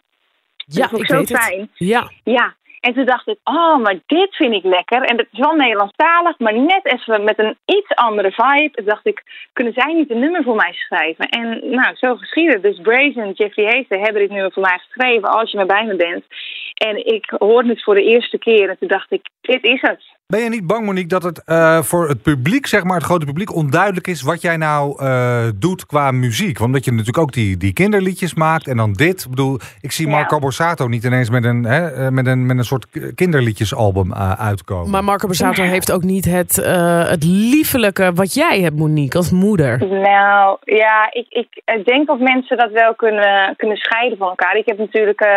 Ja, 0.56 0.80
dat 0.80 0.90
vond 0.90 1.02
ik 1.02 1.08
ik 1.08 1.14
zo 1.14 1.16
weet 1.18 1.28
het. 1.28 1.38
fijn. 1.42 1.70
Ja, 1.74 2.10
Ja. 2.24 2.54
En 2.84 2.94
toen 2.94 3.04
dacht 3.04 3.28
ik, 3.28 3.38
oh, 3.44 3.76
maar 3.76 3.98
dit 4.06 4.36
vind 4.36 4.54
ik 4.54 4.64
lekker. 4.64 5.02
En 5.02 5.16
het 5.16 5.28
is 5.32 5.38
wel 5.38 5.54
Nederlandstalig, 5.54 6.38
maar 6.38 6.54
net 6.54 6.84
even 6.84 7.24
met 7.24 7.38
een 7.38 7.56
iets 7.64 7.94
andere 7.94 8.30
vibe. 8.32 8.70
Toen 8.70 8.84
dacht 8.84 9.06
ik, 9.06 9.22
kunnen 9.52 9.72
zij 9.72 9.92
niet 9.92 10.10
een 10.10 10.18
nummer 10.18 10.42
voor 10.42 10.54
mij 10.54 10.72
schrijven? 10.72 11.28
En 11.28 11.70
nou, 11.70 11.94
zo 11.96 12.16
geschieden. 12.16 12.62
Dus 12.62 12.80
Brazen 12.80 13.22
en 13.22 13.32
Jeffrey 13.32 13.64
Hazen 13.64 14.04
hebben 14.04 14.22
dit 14.22 14.30
nummer 14.30 14.52
voor 14.52 14.62
mij 14.62 14.78
geschreven 14.78 15.28
als 15.28 15.50
je 15.50 15.56
maar 15.56 15.66
bij 15.66 15.84
me 15.84 15.96
bent. 15.96 16.24
En 16.74 17.06
ik 17.06 17.34
hoorde 17.38 17.68
het 17.68 17.82
voor 17.82 17.94
de 17.94 18.04
eerste 18.04 18.38
keer 18.38 18.68
en 18.68 18.78
toen 18.78 18.88
dacht 18.88 19.12
ik, 19.12 19.28
dit 19.40 19.64
is 19.64 19.80
het. 19.80 20.13
Ben 20.26 20.40
je 20.40 20.48
niet 20.48 20.66
bang, 20.66 20.86
Monique, 20.86 21.08
dat 21.08 21.22
het 21.22 21.44
eh, 21.44 21.82
voor 21.82 22.08
het 22.08 22.22
publiek, 22.22 22.66
zeg 22.66 22.84
maar 22.84 22.96
het 22.96 23.04
grote 23.04 23.26
publiek, 23.26 23.54
onduidelijk 23.54 24.06
is 24.06 24.22
wat 24.22 24.40
jij 24.40 24.56
nou 24.56 25.04
eh, 25.04 25.48
doet 25.54 25.86
qua 25.86 26.10
muziek? 26.10 26.58
Want 26.58 26.72
dat 26.72 26.84
je 26.84 26.90
natuurlijk 26.90 27.18
ook 27.18 27.32
die, 27.32 27.56
die 27.56 27.72
kinderliedjes 27.72 28.34
maakt 28.34 28.68
en 28.68 28.76
dan 28.76 28.92
dit. 28.92 29.24
Ik 29.24 29.30
bedoel, 29.30 29.58
ik 29.80 29.92
zie 29.92 30.06
Ja. 30.06 30.12
Marco 30.12 30.38
Borsato 30.38 30.88
niet 30.88 31.04
ineens 31.04 31.30
met 31.30 31.44
een, 31.44 31.64
hè, 31.64 31.88
eh, 31.88 32.08
met 32.08 32.26
een, 32.26 32.46
met 32.46 32.58
een 32.58 32.64
soort 32.64 33.14
kinderliedjesalbum 33.14 34.14
uitkomen. 34.14 34.90
maar 34.90 35.04
Marco 35.04 35.26
Borsato 35.26 35.62
heeft 35.62 35.92
ook 35.92 36.02
niet 36.02 36.24
het, 36.24 36.58
eh, 36.58 37.08
het 37.08 37.24
liefelijke 37.24 38.12
wat 38.14 38.34
jij 38.34 38.60
hebt, 38.60 38.76
Monique, 38.76 39.18
als 39.18 39.30
moeder. 39.30 39.86
Nou, 39.86 40.58
ja, 40.62 41.08
ik, 41.12 41.26
ik 41.28 41.84
denk 41.84 42.06
dat 42.06 42.18
mensen 42.18 42.56
dat 42.56 42.70
wel 42.70 42.94
kunnen, 42.94 43.54
kunnen 43.56 43.76
scheiden 43.76 44.18
van 44.18 44.28
elkaar. 44.28 44.56
Ik 44.56 44.66
heb 44.66 44.78
natuurlijk 44.78 45.20
eh, 45.20 45.30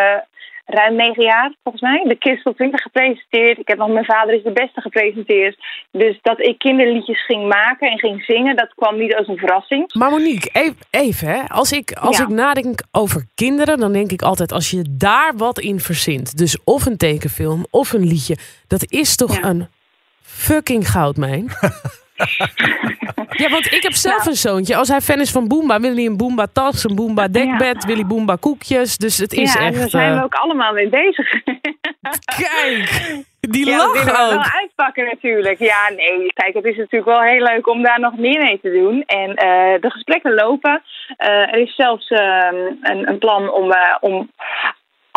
ruim 0.68 0.96
negen 0.96 1.24
jaar, 1.24 1.54
volgens 1.64 1.84
mij, 1.84 2.04
de 2.08 2.16
Kids 2.16 2.44
tot 2.44 2.56
20 2.56 2.82
gepresenteerd. 2.82 3.58
Ik 3.58 3.68
heb 3.68 3.78
nog 3.78 3.90
Mijn 3.90 4.06
Vader 4.06 4.34
is 4.36 4.44
de 4.44 4.52
Beste 4.52 4.82
gepresenteerd. 4.82 5.58
Dus 5.92 6.20
dat 6.22 6.40
ik 6.40 6.58
kinderliedjes 6.58 7.26
ging 7.26 7.48
maken 7.48 7.92
en 7.92 8.00
ging 8.00 8.24
zingen, 8.24 8.56
dat 8.56 8.74
kwam 8.76 8.98
niet 8.98 9.16
als 9.16 9.28
een 9.28 9.38
verrassing. 9.38 9.94
Maar 9.94 10.10
Monique, 10.10 10.50
even, 10.54 10.78
even 10.92 11.28
hè. 11.28 11.42
Als, 11.48 11.72
ik, 11.72 11.92
als 11.92 12.18
Ja. 12.18 12.24
ik 12.24 12.30
nadenk 12.30 12.80
over 12.92 13.26
kinderen, 13.36 13.80
dan 13.80 13.92
denk 13.94 14.12
ik 14.12 14.22
altijd 14.22 14.52
als 14.52 14.72
je 14.72 14.86
daar 14.90 15.34
wat 15.38 15.60
in 15.60 15.80
verzint. 15.80 16.38
Dus 16.38 16.58
of 16.64 16.86
een 16.86 16.98
tekenfilm 16.98 17.66
of 17.70 17.94
een 17.94 18.08
liedje. 18.08 18.38
Dat 18.68 18.92
is 18.92 19.16
toch 19.16 19.36
Ja. 19.38 19.44
een 19.44 19.68
fucking 20.22 20.90
goudmijn. 20.90 21.46
ja, 23.42 23.50
want 23.50 23.72
ik 23.72 23.84
heb 23.84 23.94
zelf 23.94 24.18
Nou. 24.18 24.30
een 24.30 24.36
zoontje. 24.36 24.76
Als 24.76 24.88
hij 24.88 25.02
fan 25.02 25.20
is 25.20 25.32
van 25.32 25.48
Boomba, 25.48 25.80
wil 25.80 25.94
hij 25.96 26.06
een 26.06 26.18
Boomba 26.18 26.48
tas, 26.54 26.84
een 26.84 26.96
Boomba 26.96 27.28
dekbed, 27.28 27.86
wil 27.86 27.96
hij 27.96 28.06
Boomba 28.06 28.36
koekjes. 28.36 28.98
Dus 28.98 29.18
het 29.18 29.34
is 29.34 29.54
ja, 29.54 29.60
echt... 29.60 29.80
daar 29.80 29.90
zijn 29.90 30.12
we 30.12 30.18
eh, 30.18 30.24
ook 30.24 30.34
allemaal 30.34 30.74
mee 30.74 30.90
bezig. 30.90 31.30
Kijk, 32.44 33.24
die 33.40 33.66
Ja, 33.66 33.78
dat 33.78 33.86
lach 33.86 34.06
willen 34.06 34.14
we 34.14 34.24
ook. 34.24 34.30
wel 34.30 34.60
uitpakken 34.62 35.06
natuurlijk. 35.06 35.60
Ja, 35.60 35.90
nee, 35.96 36.34
kijk, 36.34 36.54
het 36.54 36.66
is 36.66 36.78
natuurlijk 36.78 37.12
wel 37.12 37.22
heel 37.22 37.44
leuk 37.44 37.68
om 37.68 37.84
daar 37.84 38.00
nog 38.00 38.18
meer 38.18 38.44
mee 38.44 38.60
te 38.62 38.72
doen. 38.72 39.04
En 39.06 39.36
eh, 39.36 39.82
de 39.82 39.90
gesprekken 39.90 40.34
lopen. 40.34 40.82
Eh, 41.18 41.30
er 41.30 41.56
is 41.58 41.76
zelfs 41.76 42.08
ehm, 42.10 42.56
een, 42.82 43.10
een 43.10 43.18
plan 43.18 43.52
om, 43.52 43.74
om, 44.00 44.32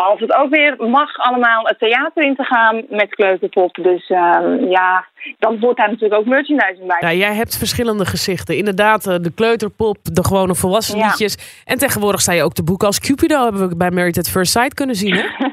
als 0.03 0.19
het 0.19 0.33
ook 0.33 0.49
weer 0.49 0.75
mag, 0.77 1.17
allemaal 1.17 1.65
het 1.65 1.79
theater 1.79 2.23
in 2.23 2.35
te 2.35 2.43
gaan 2.43 2.83
met 2.89 3.09
kleuterpop. 3.15 3.75
Dus 3.75 4.09
ehm, 4.09 4.63
ja, 4.69 5.05
dan 5.39 5.59
wordt 5.59 5.77
daar 5.77 5.87
natuurlijk 5.89 6.19
ook 6.21 6.25
merchandising 6.27 6.87
bij. 6.87 6.97
Ja, 6.99 7.13
jij 7.13 7.33
hebt 7.33 7.57
verschillende 7.57 8.05
gezichten. 8.05 8.57
Inderdaad, 8.57 9.07
eh, 9.07 9.15
de 9.21 9.33
kleuterpop, 9.33 9.97
de 10.03 10.23
gewone 10.23 10.55
volwassen 10.55 10.97
Ja. 10.97 11.05
liedjes. 11.07 11.61
En 11.65 11.77
tegenwoordig 11.77 12.21
sta 12.21 12.31
je 12.31 12.43
ook 12.43 12.53
te 12.53 12.63
boeken 12.63 12.87
als 12.87 12.99
Cupido. 12.99 13.43
Hebben 13.43 13.69
we 13.69 13.75
bij 13.77 13.91
Married 13.91 14.17
at 14.17 14.29
First 14.29 14.51
Sight 14.51 14.73
kunnen 14.73 14.95
zien, 14.95 15.13
hè? 15.15 15.23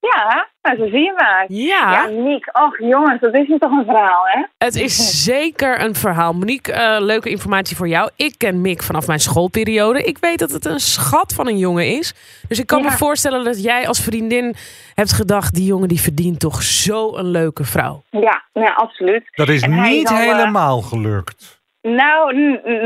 ja, 0.00 0.48
nou, 0.62 0.76
zo 0.76 0.88
zie 0.88 1.04
je 1.04 1.12
maar. 1.16 1.44
Ja, 1.48 1.92
Ja, 1.92 2.06
Niek, 2.06 2.48
och 2.52 2.78
jongens, 2.78 3.20
dat 3.20 3.34
is 3.34 3.48
nu 3.48 3.58
toch 3.58 3.70
een 3.70 3.84
verhaal, 3.84 4.22
hè? 4.24 4.44
het 4.58 4.74
is 4.74 5.24
zeker 5.24 5.80
een 5.80 5.94
verhaal. 5.94 6.32
Monique, 6.32 6.72
eh, 6.72 6.96
leuke 7.00 7.30
informatie 7.30 7.76
voor 7.76 7.88
jou. 7.88 8.10
Ik 8.16 8.34
ken 8.36 8.60
Mick 8.60 8.82
vanaf 8.82 9.06
mijn 9.06 9.18
schoolperiode. 9.20 10.02
Ik 10.02 10.18
weet 10.18 10.38
dat 10.38 10.50
het 10.50 10.64
een 10.64 10.80
schat 10.80 11.34
van 11.34 11.46
een 11.48 11.58
jongen 11.58 11.86
is. 11.86 12.14
Dus 12.48 12.58
ik 12.58 12.66
kan 12.66 12.82
me 12.82 12.90
voorstellen 12.90 13.44
dat 13.44 13.62
jij 13.62 13.88
als 13.88 14.00
vriendin 14.00 14.54
hebt 14.94 15.12
gedacht... 15.12 15.54
die 15.54 15.64
jongen 15.64 15.88
die 15.88 16.00
verdient 16.00 16.40
toch 16.40 16.62
zo 16.62 17.16
een 17.16 17.30
leuke 17.30 17.64
vrouw. 17.64 18.02
Ja, 18.10 18.44
ja 18.52 18.72
absoluut. 18.72 19.28
dat 19.30 19.48
is 19.48 19.62
En 19.62 19.80
niet 19.80 20.04
is 20.04 20.10
al, 20.10 20.16
eh, 20.16 20.22
helemaal 20.22 20.80
gelukt. 20.80 21.60
Nou, 21.82 22.34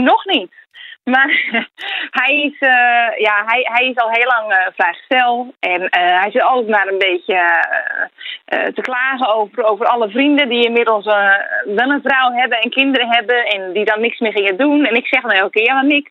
nog 0.01 0.25
niet. 0.25 0.62
Maar 1.05 1.45
hij 2.21 2.35
is, 2.43 2.59
eh, 2.59 3.19
ja, 3.19 3.43
hij, 3.47 3.61
hij 3.63 3.87
is 3.89 3.97
al 3.97 4.11
heel 4.11 4.27
lang 4.27 4.71
vrijgezel. 4.75 5.55
En 5.61 5.89
eh, 5.89 6.21
hij 6.21 6.31
zit 6.31 6.43
altijd 6.43 6.69
maar 6.69 6.87
een 6.87 6.99
beetje 6.99 7.41
te 8.75 8.81
klagen 8.81 9.35
over, 9.35 9.65
over 9.65 9.87
alle 9.87 10.11
vrienden 10.11 10.49
die 10.49 10.65
inmiddels 10.65 11.05
wel 11.65 11.91
een 11.91 12.03
vrouw 12.03 12.31
hebben 12.33 12.59
en 12.59 12.71
kinderen 12.71 13.09
hebben. 13.09 13.45
En 13.45 13.73
die 13.73 13.85
dan 13.85 14.01
niks 14.01 14.19
meer 14.19 14.33
gingen 14.33 14.57
doen. 14.57 14.85
En 14.85 14.95
ik 14.95 15.07
zeg 15.07 15.23
dan 15.23 15.51
keer, 15.51 15.65
ja 15.65 15.75
maar 15.75 15.87
Nick, 15.87 16.11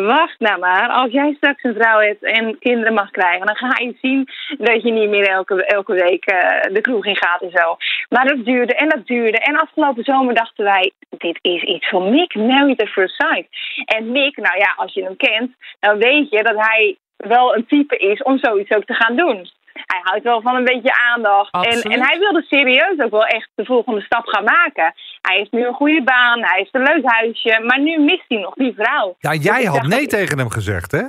wacht 0.00 0.38
nou 0.38 0.58
maar. 0.58 0.88
Als 0.88 1.12
jij 1.12 1.34
straks 1.36 1.62
een 1.62 1.74
vrouw 1.74 1.98
hebt 1.98 2.22
en 2.22 2.58
kinderen 2.58 2.94
mag 2.94 3.10
krijgen, 3.10 3.46
dan 3.46 3.56
ga 3.56 3.82
je 3.82 3.96
zien 4.00 4.28
dat 4.58 4.82
je 4.82 4.92
niet 4.92 5.08
meer 5.08 5.28
elke, 5.28 5.64
elke 5.64 5.92
week 5.92 6.24
eh, 6.24 6.74
de 6.74 6.80
kroeg 6.80 7.06
in 7.06 7.16
gaat 7.16 7.42
en 7.42 7.50
zo. 7.50 7.76
Maar 8.08 8.26
dat 8.26 8.44
duurde 8.44 8.74
en 8.74 8.88
dat 8.88 9.06
duurde. 9.06 9.38
En 9.38 9.60
afgelopen 9.60 10.04
zomer 10.04 10.34
dachten 10.34 10.64
wij, 10.64 10.92
dit 11.08 11.38
is 11.42 11.62
iets 11.62 11.88
van 11.88 12.10
Mick, 12.10 12.34
Married 12.34 12.82
at 12.82 12.88
First 12.88 13.14
Sight. 13.14 13.48
En 13.84 14.10
Mick, 14.10 14.36
nou 14.36 14.58
ja, 14.58 14.74
als 14.76 14.94
je 14.94 15.04
hem 15.04 15.16
kent, 15.16 15.54
dan 15.80 15.98
weet 15.98 16.30
je 16.30 16.42
dat 16.42 16.56
hij 16.56 16.96
wel 17.16 17.56
een 17.56 17.66
type 17.66 17.96
is 17.96 18.22
om 18.22 18.38
zoiets 18.38 18.70
ook 18.70 18.84
te 18.84 18.94
gaan 18.94 19.16
doen. 19.16 19.50
Hij 19.72 20.00
houdt 20.02 20.24
wel 20.24 20.40
van 20.40 20.54
een 20.54 20.64
beetje 20.64 20.94
aandacht. 21.12 21.52
En, 21.52 21.92
en 21.92 22.02
hij 22.02 22.18
wilde 22.18 22.44
serieus 22.48 22.98
ook 22.98 23.10
wel 23.10 23.26
echt 23.26 23.50
de 23.54 23.64
volgende 23.64 24.00
stap 24.00 24.26
gaan 24.26 24.44
maken. 24.44 24.94
Hij 25.22 25.36
heeft 25.36 25.52
nu 25.52 25.66
een 25.66 25.74
goede 25.74 26.02
baan, 26.04 26.38
hij 26.38 26.58
heeft 26.58 26.74
een 26.74 26.82
leuk 26.82 27.02
huisje, 27.04 27.62
maar 27.66 27.80
nu 27.80 27.98
mist 27.98 28.24
hij 28.28 28.38
nog 28.38 28.54
die 28.54 28.72
vrouw. 28.76 29.14
Ja, 29.18 29.30
Dus 29.30 29.42
jij 29.42 29.64
had 29.64 29.82
nee 29.86 30.06
tegen 30.06 30.38
hem 30.38 30.50
gezegd, 30.50 30.90
hè? 30.92 31.02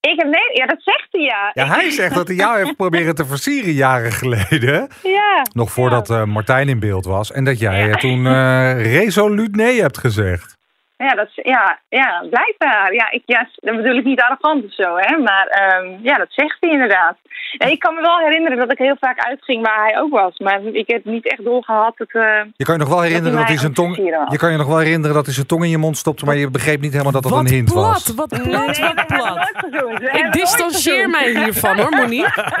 Ik 0.00 0.20
heb 0.20 0.28
nee, 0.28 0.52
ja, 0.52 0.66
dat 0.66 0.82
zegt 0.82 1.06
hij 1.10 1.20
ja. 1.20 1.50
Ja, 1.52 1.66
hij 1.66 1.90
zegt 1.90 2.14
dat 2.14 2.26
hij 2.28 2.36
jou 2.36 2.58
heeft 2.58 2.76
proberen 2.76 3.14
te 3.14 3.24
versieren 3.26 3.72
jaren 3.72 4.12
geleden. 4.22 4.88
Ja. 5.02 5.42
Nog 5.52 5.72
voordat 5.72 6.08
Ja. 6.08 6.20
eh, 6.20 6.24
Martijn 6.26 6.68
in 6.68 6.78
beeld 6.78 7.04
was. 7.04 7.32
En 7.32 7.44
dat 7.44 7.58
jij 7.58 7.86
Ja. 7.88 7.94
toen 7.96 8.26
eh, 8.26 8.92
resoluut 8.92 9.56
nee 9.56 9.80
hebt 9.80 9.98
gezegd. 9.98 10.56
Ja, 10.96 11.08
dat, 11.14 11.26
is- 11.34 11.44
ja, 11.44 11.78
ja, 11.88 12.24
blijkbaar. 12.30 12.92
Ja, 12.94 13.10
ik, 13.10 13.22
ja, 13.26 13.48
dat 13.54 13.76
bedoel 13.76 13.96
ik 13.96 14.04
niet 14.04 14.20
arrogant 14.20 14.64
of 14.64 14.72
zo, 14.72 14.96
hè. 14.96 15.16
Maar 15.16 15.46
ehm, 15.46 15.98
ja, 16.02 16.16
dat 16.16 16.26
zegt 16.30 16.56
hij 16.60 16.70
inderdaad. 16.70 17.16
En 17.58 17.70
ik 17.70 17.78
kan 17.78 17.94
me 17.94 18.00
wel 18.00 18.18
herinneren 18.18 18.58
dat 18.58 18.72
ik 18.72 18.78
heel 18.78 18.96
vaak 19.00 19.18
uitging 19.26 19.66
waar 19.66 19.84
hij 19.84 19.98
ook 20.00 20.10
was. 20.12 20.38
Maar 20.38 20.62
ik 20.62 20.88
heb 20.88 21.04
niet 21.04 21.26
echt 21.30 21.44
doorgehad 21.44 21.96
dat... 21.96 22.08
eh, 22.10 22.40
Je 22.56 22.64
kan 22.64 22.74
je 22.74 22.80
nog 22.80 22.88
wel 22.88 23.00
herinneren 23.00 23.32
dat, 23.32 23.40
hij 23.40 23.50
hij 23.52 23.60
zijn 23.60 23.72
tong. 23.74 23.96
Je 24.30 24.36
kan 24.38 24.50
je 24.50 24.56
nog 24.56 24.66
wel 24.66 24.78
herinneren 24.78 25.14
dat 25.14 25.24
hij 25.24 25.34
zijn 25.34 25.46
tong 25.46 25.62
in 25.64 25.70
je 25.70 25.78
mond 25.78 25.96
stopte, 25.96 26.24
maar 26.24 26.36
je 26.36 26.50
begreep 26.50 26.80
niet 26.80 26.92
helemaal 26.92 27.12
dat 27.12 27.22
dat 27.22 27.32
wat 27.32 27.40
een 27.40 27.46
hint 27.46 27.72
plat, 27.72 27.84
was. 27.92 28.14
wat 28.14 28.30
nee, 28.30 28.40
plat, 28.42 28.66
dat 28.76 28.94
wat 28.94 29.06
plat. 29.06 30.14
Ik 30.14 30.32
distancieer 30.32 31.10
mij 31.10 31.30
hiervan 31.30 31.78
hoor, 31.78 31.90
Monique. 31.90 32.32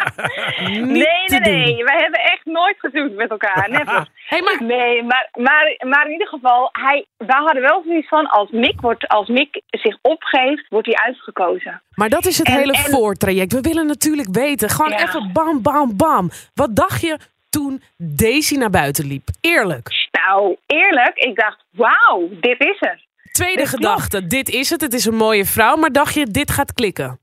Nee, 0.58 1.24
nee, 1.26 1.40
nee. 1.40 1.84
Wij 1.84 1.98
hebben 2.00 2.20
echt 2.20 2.44
nooit 2.44 2.76
gezoend 2.78 3.14
met 3.14 3.30
elkaar. 3.30 3.66
Never. 3.70 4.06
Hey, 4.26 4.40
maar 4.42 4.62
Nee, 4.62 5.02
maar, 5.02 5.28
maar, 5.32 5.76
maar 5.86 6.04
in 6.06 6.12
ieder 6.12 6.26
geval, 6.28 6.68
hij, 6.72 7.06
wij 7.16 7.36
hadden 7.44 7.62
wel 7.62 7.82
zoiets 7.86 8.08
van, 8.08 8.23
als 8.26 8.50
Mick, 8.50 8.80
wordt, 8.80 9.08
als 9.08 9.28
Mick 9.28 9.60
zich 9.70 9.98
opgeeft, 10.02 10.68
wordt 10.68 10.86
hij 10.86 10.96
uitgekozen. 10.96 11.82
Maar 11.94 12.08
dat 12.08 12.26
is 12.26 12.38
het 12.38 12.46
En- 12.46 12.54
hele 12.54 12.72
en- 12.72 12.78
voortraject. 12.90 13.52
We 13.52 13.60
willen 13.60 13.86
natuurlijk 13.86 14.28
weten. 14.32 14.68
Gewoon 14.70 14.90
Ja. 14.90 15.02
even 15.06 15.32
bam, 15.32 15.62
bam, 15.62 15.96
bam. 15.96 16.30
Wat 16.54 16.76
dacht 16.76 17.00
je 17.00 17.18
toen 17.50 17.82
Daisy 17.96 18.56
naar 18.56 18.70
buiten 18.70 19.06
liep? 19.06 19.28
Eerlijk. 19.40 20.08
Nou, 20.26 20.56
eerlijk, 20.66 21.16
ik 21.18 21.36
dacht, 21.36 21.64
wauw, 21.70 22.28
dit 22.40 22.60
is 22.60 22.76
er. 22.80 23.02
Tweede 23.32 23.54
klopt. 23.62 23.68
gedachte. 23.74 24.26
Dit 24.26 24.48
is 24.48 24.70
het. 24.70 24.80
Het 24.80 24.92
is 24.94 25.04
een 25.04 25.16
mooie 25.16 25.44
vrouw. 25.44 25.76
Maar 25.76 25.92
dacht 25.92 26.14
je, 26.14 26.26
dit 26.26 26.50
gaat 26.50 26.72
klikken? 26.72 27.18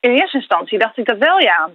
In 0.00 0.10
eerste 0.10 0.36
instantie 0.38 0.78
dacht 0.78 0.98
ik 0.98 1.06
dat 1.06 1.18
wel, 1.18 1.38
ja. 1.40 1.70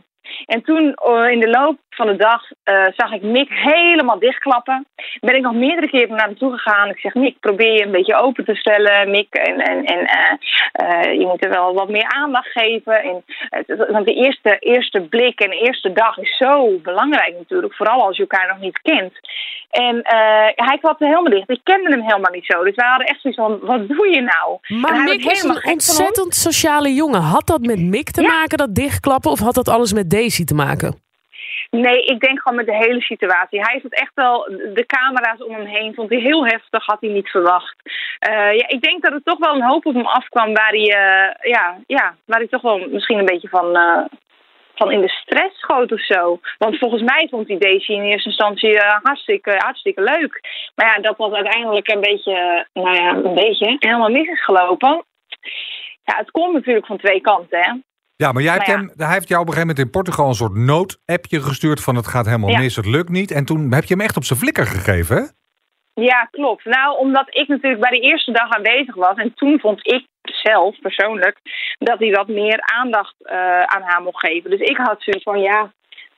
En 0.46 0.64
toen 0.64 0.94
eh, 0.94 1.32
in 1.32 1.40
de 1.40 1.50
loop 1.50 1.80
van 2.00 2.08
de 2.08 2.16
dag 2.16 2.42
eh, 2.64 2.86
zag 2.96 3.12
ik 3.12 3.22
Mick 3.22 3.50
helemaal 3.50 4.20
dichtklappen. 4.20 4.86
Ben 5.20 5.36
ik 5.36 5.42
nog 5.42 5.54
meerdere 5.54 5.90
keren 5.90 6.16
naar 6.16 6.26
hem 6.26 6.38
toe 6.38 6.52
gegaan. 6.52 6.90
Ik 6.90 7.00
zeg, 7.00 7.14
Mick, 7.14 7.40
probeer 7.40 7.74
je 7.74 7.86
een 7.86 7.98
beetje 8.00 8.22
open 8.26 8.46
te 8.46 8.56
stellen, 8.56 9.12
Mick. 9.12 9.34
En, 9.34 9.58
en, 9.60 9.86
en 9.86 10.06
eh, 10.06 10.32
eh, 10.72 11.20
je 11.20 11.26
moet 11.28 11.44
er 11.46 11.50
wel 11.50 11.74
wat 11.74 11.90
meer 11.90 12.08
aandacht 12.08 12.52
geven. 12.52 13.04
En, 13.04 13.24
want 13.92 14.06
de 14.06 14.14
eerste, 14.14 14.58
eerste 14.60 15.02
blik 15.02 15.40
en 15.40 15.50
de 15.50 15.60
eerste 15.66 15.92
dag 15.94 16.18
is 16.18 16.38
zo 16.38 16.80
belangrijk 16.84 17.34
natuurlijk. 17.38 17.76
Vooral 17.76 18.06
als 18.06 18.16
je 18.16 18.28
elkaar 18.28 18.48
nog 18.48 18.60
niet 18.60 18.80
kent. 18.82 19.14
En 19.70 20.00
hij 20.56 20.78
klapte 20.82 21.06
helemaal 21.06 21.32
dicht. 21.32 21.50
Ik 21.50 21.60
kende 21.64 21.90
hem 21.90 22.02
helemaal 22.02 22.32
niet 22.32 22.46
zo. 22.46 22.64
Dus 22.64 22.76
wij 22.76 22.88
hadden 22.88 23.08
echt 23.08 23.22
zoiets 23.22 23.40
van, 23.40 23.60
wat 23.62 23.88
doe 23.88 24.10
je 24.10 24.22
nou? 24.22 24.82
Maar 24.82 25.04
Mick 25.04 25.26
is 25.26 25.44
een 25.44 25.72
ontzettend 25.72 26.36
sociale 26.36 26.94
jongen. 26.94 27.22
Had 27.22 27.48
dat 27.48 27.62
met 27.62 27.80
Mick 27.80 28.12
te 28.12 28.22
Ja. 28.22 28.28
maken, 28.28 28.58
dat 28.58 28.76
dichtklappen? 28.76 29.32
Of 29.32 29.40
had 29.40 29.56
dat 29.56 29.68
alles 29.68 29.94
met 29.94 30.10
Daisy 30.10 30.44
te 30.44 30.56
maken? 30.56 31.08
Nee, 31.70 32.04
ik 32.04 32.20
denk 32.20 32.42
gewoon 32.42 32.58
met 32.58 32.66
de 32.66 32.76
hele 32.76 33.02
situatie. 33.02 33.62
Hij 33.62 33.80
het 33.84 33.94
echt 33.94 34.12
wel, 34.14 34.48
de 34.74 34.86
camera's 34.86 35.44
om 35.44 35.54
hem 35.54 35.66
heen 35.66 35.94
vond 35.94 36.10
hij 36.10 36.20
heel 36.20 36.46
heftig, 36.46 36.86
had 36.86 36.98
hij 37.00 37.10
niet 37.10 37.30
verwacht. 37.30 37.76
Eh, 38.20 38.56
ja, 38.56 38.68
ik 38.68 38.82
denk 38.82 39.04
dat 39.04 39.14
er 39.14 39.24
toch 39.24 39.38
wel 39.38 39.56
een 39.56 39.64
hoop 39.64 39.86
op 39.86 39.94
hem 39.94 40.06
afkwam 40.06 40.54
waar 40.54 40.70
hij, 40.70 40.94
eh, 40.94 41.52
ja, 41.52 41.78
ja, 41.88 42.16
waar 42.26 42.38
hij 42.40 42.48
toch 42.48 42.62
wel 42.62 42.88
misschien 42.90 43.18
een 43.18 43.26
beetje 43.26 43.50
van, 43.50 43.76
eh, 43.76 44.06
van 44.76 44.92
in 44.92 45.02
de 45.02 45.10
stress 45.10 45.60
schoot 45.60 45.92
of 45.92 46.02
zo. 46.02 46.40
Want 46.58 46.78
volgens 46.78 47.02
mij 47.02 47.28
vond 47.30 47.48
hij 47.48 47.58
Daisy 47.58 47.92
in 47.92 48.04
eerste 48.04 48.30
instantie 48.30 48.80
hartstikke, 49.02 49.56
hartstikke 49.58 50.02
leuk. 50.02 50.40
Maar 50.76 50.86
ja, 50.86 51.02
dat 51.02 51.18
was 51.18 51.32
uiteindelijk 51.32 51.88
een 51.88 52.02
beetje, 52.02 52.66
nou 52.74 52.96
ja, 52.96 53.10
een 53.10 53.34
beetje 53.34 53.76
helemaal 53.80 54.10
mis 54.10 54.28
is 54.28 54.44
gelopen. 54.44 55.04
Ja, 56.04 56.16
het 56.18 56.32
komt 56.32 56.54
natuurlijk 56.54 56.86
van 56.86 56.98
twee 56.98 57.22
kanten, 57.22 57.60
hè. 57.60 57.72
Ja, 58.24 58.32
maar 58.32 58.44
jij 58.44 58.54
hebt 58.54 58.66
ja. 58.66 58.76
hem, 58.76 58.92
hij 58.96 59.14
heeft 59.14 59.28
jou 59.28 59.42
op 59.42 59.48
een 59.48 59.54
gegeven 59.54 59.68
moment 59.76 59.80
in 59.80 59.90
Portugal 59.90 60.28
een 60.28 60.34
soort 60.44 60.56
noodappje 60.56 61.42
gestuurd 61.42 61.84
van 61.84 61.96
het 61.96 62.08
gaat 62.08 62.26
helemaal 62.26 62.50
Ja. 62.50 62.60
mis, 62.60 62.76
het 62.76 62.86
lukt 62.86 63.10
niet. 63.10 63.32
En 63.32 63.46
toen 63.46 63.72
heb 63.72 63.84
je 63.84 63.94
hem 63.94 64.04
echt 64.04 64.18
op 64.18 64.24
zijn 64.24 64.40
flikker 64.40 64.66
gegeven, 64.66 65.16
hè? 65.16 65.24
Ja, 66.04 66.28
klopt. 66.32 66.66
Nou, 66.66 66.98
omdat 66.98 67.28
ik 67.30 67.48
natuurlijk 67.48 67.82
bij 67.82 68.00
de 68.00 68.06
eerste 68.08 68.32
dag 68.32 68.50
aanwezig 68.50 68.96
was. 68.96 69.16
En 69.16 69.34
toen 69.34 69.60
vond 69.60 69.88
ik 69.88 70.06
zelf 70.22 70.80
persoonlijk 70.80 71.38
dat 71.78 72.00
hij 72.00 72.12
wat 72.12 72.28
meer 72.28 72.60
aandacht 72.62 73.16
eh, 73.26 73.64
aan 73.64 73.82
haar 73.82 74.02
mocht 74.02 74.26
geven. 74.26 74.50
Dus 74.50 74.60
ik 74.60 74.78
had 74.78 75.02
zoiets 75.02 75.24
van 75.24 75.40
ja. 75.40 75.72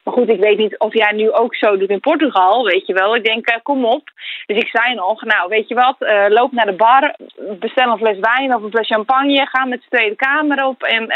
Maar 0.04 0.14
goed, 0.14 0.30
ik 0.30 0.40
weet 0.40 0.58
niet 0.58 0.78
of 0.78 0.94
jij 0.94 1.12
nu 1.12 1.32
ook 1.32 1.56
zo 1.56 1.78
doet 1.78 1.90
in 1.90 2.00
Portugal, 2.00 2.66
weet 2.66 2.88
je 2.88 2.94
wel. 2.94 3.16
Ik 3.16 3.24
denk, 3.24 3.48
eh, 3.48 3.56
kom 3.64 3.86
op. 3.86 4.10
Dus 4.46 4.58
ik 4.58 4.68
zei 4.68 4.96
nog, 4.96 5.24
nou, 5.24 5.50
weet 5.50 5.68
je 5.68 5.76
wat, 5.76 5.96
eh, 6.00 6.26
loop 6.28 6.52
naar 6.52 6.66
de 6.66 6.76
bar, 6.76 7.16
bestel 7.60 7.92
een 7.92 7.98
fles 7.98 8.20
wijn 8.20 8.56
of 8.56 8.64
een 8.64 8.70
fles 8.70 8.88
champagne, 8.88 9.48
ga 9.48 9.66
met 9.66 9.82
z'n 9.82 9.96
tweeën 9.96 10.10
de 10.10 10.16
kamer 10.16 10.66
op 10.66 10.84
en 10.84 11.10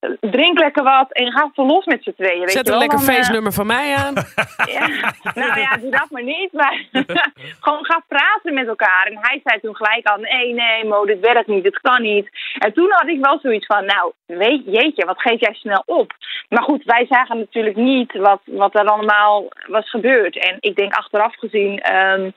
eh, 0.00 0.10
drink 0.20 0.58
lekker 0.58 0.82
wat 0.82 1.12
en 1.12 1.32
ga 1.32 1.50
voor 1.54 1.64
los 1.64 1.84
met 1.84 2.02
z'n 2.02 2.12
tweeën. 2.16 2.40
Weet 2.40 2.50
Zet 2.50 2.66
je 2.66 2.72
een 2.72 2.78
wel. 2.78 2.88
lekker 2.88 2.98
Dan, 2.98 3.08
eh, 3.08 3.14
feestnummer 3.14 3.52
van 3.52 3.66
mij 3.66 3.94
aan. 3.94 4.14
ja, 4.76 4.86
nou 5.34 5.60
ja, 5.60 5.76
doe 5.76 5.90
dat 5.90 6.10
maar 6.10 6.22
niet. 6.22 6.52
Maar 6.52 6.84
gewoon 7.64 7.84
ga 7.84 8.04
praten 8.08 8.54
met 8.54 8.66
elkaar. 8.66 9.06
En 9.06 9.18
hij 9.20 9.40
zei 9.44 9.60
toen 9.60 9.76
gelijk 9.76 10.06
al, 10.06 10.16
nee, 10.16 10.54
nee, 10.54 10.84
Mo, 10.84 11.04
dit 11.04 11.20
werkt 11.20 11.46
niet, 11.46 11.62
dit 11.62 11.80
kan 11.80 12.02
niet. 12.02 12.28
En 12.58 12.72
toen 12.72 12.90
had 12.90 13.08
ik 13.08 13.20
wel 13.20 13.38
zoiets 13.42 13.66
van, 13.66 13.84
nou, 13.84 14.12
weet, 14.26 14.62
jeetje, 14.66 15.04
wat 15.04 15.20
geef 15.20 15.40
jij 15.40 15.54
snel 15.54 15.82
op? 15.86 16.12
Maar 16.48 16.62
goed, 16.62 16.84
wij 16.84 17.06
zagen 17.08 17.38
natuurlijk 17.38 17.76
niet 17.76 18.01
wat, 18.12 18.40
wat 18.44 18.74
er 18.74 18.84
allemaal 18.84 19.48
was 19.66 19.90
gebeurd. 19.90 20.38
En 20.38 20.56
ik 20.60 20.76
denk 20.76 20.92
achteraf 20.92 21.34
gezien... 21.38 21.78
ehm, 21.80 22.30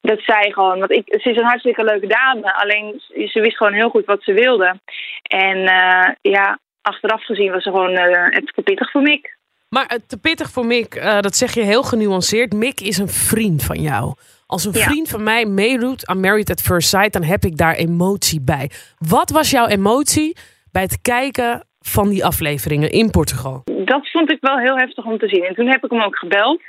dat 0.00 0.20
zij 0.20 0.50
gewoon, 0.54 0.78
want 0.78 0.90
ik, 0.90 1.02
ze 1.22 1.30
is 1.30 1.36
een 1.36 1.44
hartstikke 1.44 1.84
leuke 1.84 2.06
dame, 2.06 2.54
alleen 2.54 3.00
ze 3.28 3.40
wist 3.40 3.56
gewoon 3.56 3.72
heel 3.72 3.88
goed 3.88 4.04
wat 4.04 4.22
ze 4.22 4.32
wilde. 4.32 4.80
En 5.22 5.56
eh, 5.66 6.10
ja, 6.20 6.58
achteraf 6.82 7.24
gezien 7.24 7.52
was 7.52 7.62
ze 7.62 7.70
gewoon 7.70 7.94
eh 7.94 8.24
het 8.24 8.52
te 8.54 8.62
pittig 8.62 8.90
voor 8.90 9.02
Mick. 9.02 9.36
Maar 9.68 9.98
te 10.06 10.18
pittig 10.18 10.50
voor 10.50 10.66
Mick, 10.66 10.94
eh, 10.94 11.20
dat 11.20 11.36
zeg 11.36 11.54
je 11.54 11.62
heel 11.62 11.82
genuanceerd. 11.82 12.52
Mick 12.52 12.80
is 12.80 12.98
een 12.98 13.08
vriend 13.08 13.64
van 13.64 13.80
jou. 13.80 14.14
Als 14.46 14.64
een 14.64 14.72
Ja. 14.72 14.80
vriend 14.84 15.08
van 15.08 15.22
mij 15.22 15.44
meedoet 15.44 16.06
aan 16.06 16.20
Married 16.20 16.50
at 16.50 16.60
First 16.60 16.88
Sight, 16.88 17.12
dan 17.12 17.22
heb 17.22 17.44
ik 17.44 17.56
daar 17.56 17.74
emotie 17.74 18.40
bij. 18.40 18.70
Wat 18.98 19.30
was 19.30 19.50
jouw 19.50 19.66
emotie 19.66 20.36
bij 20.72 20.82
het 20.82 21.00
kijken 21.02 21.66
van 21.80 22.08
die 22.08 22.24
afleveringen 22.24 22.90
in 22.90 23.10
Portugal? 23.10 23.62
Dat 23.86 24.10
vond 24.10 24.32
ik 24.32 24.38
wel 24.40 24.58
heel 24.58 24.76
heftig 24.76 25.04
om 25.04 25.18
te 25.18 25.28
zien. 25.28 25.44
En 25.44 25.54
toen 25.54 25.70
heb 25.70 25.84
ik 25.84 25.90
hem 25.90 26.02
ook 26.02 26.18
gebeld. 26.18 26.62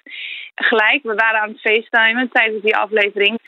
Gelijk, 0.55 1.03
we 1.03 1.13
waren 1.15 1.41
aan 1.41 1.49
het 1.49 1.61
facetimen 1.61 2.29
tijdens 2.31 2.61
die 2.61 2.75
aflevering. 2.75 3.39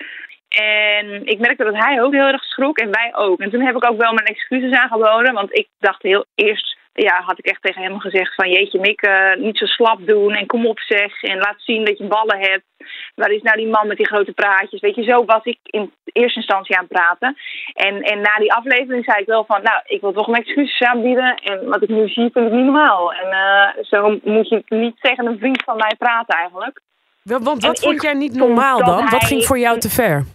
En 0.50 1.26
ik 1.26 1.40
merkte 1.40 1.64
dat 1.64 1.84
hij 1.84 2.02
ook 2.02 2.14
heel 2.14 2.28
erg 2.28 2.44
schrok 2.44 2.78
en 2.78 2.92
wij 2.92 3.16
ook. 3.16 3.40
En 3.40 3.50
toen 3.50 3.62
heb 3.62 3.76
ik 3.76 3.86
ook 3.86 4.02
wel 4.02 4.14
mijn 4.14 4.28
excuses 4.28 4.78
aangeboden. 4.78 5.34
Want 5.34 5.58
ik 5.58 5.68
dacht 5.80 6.02
heel 6.02 6.26
eerst, 6.36 6.78
ja, 7.02 7.22
had 7.26 7.40
ik 7.40 7.46
echt 7.46 7.62
tegen 7.62 7.82
hem 7.82 8.00
gezegd 8.00 8.36
van... 8.36 8.50
Jeetje 8.50 8.80
Mick, 8.80 9.02
eh, 9.02 9.36
niet 9.36 9.58
zo 9.58 9.66
slap 9.66 10.08
doen 10.08 10.34
en 10.34 10.46
kom 10.46 10.66
op 10.66 10.80
zeg. 10.80 11.24
En 11.24 11.38
laat 11.38 11.56
zien 11.58 11.86
dat 11.86 11.98
je 11.98 12.04
ballen 12.04 12.40
hebt. 12.40 12.64
Waar 13.16 13.32
is 13.32 13.42
nou 13.42 13.58
die 13.58 13.68
man 13.68 13.88
met 13.88 13.98
die 13.98 14.08
grote 14.08 14.32
praatjes? 14.32 14.82
Weet 14.82 14.96
je, 14.96 15.04
zo 15.04 15.26
was 15.26 15.44
ik 15.44 15.58
in 15.64 15.94
eerste 16.04 16.40
instantie 16.40 16.78
aan 16.78 16.86
het 16.90 16.94
praten. 16.94 17.38
En, 17.74 18.02
en 18.02 18.22
na 18.22 18.36
die 18.38 18.54
aflevering 18.54 19.04
zei 19.06 19.20
ik 19.20 19.26
wel 19.28 19.46
van... 19.46 19.62
Nou, 19.64 19.82
ik 19.86 20.02
wil 20.02 20.14
toch 20.14 20.28
mijn 20.28 20.44
excuses 20.44 20.88
aanbieden. 20.88 21.36
En 21.36 21.66
wat 21.66 21.82
ik 21.82 21.90
nu 21.90 22.08
zie, 22.08 22.30
vind 22.32 22.46
ik 22.46 22.52
niet 22.52 22.64
normaal. 22.64 23.14
En 23.14 23.32
eh, 23.32 23.84
zo 23.84 24.20
moet 24.24 24.50
je 24.50 24.64
niet 24.68 25.02
tegen 25.02 25.26
een 25.26 25.40
vriend 25.40 25.64
van 25.64 25.78
mij 25.78 25.96
praten 25.98 26.38
eigenlijk. 26.38 26.82
Wel, 27.22 27.40
Want 27.40 27.64
wat 27.64 27.78
En 27.78 27.84
vond 27.84 28.02
jij 28.02 28.14
niet 28.14 28.36
normaal 28.36 28.84
dan? 28.84 29.10
Wat 29.10 29.26
ging 29.26 29.46
voor 29.46 29.60
jou 29.60 29.80
te 29.80 29.90
ver? 29.90 30.26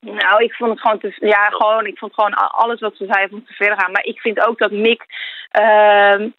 Nou, 0.00 0.42
ik 0.42 0.54
vond 0.54 0.70
het 0.70 0.80
gewoon 0.80 0.98
te, 0.98 1.16
ja, 1.20 1.48
gewoon, 1.48 1.86
ik 1.86 1.98
vond 1.98 2.14
gewoon 2.14 2.34
alles 2.34 2.80
wat 2.80 2.96
ze 2.96 3.06
zei 3.08 3.28
vond 3.28 3.46
te 3.46 3.52
ver 3.52 3.80
gaan. 3.80 3.92
Maar 3.92 4.04
ik 4.04 4.20
vind 4.20 4.46
ook 4.46 4.58
dat 4.58 4.70
Mick 4.70 5.06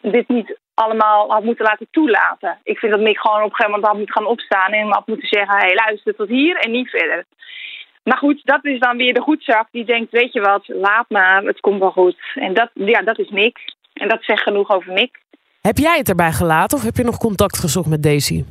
dit 0.00 0.28
niet 0.28 0.58
allemaal 0.74 1.30
had 1.30 1.44
moeten 1.44 1.64
laten 1.64 1.86
toelaten. 1.90 2.58
Ik 2.62 2.78
vind 2.78 2.92
dat 2.92 3.00
Mick 3.00 3.18
gewoon 3.18 3.42
op 3.42 3.50
een 3.50 3.54
gegeven 3.54 3.70
moment 3.70 3.88
had 3.88 3.96
moeten 3.96 4.14
gaan 4.14 4.32
opstaan 4.32 4.72
en 4.72 4.92
had 4.92 5.06
moeten 5.06 5.28
zeggen, 5.28 5.58
hé, 5.58 5.66
hey, 5.66 5.74
luister 5.74 6.16
tot 6.16 6.28
hier 6.28 6.56
en 6.56 6.70
niet 6.70 6.90
verder. 6.90 7.24
Maar 8.02 8.18
goed, 8.18 8.40
dat 8.44 8.64
is 8.64 8.78
dan 8.78 8.96
weer 8.96 9.14
de 9.14 9.20
goedzak 9.20 9.68
die 9.70 9.84
denkt, 9.84 10.10
weet 10.10 10.32
je 10.32 10.40
wat, 10.40 10.64
laat 10.66 11.04
maar, 11.08 11.42
het 11.42 11.60
komt 11.60 11.80
wel 11.80 11.90
goed. 11.90 12.16
En 12.34 12.54
dat, 12.54 12.70
ja, 12.74 13.02
dat 13.02 13.18
is 13.18 13.30
Mick. 13.30 13.58
En 13.92 14.08
dat 14.08 14.24
zegt 14.24 14.42
genoeg 14.42 14.70
over 14.70 14.92
Mick. 14.92 15.20
Heb 15.60 15.76
jij 15.76 15.98
het 15.98 16.08
erbij 16.08 16.32
gelaten 16.32 16.78
of 16.78 16.84
heb 16.84 16.96
je 16.96 17.04
nog 17.04 17.18
contact 17.18 17.58
gezocht 17.58 17.88
met 17.88 18.02
Daisy? 18.02 18.44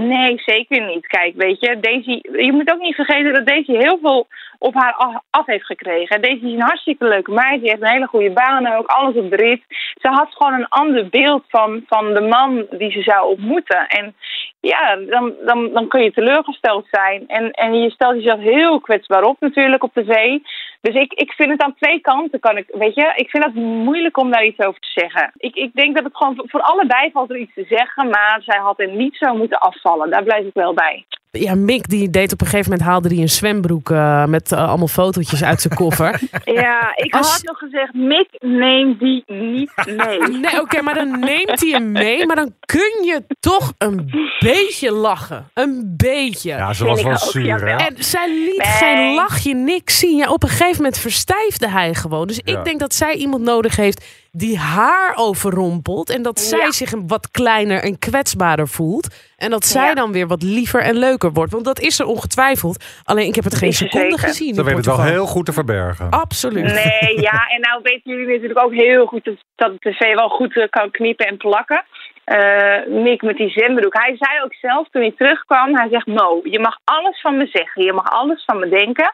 Nee, 0.00 0.42
zeker 0.44 0.86
niet. 0.86 1.06
Kijk, 1.06 1.34
weet 1.36 1.60
je, 1.60 1.80
Daisy, 1.80 2.20
je 2.22 2.52
moet 2.52 2.72
ook 2.72 2.80
niet 2.80 2.94
vergeten 2.94 3.34
dat 3.34 3.46
Daisy 3.46 3.72
heel 3.72 3.98
veel 4.02 4.26
op 4.58 4.74
haar 4.74 5.22
af, 5.30 5.46
heeft 5.46 5.66
gekregen. 5.66 6.22
Daisy 6.22 6.44
is 6.44 6.52
een 6.52 6.60
hartstikke 6.60 7.04
leuke 7.04 7.30
meid, 7.30 7.60
die 7.60 7.70
heeft 7.70 7.82
een 7.82 7.88
hele 7.88 8.06
goede 8.06 8.30
baan 8.30 8.66
ook, 8.66 8.86
alles 8.86 9.14
op 9.14 9.30
de 9.30 9.36
rit. 9.36 9.62
Ze 10.00 10.08
had 10.08 10.28
gewoon 10.30 10.52
een 10.52 10.68
ander 10.68 11.08
beeld 11.08 11.44
van, 11.48 11.82
van 11.86 12.14
de 12.14 12.20
man 12.20 12.66
die 12.70 12.90
ze 12.90 13.02
zou 13.02 13.28
ontmoeten. 13.30 13.86
En 13.88 14.14
ja, 14.60 14.96
dan, 14.96 15.34
dan, 15.44 15.72
dan 15.72 15.88
kun 15.88 16.02
je 16.02 16.12
teleurgesteld 16.12 16.86
zijn. 16.90 17.24
En, 17.26 17.50
en 17.50 17.74
je 17.82 17.90
stelt 17.90 18.14
jezelf 18.14 18.40
heel 18.40 18.80
kwetsbaar 18.80 19.22
op 19.22 19.36
natuurlijk 19.40 19.82
op 19.82 19.92
tv. 19.94 20.38
Dus 20.80 20.94
ik, 20.94 21.12
ik 21.12 21.32
vind 21.32 21.50
het 21.50 21.62
aan 21.62 21.74
twee 21.74 22.00
kanten, 22.00 22.40
kan 22.40 22.56
ik, 22.56 22.66
weet 22.68 22.94
je, 22.94 23.12
ik 23.16 23.30
vind 23.30 23.44
het 23.44 23.54
moeilijk 23.54 24.18
om 24.18 24.30
daar 24.30 24.44
iets 24.44 24.58
over 24.58 24.80
te 24.80 25.00
zeggen. 25.00 25.32
Ik, 25.36 25.54
ik 25.54 25.74
denk 25.74 25.94
dat 25.94 26.04
het 26.04 26.16
gewoon 26.16 26.42
voor, 26.46 26.60
allebei 26.60 27.10
valt 27.10 27.30
er 27.30 27.36
iets 27.36 27.54
te 27.54 27.64
zeggen, 27.68 28.08
maar 28.08 28.42
zij 28.44 28.58
had 28.58 28.80
er 28.80 28.88
niet 28.88 29.16
zo 29.16 29.34
moeten 29.34 29.58
afvallen. 29.58 30.10
Daar 30.10 30.22
blijf 30.22 30.46
ik 30.46 30.54
wel 30.54 30.74
bij. 30.74 31.04
Ja, 31.30 31.54
Mick 31.54 31.88
die 31.88 32.10
deed 32.10 32.32
op 32.32 32.40
een 32.40 32.46
gegeven 32.46 32.70
moment 32.70 32.88
haalde 32.88 33.08
hij 33.08 33.18
een 33.18 33.28
zwembroek 33.28 33.90
eh, 33.90 34.24
met 34.24 34.52
eh, 34.52 34.68
allemaal 34.68 34.88
fotootjes 34.88 35.44
uit 35.44 35.60
zijn 35.60 35.74
koffer. 35.74 36.20
Ja, 36.44 36.92
ik 36.96 37.14
Als- 37.14 37.32
had 37.32 37.42
nog 37.42 37.58
gezegd, 37.58 37.94
Mick, 37.94 38.28
neem 38.38 38.96
die 38.98 39.22
niet 39.26 39.72
mee. 39.96 40.18
Nee, 40.40 40.60
oké, 40.60 40.82
maar 40.82 40.94
dan 40.94 41.18
neemt 41.18 41.60
hij 41.60 41.68
hem 41.70 41.92
mee, 41.92 42.26
maar 42.26 42.36
dan 42.36 42.54
kun 42.60 43.02
je 43.04 43.22
toch 43.40 43.72
een 43.78 44.10
beetje 44.38 44.92
lachen. 44.92 45.50
Een 45.54 45.94
beetje. 45.96 46.48
Ja, 46.50 46.72
ze 46.72 46.84
was 46.84 47.02
wel 47.02 47.18
zuur, 47.18 47.66
hè? 47.68 47.76
En 47.86 47.94
zij 48.04 48.28
liet 48.28 48.56
Nee. 48.56 48.66
geen 48.66 49.14
lachje, 49.14 49.54
niks 49.54 49.98
zien. 49.98 50.16
Ja, 50.16 50.30
op 50.30 50.42
een 50.42 50.48
gegeven 50.48 50.76
moment 50.76 50.98
verstijfde 50.98 51.68
hij 51.68 51.94
gewoon. 51.94 52.26
Dus 52.26 52.38
ik 52.38 52.48
Ja. 52.48 52.62
denk 52.62 52.80
dat 52.80 52.94
zij 52.94 53.14
iemand 53.14 53.42
nodig 53.42 53.76
heeft 53.76 54.04
die 54.38 54.58
haar 54.58 55.12
overrompelt. 55.16 56.10
En 56.10 56.22
dat 56.22 56.40
zij 56.40 56.58
Ja. 56.58 56.70
zich 56.72 56.92
een 56.92 57.06
wat 57.06 57.30
kleiner 57.30 57.82
en 57.82 57.98
kwetsbaarder 57.98 58.68
voelt. 58.68 59.08
En 59.36 59.50
dat 59.50 59.64
zij 59.66 59.86
Ja. 59.88 59.94
dan 59.94 60.12
weer 60.12 60.26
wat 60.26 60.42
liever 60.42 60.80
en 60.82 60.96
leuker 60.96 61.32
wordt. 61.32 61.52
Want 61.52 61.64
dat 61.64 61.80
is 61.80 61.98
er 61.98 62.06
ongetwijfeld. 62.06 62.84
Alleen 63.04 63.26
ik 63.26 63.34
heb 63.34 63.44
het 63.44 63.54
geen 63.54 63.72
seconde 63.72 64.10
zeker. 64.10 64.18
gezien. 64.28 64.54
Ze 64.54 64.64
weet 64.64 64.76
het 64.76 64.86
wel 64.86 65.02
heel 65.02 65.26
goed 65.26 65.46
te 65.46 65.52
verbergen. 65.52 66.10
Absoluut. 66.10 66.64
Nee, 66.64 67.20
ja, 67.20 67.46
en 67.48 67.60
nou 67.60 67.80
weten 67.82 68.12
jullie 68.12 68.26
natuurlijk 68.26 68.58
ook 68.64 68.72
heel 68.74 69.06
goed 69.06 69.24
dat, 69.24 69.36
dat 69.56 69.72
de 69.82 69.90
tv 69.90 70.14
wel 70.14 70.28
goed 70.28 70.56
eh, 70.56 70.68
kan 70.70 70.90
knippen 70.90 71.26
en 71.26 71.36
plakken. 71.36 71.84
Eh 72.28 72.86
Mick 72.86 73.22
met 73.22 73.36
die 73.36 73.50
zwembroek. 73.50 73.94
Hij 73.94 74.16
zei 74.16 74.42
ook 74.44 74.54
zelf 74.54 74.88
toen 74.88 75.02
hij 75.02 75.14
terugkwam, 75.16 75.76
hij 75.76 75.88
zegt 75.90 76.06
Mo, 76.06 76.40
je 76.42 76.60
mag 76.60 76.78
alles 76.84 77.20
van 77.20 77.36
me 77.36 77.46
zeggen, 77.52 77.84
je 77.84 77.92
mag 77.92 78.10
alles 78.10 78.44
van 78.44 78.58
me 78.58 78.68
denken. 78.68 79.12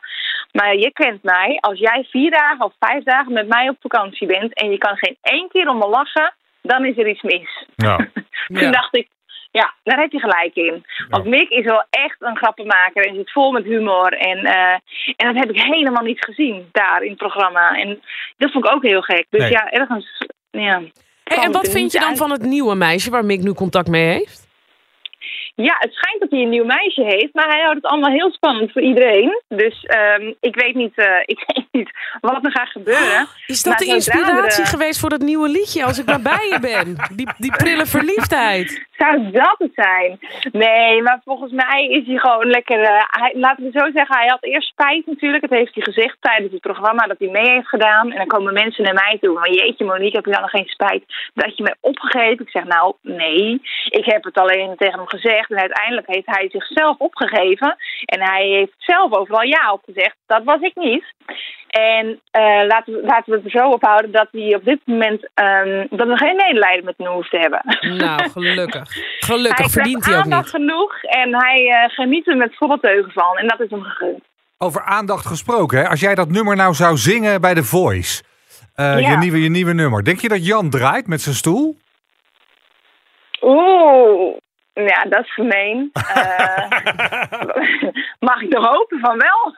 Maar 0.53 0.77
je 0.77 0.93
kent 0.93 1.23
mij, 1.23 1.59
als 1.61 1.79
jij 1.79 2.07
vier 2.11 2.31
dagen 2.31 2.65
of 2.65 2.73
vijf 2.79 3.05
dagen 3.05 3.33
met 3.33 3.49
mij 3.49 3.69
op 3.69 3.77
vakantie 3.81 4.27
bent 4.27 4.55
en 4.55 4.71
je 4.71 4.79
kan 4.79 4.97
geen 4.97 5.17
één 5.23 5.49
keer 5.49 5.69
om 5.69 5.79
me 5.79 5.89
lachen, 5.89 6.35
dan 6.63 6.85
is 6.85 6.99
er 6.99 7.09
iets 7.09 7.23
mis. 7.23 7.67
Ja. 7.77 7.99
Ja. 8.47 8.61
Toen 8.61 8.73
dacht 8.73 8.97
ik, 8.97 9.09
ja, 9.51 9.75
daar 9.83 10.01
heb 10.01 10.13
je 10.13 10.21
gelijk 10.21 10.55
in. 10.55 10.85
Want 11.09 11.25
Mick 11.25 11.49
is 11.49 11.65
wel 11.65 11.85
echt 11.91 12.17
een 12.19 12.37
grappenmaker 12.37 13.07
en 13.07 13.15
zit 13.15 13.33
vol 13.33 13.53
met 13.53 13.65
humor. 13.65 14.13
En, 14.13 14.45
eh, 14.45 14.77
en 15.17 15.27
dat 15.33 15.35
heb 15.35 15.51
ik 15.51 15.63
helemaal 15.63 16.03
niet 16.03 16.25
gezien 16.25 16.69
daar 16.73 17.03
in 17.03 17.09
het 17.09 17.19
programma. 17.19 17.77
En 17.79 18.03
dat 18.37 18.53
vond 18.53 18.65
ik 18.65 18.73
ook 18.73 18.83
heel 18.83 19.03
gek. 19.03 19.27
Dus 19.31 19.41
Nee. 19.41 19.51
ja, 19.51 19.71
ergens, 19.71 20.27
ja. 20.51 20.83
Hey, 21.25 21.45
en 21.45 21.53
wat 21.53 21.67
er 21.67 21.73
vind 21.73 21.93
je 21.93 21.99
dan 21.99 22.09
uit. 22.09 22.19
van 22.19 22.31
het 22.31 22.43
nieuwe 22.43 22.75
meisje 22.75 23.11
waar 23.11 23.25
Mick 23.25 23.43
nu 23.43 23.53
contact 23.53 23.89
mee 23.89 24.05
heeft? 24.05 24.45
Ja, 25.57 25.77
het 25.79 25.93
schijnt 25.93 26.21
dat 26.21 26.31
hij 26.31 26.41
een 26.41 26.49
nieuw 26.49 26.65
meisje 26.65 27.03
heeft, 27.03 27.35
maar 27.35 27.49
hij 27.49 27.61
houdt 27.61 27.77
het 27.77 27.87
allemaal 27.87 28.11
heel 28.11 28.33
spannend 28.33 28.73
voor 28.73 28.83
iedereen. 28.83 29.43
Dus 29.49 29.85
ehm, 29.85 30.33
ik, 30.41 30.55
weet 30.55 30.75
niet, 30.75 30.93
eh, 30.95 31.21
ik 31.35 31.45
weet 31.47 31.67
niet 31.71 31.91
wat 32.21 32.45
er 32.45 32.51
gaat 32.51 32.69
gebeuren. 32.69 33.27
Is 33.47 33.63
dat 33.63 33.79
de 33.79 33.85
inspiratie 33.85 34.63
er, 34.63 34.69
geweest 34.69 35.01
voor 35.01 35.09
dat 35.09 35.21
nieuwe 35.21 35.49
liedje? 35.49 35.85
Als 35.85 35.99
ik 35.99 36.07
maar 36.07 36.23
bij 36.23 36.49
je 36.51 36.61
ben. 36.61 36.97
Die, 37.17 37.29
die 37.39 37.57
prille 37.57 37.87
verliefdheid. 37.87 38.87
Zou 38.97 39.31
dat 39.31 39.55
het 39.59 39.75
zijn? 39.75 40.19
Nee, 40.53 41.03
maar 41.03 41.21
volgens 41.25 41.53
mij 41.53 41.87
is 41.89 42.07
hij 42.07 42.19
gewoon 42.19 42.47
lekker. 42.47 42.81
eh, 42.81 43.03
hij, 43.07 43.33
laten 43.37 43.65
we 43.65 43.79
zo 43.79 43.91
zeggen, 43.95 44.17
hij 44.17 44.27
had 44.27 44.43
eerst 44.45 44.69
spijt 44.69 45.07
natuurlijk. 45.07 45.49
Dat 45.49 45.59
heeft 45.59 45.75
hij 45.75 45.83
gezegd 45.83 46.17
tijdens 46.21 46.53
het 46.53 46.61
programma 46.61 47.07
dat 47.07 47.19
hij 47.19 47.29
mee 47.29 47.51
heeft 47.51 47.69
gedaan. 47.69 48.11
En 48.11 48.17
dan 48.17 48.27
komen 48.27 48.53
mensen 48.53 48.85
naar 48.85 48.95
mij 48.95 49.19
toe. 49.21 49.35
Maar 49.35 49.51
jeetje, 49.51 49.85
Monique, 49.85 50.17
heb 50.17 50.25
je 50.25 50.33
dan 50.33 50.41
nog 50.41 50.51
geen 50.51 50.67
spijt 50.67 51.05
dat 51.35 51.57
je 51.57 51.63
mij 51.63 51.75
opgegeven? 51.81 52.45
Ik 52.45 52.51
zeg 52.51 52.65
nou, 52.65 52.95
nee. 53.03 53.61
Ik 53.89 54.05
heb 54.05 54.25
het 54.25 54.39
alleen 54.39 54.77
tegen 54.77 54.99
hem 54.99 55.09
gezegd. 55.09 55.51
En 55.51 55.59
uiteindelijk 55.59 56.07
heeft 56.07 56.27
hij 56.27 56.49
zichzelf 56.51 56.99
opgegeven. 56.99 57.77
En 58.05 58.21
hij 58.21 58.47
heeft 58.47 58.75
zelf 58.79 59.13
overal 59.13 59.43
ja 59.43 59.73
op 59.73 59.83
gezegd. 59.85 60.17
Dat 60.27 60.45
was 60.45 60.61
ik 60.61 60.75
niet. 60.75 61.05
En 61.81 62.21
eh, 62.31 62.67
laten, 62.67 62.93
we, 62.95 63.01
laten 63.05 63.31
we 63.33 63.37
het 63.37 63.45
er 63.45 63.51
zo 63.61 63.69
ophouden 63.71 64.13
dat 64.13 64.29
hij 64.31 64.55
op 64.55 64.65
dit 64.65 64.81
moment. 64.85 65.29
ehm, 65.35 65.87
dat 65.91 66.07
we 66.09 66.17
geen 66.17 66.37
medelijden 66.37 66.85
met 66.85 66.95
hem 66.97 67.07
hoeft 67.13 67.31
te 67.31 67.39
hebben. 67.39 67.63
Nou, 67.97 68.31
gelukkig. 68.37 68.89
Gelukkig 69.19 69.59
Hij 69.59 69.69
verdient 69.69 70.05
hij 70.05 70.17
ook 70.17 70.23
aandacht 70.23 70.43
niet. 70.45 70.51
genoeg 70.63 71.03
en 71.03 71.35
hij 71.37 71.67
eh, 71.69 71.95
geniet 71.95 72.29
er 72.29 72.37
met 72.37 72.57
volle 72.57 72.79
teugen 72.81 73.13
van. 73.13 73.37
En 73.39 73.49
dat 73.49 73.61
is 73.61 73.71
hem 73.71 73.83
gegund. 73.83 74.23
Over 74.59 74.83
aandacht 74.85 75.27
gesproken, 75.27 75.79
hè? 75.79 75.89
als 75.89 76.01
jij 76.01 76.15
dat 76.15 76.29
nummer 76.31 76.57
nou 76.57 76.75
zou 76.75 76.97
zingen 76.97 77.41
bij 77.41 77.55
The 77.55 77.65
Voice, 77.65 78.23
eh, 78.75 79.01
Ja. 79.01 79.11
je, 79.11 79.17
nieuwe, 79.17 79.43
je 79.43 79.51
nieuwe 79.51 79.73
nummer, 79.75 80.05
denk 80.05 80.21
je 80.21 80.29
dat 80.29 80.47
Jan 80.47 80.71
draait 80.71 81.07
met 81.07 81.21
zijn 81.21 81.35
stoel? 81.35 81.77
Oeh, 83.43 84.37
ja, 84.75 85.05
dat 85.09 85.25
is 85.25 85.35
gemeen. 85.35 85.91
Eh, 86.15 86.71
mag 88.29 88.41
ik 88.43 88.51
toch 88.51 88.67
hopen 88.67 88.99
van 88.99 89.19
wel? 89.19 89.55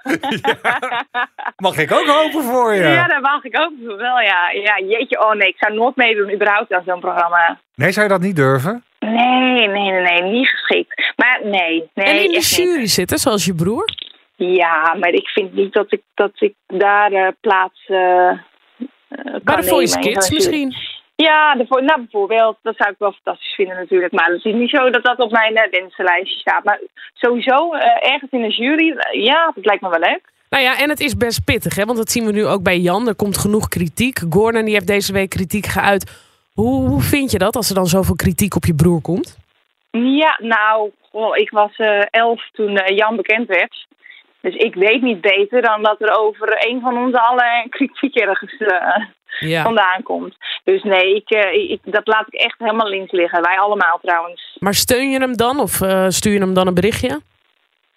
Mag 1.57 1.77
ik 1.79 1.93
ook 1.93 2.07
hopen 2.07 2.43
voor 2.43 2.75
je? 2.75 2.83
Ja, 2.83 3.07
dat 3.07 3.21
mag 3.21 3.45
ik 3.45 3.57
hopen 3.57 3.83
van 3.87 3.97
wel, 3.97 4.21
ja. 4.21 4.51
Ja, 4.51 4.81
jeetje, 4.87 5.25
oh 5.25 5.33
nee, 5.33 5.49
ik 5.49 5.57
zou 5.59 5.75
nooit 5.75 5.97
meedoen 5.97 6.33
überhaupt 6.33 6.73
aan 6.73 6.83
zo'n 6.87 7.01
programma. 7.01 7.59
Nee, 7.75 7.93
zou 7.93 8.07
je 8.07 8.13
dat 8.13 8.21
niet 8.21 8.37
durven? 8.37 8.85
Nee, 8.99 9.69
nee, 9.69 9.69
nee, 9.69 9.91
nee, 9.91 10.23
niet 10.23 10.49
geschikt. 10.49 11.13
Maar 11.17 11.41
nee, 11.43 11.91
nee, 11.95 12.07
En 12.07 12.17
in 12.17 12.29
de 12.29 12.37
niet. 12.37 12.57
jury 12.57 12.87
zitten, 12.87 13.19
zoals 13.19 13.45
je 13.45 13.55
broer. 13.55 13.85
Ja, 14.37 14.95
maar 15.01 15.11
ik 15.11 15.29
vind 15.29 15.53
niet 15.55 15.73
dat 15.73 15.93
ik, 15.93 16.03
dat 16.15 16.33
ik 16.35 16.55
daar 16.67 17.13
eh, 17.13 17.29
plaats 17.41 17.85
eh 17.87 18.29
eh, 18.29 19.33
kan 19.33 19.41
Bij 19.45 19.57
de 19.57 19.63
Voice 19.63 19.99
nemen 19.99 20.13
Kids 20.13 20.31
misschien. 20.31 20.75
Ja, 21.17 21.55
de, 21.55 21.67
nou 21.69 22.01
bijvoorbeeld, 22.01 22.57
dat 22.63 22.77
zou 22.77 22.91
ik 22.91 22.99
wel 22.99 23.13
fantastisch 23.13 23.55
vinden 23.55 23.77
natuurlijk. 23.77 24.13
Maar 24.13 24.31
het 24.31 24.45
is 24.45 24.53
niet 24.53 24.71
zo 24.71 24.91
dat 24.91 25.05
dat 25.05 25.19
op 25.19 25.31
mijn 25.31 25.55
eh, 25.57 25.71
wensenlijstje 25.71 26.39
staat. 26.39 26.65
Maar 26.65 26.81
sowieso 27.15 27.73
eh, 27.73 28.13
ergens 28.13 28.31
in 28.31 28.43
een 28.43 28.51
jury, 28.51 28.91
eh, 28.91 29.25
ja, 29.25 29.53
dat 29.55 29.65
lijkt 29.65 29.83
me 29.83 29.89
wel 29.89 29.99
leuk. 29.99 30.21
Nou 30.51 30.63
ja, 30.63 30.79
en 30.79 30.89
het 30.89 31.01
is 31.01 31.17
best 31.17 31.45
pittig, 31.45 31.77
hè? 31.77 31.85
want 31.85 31.99
dat 31.99 32.11
zien 32.11 32.27
we 32.27 32.33
nu 32.33 32.47
ook 32.47 32.63
bij 32.63 32.79
Jan. 32.79 33.09
Er 33.09 33.15
komt 33.15 33.39
genoeg 33.39 33.69
kritiek. 33.69 34.19
Gordon 34.31 34.65
die 34.65 34.75
heeft 34.75 34.87
deze 34.87 35.13
week 35.13 35.31
kritiek 35.31 35.67
geuit. 35.67 36.25
Hoe, 36.55 36.89
hoe 36.89 37.01
vind 37.01 37.31
je 37.31 37.39
dat 37.39 37.57
als 37.57 37.69
er 37.69 37.75
dan 37.75 37.87
zoveel 37.87 38.17
kritiek 38.17 38.55
op 38.55 38.65
je 38.65 38.75
broer 38.75 39.01
komt? 39.01 39.37
Ja, 39.91 40.39
nou, 40.43 40.91
goh, 41.11 41.37
ik 41.37 41.51
was 41.51 41.77
elf 42.11 42.49
toen 42.53 42.95
Jan 42.95 43.17
bekend 43.17 43.49
werd. 43.49 43.87
Dus 44.47 44.55
ik 44.55 44.75
weet 44.75 45.03
niet 45.03 45.21
beter 45.21 45.63
dan 45.63 45.83
dat 45.83 46.01
er 46.01 46.19
over 46.19 46.67
een 46.69 46.81
van 46.81 46.97
ons 46.97 47.15
allen 47.15 47.67
kritiek 47.69 48.15
ergens 48.17 48.57
eh, 48.59 49.05
Ja. 49.51 49.63
vandaan 49.63 50.03
komt. 50.03 50.37
Dus 50.65 50.83
nee, 50.83 51.15
ik, 51.15 51.31
eh, 51.31 51.71
ik, 51.71 51.81
dat 51.85 52.07
laat 52.07 52.27
ik 52.31 52.41
echt 52.41 52.59
helemaal 52.59 52.89
links 52.89 53.13
liggen. 53.13 53.43
Wij 53.43 53.59
allemaal 53.59 53.99
trouwens. 54.03 54.57
Maar 54.59 54.75
steun 54.75 55.11
je 55.11 55.19
hem 55.19 55.37
dan 55.37 55.61
of 55.61 55.81
eh, 55.81 56.05
stuur 56.09 56.33
je 56.33 56.39
hem 56.39 56.55
dan 56.55 56.67
een 56.67 56.75
berichtje? 56.75 57.21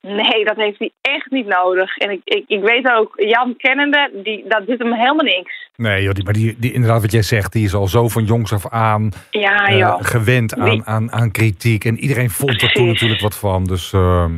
Nee, 0.02 0.46
dat 0.46 0.56
heeft 0.56 0.80
hij 0.80 0.92
echt 1.02 1.32
niet 1.32 1.48
nodig. 1.48 1.98
En 1.98 2.10
ik, 2.12 2.22
ik, 2.24 2.44
ik 2.48 2.62
weet 2.62 2.92
ook, 2.92 3.14
Jan 3.16 3.56
kennende, 3.58 4.10
die, 4.24 4.44
dat 4.48 4.68
doet 4.68 4.80
hem 4.80 4.94
helemaal 4.94 5.26
niks. 5.26 5.68
Nee, 5.76 6.04
joh, 6.04 6.14
die, 6.14 6.24
maar 6.24 6.34
die, 6.34 6.56
die, 6.60 6.74
inderdaad 6.74 7.02
wat 7.02 7.12
jij 7.12 7.22
zegt, 7.22 7.54
die 7.54 7.66
is 7.66 7.74
al 7.74 7.88
zo 7.88 8.08
van 8.08 8.24
jongs 8.26 8.54
af 8.54 8.70
aan 8.70 9.12
Ja, 9.30 9.98
gewend 10.02 10.56
aan, 10.56 10.70
Die- 10.70 10.82
aan, 10.86 11.12
aan 11.12 11.32
kritiek. 11.32 11.86
En 11.86 12.00
iedereen 12.00 12.30
vond 12.30 12.62
er 12.62 12.72
toen 12.72 12.88
natuurlijk 12.88 13.22
wat 13.22 13.38
van. 13.38 13.64
Dus 13.64 13.94
ehm, 13.94 14.32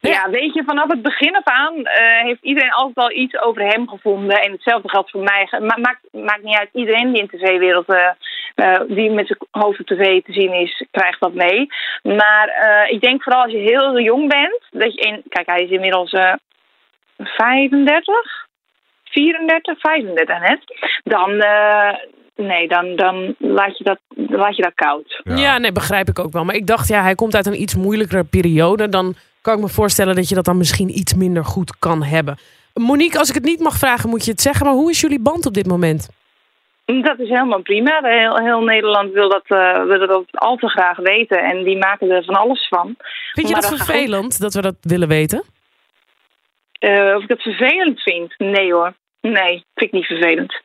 Ja, 0.00 0.30
weet 0.30 0.54
je, 0.54 0.62
vanaf 0.66 0.88
het 0.88 1.02
begin 1.02 1.36
af 1.36 1.44
aan 1.44 1.84
eh, 1.84 2.22
heeft 2.22 2.42
iedereen 2.42 2.72
altijd 2.72 2.96
wel 2.96 3.22
iets 3.22 3.40
over 3.40 3.62
hem 3.62 3.88
gevonden. 3.88 4.42
En 4.42 4.52
hetzelfde 4.52 4.88
geldt 4.88 5.10
voor 5.10 5.22
mij. 5.22 5.48
Ma 5.50 5.76
maakt, 5.80 6.00
maakt 6.12 6.42
niet 6.42 6.56
uit, 6.56 6.68
iedereen 6.72 7.12
die 7.12 7.22
in 7.22 7.28
de 7.30 7.36
tv-wereld, 7.36 7.88
eh, 7.88 8.08
eh, 8.54 8.80
die 8.88 9.10
met 9.10 9.26
zijn 9.26 9.38
hoofd 9.50 9.80
op 9.80 9.86
tv 9.86 10.22
te 10.22 10.32
zien 10.32 10.52
is, 10.52 10.86
krijgt 10.90 11.20
dat 11.20 11.34
mee. 11.34 11.66
Maar 12.02 12.48
eh, 12.48 12.92
ik 12.92 13.00
denk 13.00 13.22
vooral 13.22 13.42
als 13.42 13.52
je 13.52 13.58
heel 13.58 14.00
jong 14.00 14.28
bent, 14.28 14.60
dat 14.70 14.94
je 14.94 15.00
in, 15.00 15.22
kijk, 15.28 15.46
hij 15.46 15.62
is 15.62 15.70
inmiddels 15.70 16.12
eh 16.12 16.32
35, 17.18 18.46
34, 19.04 19.80
35 19.80 20.40
net. 20.40 20.60
Dan, 21.04 21.40
eh, 21.40 21.94
nee, 22.36 22.68
dan, 22.68 22.96
dan 22.96 23.34
laat, 23.38 23.78
je 23.78 23.84
dat, 23.84 23.98
laat 24.16 24.56
je 24.56 24.62
dat 24.62 24.74
koud. 24.74 25.20
ja. 25.24 25.36
Ja. 25.36 25.58
nee, 25.58 25.72
begrijp 25.72 26.08
ik 26.08 26.18
ook 26.18 26.32
wel. 26.32 26.44
Maar 26.44 26.54
ik 26.54 26.66
dacht, 26.66 26.88
ja, 26.88 27.02
hij 27.02 27.14
komt 27.14 27.34
uit 27.34 27.46
een 27.46 27.60
iets 27.60 27.74
moeilijkere 27.74 28.24
periode. 28.24 28.88
Dan 28.88 29.14
kan 29.48 29.56
ik 29.56 29.64
me 29.64 29.68
voorstellen 29.68 30.14
dat 30.14 30.28
je 30.28 30.34
dat 30.34 30.44
dan 30.44 30.56
misschien 30.56 30.98
iets 30.98 31.14
minder 31.14 31.44
goed 31.44 31.78
kan 31.78 32.02
hebben. 32.02 32.38
Monique, 32.74 33.18
als 33.18 33.28
ik 33.28 33.34
het 33.34 33.44
niet 33.44 33.60
mag 33.60 33.76
vragen, 33.76 34.08
moet 34.08 34.24
je 34.24 34.30
het 34.30 34.40
zeggen. 34.40 34.66
Maar 34.66 34.74
hoe 34.74 34.90
is 34.90 35.00
jullie 35.00 35.20
band 35.20 35.46
op 35.46 35.54
dit 35.54 35.66
moment? 35.66 36.08
Dat 36.84 37.18
is 37.18 37.28
helemaal 37.28 37.62
prima. 37.62 38.00
Heel, 38.02 38.38
heel 38.38 38.60
Nederland 38.60 39.12
wil 39.12 39.28
dat, 39.28 39.44
eh, 39.46 39.82
wil 39.84 40.06
dat 40.06 40.24
al 40.30 40.56
te 40.56 40.68
graag 40.68 40.96
weten. 40.96 41.38
En 41.38 41.64
die 41.64 41.78
maken 41.78 42.10
er 42.10 42.24
van 42.24 42.34
alles 42.34 42.68
van. 42.68 42.94
Vind 43.32 43.48
je 43.48 43.52
Maar 43.52 43.62
dat 43.62 43.76
vervelend 43.76 44.40
dat 44.40 44.54
we 44.54 44.60
dat 44.60 44.76
willen 44.80 45.08
weten? 45.08 45.42
Eh, 46.72 47.14
of 47.16 47.22
ik 47.22 47.28
dat 47.28 47.42
vervelend 47.42 48.00
vind? 48.00 48.34
Nee 48.38 48.72
hoor. 48.72 48.94
Nee, 49.20 49.64
vind 49.74 49.90
ik 49.90 49.92
niet 49.92 50.06
vervelend. 50.06 50.60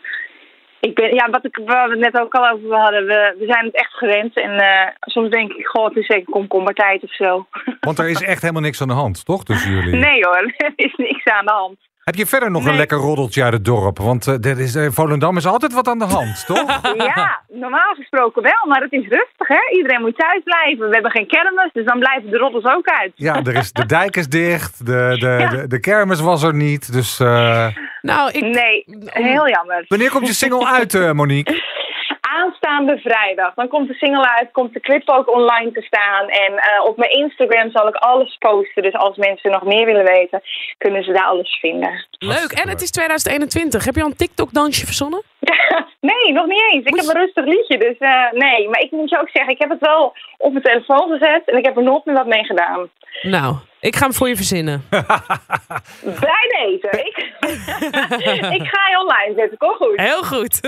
Ik 0.90 0.96
ben, 0.96 1.14
ja, 1.14 1.30
wat 1.30 1.46
ik, 1.46 1.60
waar 1.66 1.90
we 1.90 1.96
net 1.96 2.20
ook 2.20 2.34
al 2.34 2.50
over 2.50 2.76
hadden, 2.78 3.06
we, 3.06 3.36
we 3.40 3.46
zijn 3.46 3.66
het 3.66 3.76
echt 3.76 3.94
gewend. 3.94 4.40
En 4.40 4.52
eh, 4.60 4.88
soms 5.00 5.30
denk 5.30 5.52
ik, 5.52 5.66
goh, 5.66 5.86
het 5.86 5.96
is 5.96 6.06
zeker 6.06 6.32
komkommertijd 6.32 7.04
of 7.04 7.14
zo. 7.14 7.48
Want 7.80 8.00
er 8.00 8.10
is 8.10 8.22
echt 8.34 8.42
helemaal 8.42 8.62
niks 8.62 8.82
aan 8.82 8.88
de 8.88 8.94
hand, 8.94 9.26
toch? 9.26 9.44
Tussen 9.44 9.72
jullie. 9.72 9.96
Nee 9.96 10.26
hoor, 10.26 10.54
er 10.58 10.74
is 10.76 10.94
niks 10.96 11.26
aan 11.26 11.46
de 11.46 11.52
hand. 11.52 11.78
Heb 12.04 12.16
je 12.16 12.26
verder 12.26 12.52
nog 12.52 12.66
een 12.66 12.76
lekker 12.76 12.98
roddeltje 12.98 13.44
uit 13.44 13.54
het 13.54 13.66
dorp? 13.66 13.98
Want 13.98 14.28
eh, 14.28 14.46
er 14.52 14.60
is, 14.60 14.76
eh, 14.76 14.88
Volendam 14.92 15.38
is 15.38 15.46
altijd 15.46 15.74
wat 15.74 15.88
aan 15.88 16.00
de 16.00 16.06
hand, 16.06 16.46
toch? 16.48 16.82
Ja, 16.98 17.42
normaal 17.48 17.94
gesproken 17.96 18.42
wel, 18.42 18.68
maar 18.68 18.82
het 18.82 18.92
is 18.92 19.02
rustig 19.08 19.48
hè. 19.48 19.76
Iedereen 19.78 20.02
moet 20.02 20.18
thuis 20.18 20.42
blijven. 20.44 20.88
We 20.88 20.94
hebben 20.94 21.12
geen 21.12 21.28
kermis, 21.28 21.70
dus 21.74 21.86
dan 21.86 22.00
blijven 22.00 22.30
de 22.30 22.38
roddels 22.38 22.66
ook 22.66 22.88
uit. 22.88 23.12
Ja, 23.16 23.36
er 23.44 23.56
is, 23.56 23.72
de 23.72 23.86
dijk 23.86 24.16
is 24.16 24.28
dicht, 24.28 24.86
de, 24.86 25.16
de, 25.20 25.48
de, 25.58 25.68
de 25.68 25.80
kermis 25.80 26.20
was 26.20 26.44
er 26.44 26.54
niet. 26.54 26.94
Dus 26.94 27.20
eh, 27.20 27.68
Nou, 28.02 28.32
ik, 28.32 28.42
Nee, 28.44 28.84
heel 29.04 29.50
jammer. 29.50 29.86
wanneer 29.88 30.10
komt 30.12 30.28
je 30.28 30.34
single 30.34 30.68
uit, 30.68 30.94
eh, 30.94 31.12
Monique? 31.12 31.62
Aanstaande 32.42 32.98
vrijdag, 32.98 33.54
dan 33.54 33.68
komt 33.68 33.88
de 33.88 33.94
single 33.94 34.30
uit, 34.38 34.52
komt 34.52 34.74
de 34.74 34.80
clip 34.80 35.10
ook 35.10 35.36
online 35.36 35.72
te 35.72 35.82
staan. 35.82 36.28
En 36.28 36.54
eh, 36.58 36.86
op 36.86 36.98
mijn 36.98 37.12
Instagram 37.12 37.72
zal 37.72 37.88
ik 37.88 37.96
alles 37.96 38.38
posten. 38.38 38.84
Dus 38.84 38.94
als 38.94 39.18
mensen 39.18 39.52
nog 39.52 39.64
meer 39.64 39.86
willen 39.86 40.06
weten, 40.06 40.42
kunnen 40.78 41.04
ze 41.04 41.12
daar 41.12 41.26
alles 41.26 41.58
vinden. 41.62 42.06
leuk. 42.20 42.52
En 42.52 42.70
het 42.70 42.82
is 42.82 42.92
2021. 42.92 43.86
Heb 43.86 43.96
je 43.96 44.02
al 44.02 44.08
een 44.08 44.16
TikTok-dansje 44.16 44.86
verzonnen? 44.86 45.22
nee, 46.12 46.34
nog 46.34 46.46
niet 46.46 46.64
eens. 46.72 46.86
Ik 46.86 46.96
heb 46.96 47.06
een 47.06 47.22
rustig 47.22 47.46
liedje, 47.46 47.78
dus 47.78 47.98
eh, 47.98 48.32
nee. 48.32 48.70
Maar 48.70 48.82
ik 48.82 48.92
moet 48.92 49.10
je 49.10 49.20
ook 49.20 49.30
zeggen, 49.30 49.54
ik 49.54 49.60
heb 49.60 49.70
het 49.70 49.80
wel 49.80 50.14
op 50.38 50.52
mijn 50.52 50.64
telefoon 50.64 51.10
gezet 51.10 51.42
en 51.46 51.58
ik 51.58 51.66
heb 51.66 51.78
er 51.78 51.84
nog 51.84 52.06
meer 52.06 52.16
wat 52.16 52.26
mee 52.26 52.44
gedaan. 52.44 52.90
Nou, 53.22 53.56
ik 53.80 53.96
ga 53.96 54.04
hem 54.04 54.14
voor 54.14 54.28
je 54.28 54.36
verzinnen. 54.36 54.86
Bij 56.20 56.46
deze. 56.60 56.90
Ik, 57.04 57.18
ik 58.60 58.68
ga 58.68 58.90
je 58.90 58.98
online 59.00 59.34
zetten, 59.36 59.58
kom 59.58 59.74
goed. 59.74 60.00
Heel 60.02 60.24
goed. 60.24 60.60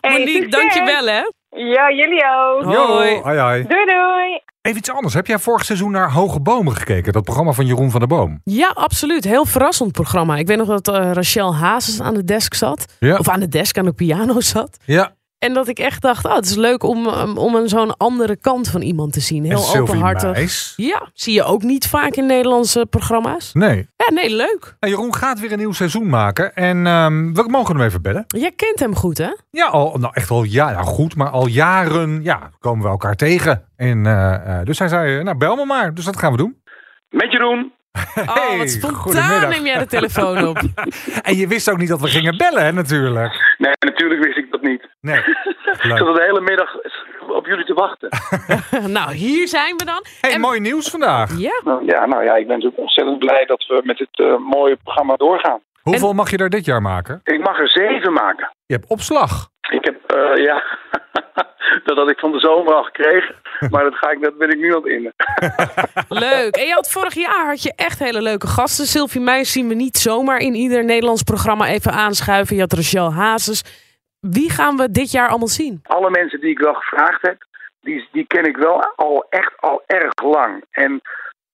Hey, 0.00 0.18
Monique, 0.18 0.48
dankjewel 0.48 1.06
hè. 1.06 1.22
Ja, 1.56 1.90
jullie 1.90 2.24
ook. 2.24 2.62
Hoi. 2.62 3.20
Hoi, 3.20 3.38
hoi. 3.38 3.66
Doei 3.66 3.84
doei. 3.84 4.40
Even 4.62 4.78
iets 4.78 4.90
anders. 4.90 5.14
Heb 5.14 5.26
jij 5.26 5.38
vorig 5.38 5.64
seizoen 5.64 5.90
naar 5.90 6.12
Hoge 6.12 6.40
Bomen 6.40 6.76
gekeken? 6.76 7.12
Dat 7.12 7.22
programma 7.24 7.52
van 7.52 7.66
Jeroen 7.66 7.90
van 7.90 8.00
der 8.00 8.08
Boom. 8.08 8.40
Ja, 8.44 8.68
absoluut. 8.68 9.24
Heel 9.24 9.44
verrassend 9.44 9.92
programma. 9.92 10.36
Ik 10.36 10.46
weet 10.46 10.56
nog 10.56 10.66
dat 10.66 10.88
eh, 10.88 11.10
Rachel 11.12 11.56
Hazes 11.56 12.00
aan 12.00 12.14
de 12.14 12.24
desk 12.24 12.54
zat. 12.54 12.84
Ja. 12.98 13.16
Of 13.16 13.28
aan 13.28 13.40
de 13.40 13.48
desk, 13.48 13.78
aan 13.78 13.84
de 13.84 13.92
piano 13.92 14.40
zat. 14.40 14.76
Ja. 14.84 15.14
En 15.42 15.52
dat 15.52 15.68
ik 15.68 15.78
echt 15.78 16.02
dacht, 16.02 16.24
oh, 16.24 16.34
het 16.34 16.44
is 16.44 16.54
leuk 16.54 16.82
om, 16.82 17.06
um, 17.06 17.36
om 17.36 17.54
een 17.54 17.68
zo'n 17.68 17.96
andere 17.96 18.36
kant 18.36 18.68
van 18.68 18.80
iemand 18.80 19.12
te 19.12 19.20
zien. 19.20 19.44
En 19.44 19.56
Heel 19.56 19.80
openhartig. 19.80 20.32
Meis. 20.32 20.72
Ja, 20.76 21.08
zie 21.14 21.34
je 21.34 21.42
ook 21.42 21.62
niet 21.62 21.86
vaak 21.86 22.14
in 22.14 22.26
Nederlandse 22.26 22.86
programma's. 22.90 23.52
Nee. 23.52 23.88
Ja, 23.96 24.12
nee, 24.14 24.30
leuk. 24.30 24.76
Nou, 24.80 24.92
Jeroen 24.92 25.14
gaat 25.14 25.40
weer 25.40 25.52
een 25.52 25.58
nieuw 25.58 25.72
seizoen 25.72 26.08
maken. 26.08 26.54
En 26.54 26.86
ehm, 26.86 27.32
we 27.32 27.44
mogen 27.48 27.76
hem 27.76 27.86
even 27.86 28.02
bellen. 28.02 28.24
Jij 28.26 28.52
kent 28.56 28.80
hem 28.80 28.94
goed, 28.94 29.18
hè? 29.18 29.30
Ja, 29.50 29.66
al, 29.66 29.96
nou 29.98 30.12
echt 30.14 30.30
al 30.30 30.42
ja, 30.42 30.70
nou 30.70 30.84
goed, 30.84 31.16
maar 31.16 31.30
al 31.30 31.46
jaren 31.46 32.22
ja, 32.22 32.50
komen 32.58 32.84
we 32.84 32.88
elkaar 32.88 33.16
tegen. 33.16 33.64
En, 33.76 34.06
eh, 34.06 34.58
eh, 34.58 34.66
dus 34.66 34.78
hij 34.78 34.88
zei, 34.88 35.18
eh, 35.18 35.24
nou 35.24 35.36
bel 35.36 35.56
me 35.56 35.64
maar. 35.64 35.94
Dus 35.94 36.04
dat 36.04 36.16
gaan 36.16 36.32
we 36.32 36.38
doen. 36.38 36.62
Met 37.10 37.32
Jeroen. 37.32 37.72
Oh, 38.36 38.58
wat 38.58 38.70
spontaan 38.70 39.48
neem 39.48 39.66
jij 39.66 39.78
de 39.78 39.86
telefoon 39.86 40.46
op. 40.48 40.58
En 41.28 41.36
je 41.36 41.46
wist 41.46 41.70
ook 41.70 41.78
niet 41.78 41.88
dat 41.88 42.00
we 42.00 42.08
gingen 42.08 42.36
bellen, 42.36 42.64
hè, 42.64 42.72
natuurlijk. 42.72 43.54
Nee, 43.58 43.72
natuurlijk 43.78 44.24
wist 44.24 44.36
ik 44.36 44.50
dat 44.50 44.62
niet. 44.62 44.88
Nee. 45.00 45.18
Ik 45.82 45.88
zat 45.98 46.00
al 46.00 46.14
de 46.14 46.22
hele 46.22 46.40
middag 46.40 46.76
op 47.28 47.46
jullie 47.46 47.64
te 47.64 47.74
wachten. 47.74 48.08
nou, 48.90 49.12
hier 49.12 49.48
zijn 49.48 49.76
we 49.76 49.84
dan. 49.84 50.04
Hey, 50.20 50.32
En- 50.32 50.40
mooi 50.40 50.60
nieuws 50.60 50.88
vandaag. 50.88 51.38
Ja, 51.38 51.60
Nou, 51.64 51.84
ja, 51.84 52.06
nou 52.06 52.24
ja, 52.24 52.34
ik 52.34 52.46
ben 52.46 52.54
natuurlijk 52.56 52.80
ontzettend 52.82 53.18
blij 53.18 53.44
dat 53.46 53.64
we 53.68 53.80
met 53.84 53.96
dit 53.96 54.08
eh, 54.12 54.36
mooie 54.36 54.76
programma 54.82 55.16
doorgaan. 55.16 55.60
Hoeveel 55.82 56.12
mag 56.12 56.30
je 56.30 56.36
er 56.36 56.50
dit 56.50 56.64
jaar 56.64 56.82
maken? 56.82 57.20
Ik 57.24 57.40
mag 57.40 57.58
er 57.58 57.70
zeven 57.70 58.12
maken. 58.12 58.50
Je 58.66 58.74
hebt 58.74 58.88
opslag. 58.88 59.48
Ik 59.70 59.84
heb, 59.84 60.10
eh, 60.10 60.44
ja, 60.44 60.62
dat 61.84 61.96
had 61.96 62.10
ik 62.10 62.18
van 62.18 62.32
de 62.32 62.38
zomer 62.38 62.74
al 62.74 62.82
gekregen. 62.82 63.34
Maar 63.70 63.84
dat, 63.84 63.94
ga 63.94 64.10
ik, 64.10 64.22
dat 64.22 64.38
ben 64.38 64.50
ik 64.50 64.58
nu 64.58 64.74
het 64.74 64.86
innen. 64.86 65.14
leuk. 66.28 66.56
En 66.56 66.66
je 66.66 66.72
had 66.72 66.90
vorig 66.90 67.14
jaar 67.14 67.46
had 67.46 67.62
je 67.62 67.72
echt 67.76 67.98
hele 67.98 68.22
leuke 68.22 68.46
gasten. 68.46 68.86
Sylvie 68.86 69.20
Meijs 69.20 69.52
zien 69.52 69.68
we 69.68 69.74
niet 69.74 69.96
zomaar 69.96 70.38
in 70.38 70.54
ieder 70.54 70.84
Nederlands 70.84 71.22
programma 71.22 71.66
even 71.66 71.92
aanschuiven. 71.92 72.54
Je 72.54 72.60
had 72.60 72.72
Rachel 72.72 73.12
Hazes. 73.12 73.62
Wie 74.20 74.50
gaan 74.50 74.76
we 74.76 74.90
dit 74.90 75.10
jaar 75.10 75.28
allemaal 75.28 75.48
zien? 75.48 75.80
Alle 75.82 76.10
mensen 76.10 76.40
die 76.40 76.50
ik 76.50 76.58
wel 76.58 76.74
gevraagd 76.74 77.22
heb, 77.22 77.36
die, 77.80 78.08
die 78.12 78.26
ken 78.26 78.44
ik 78.44 78.56
wel 78.56 78.92
al 78.96 79.26
echt 79.28 79.52
al 79.60 79.82
erg 79.86 80.22
lang. 80.22 80.64
En 80.70 81.00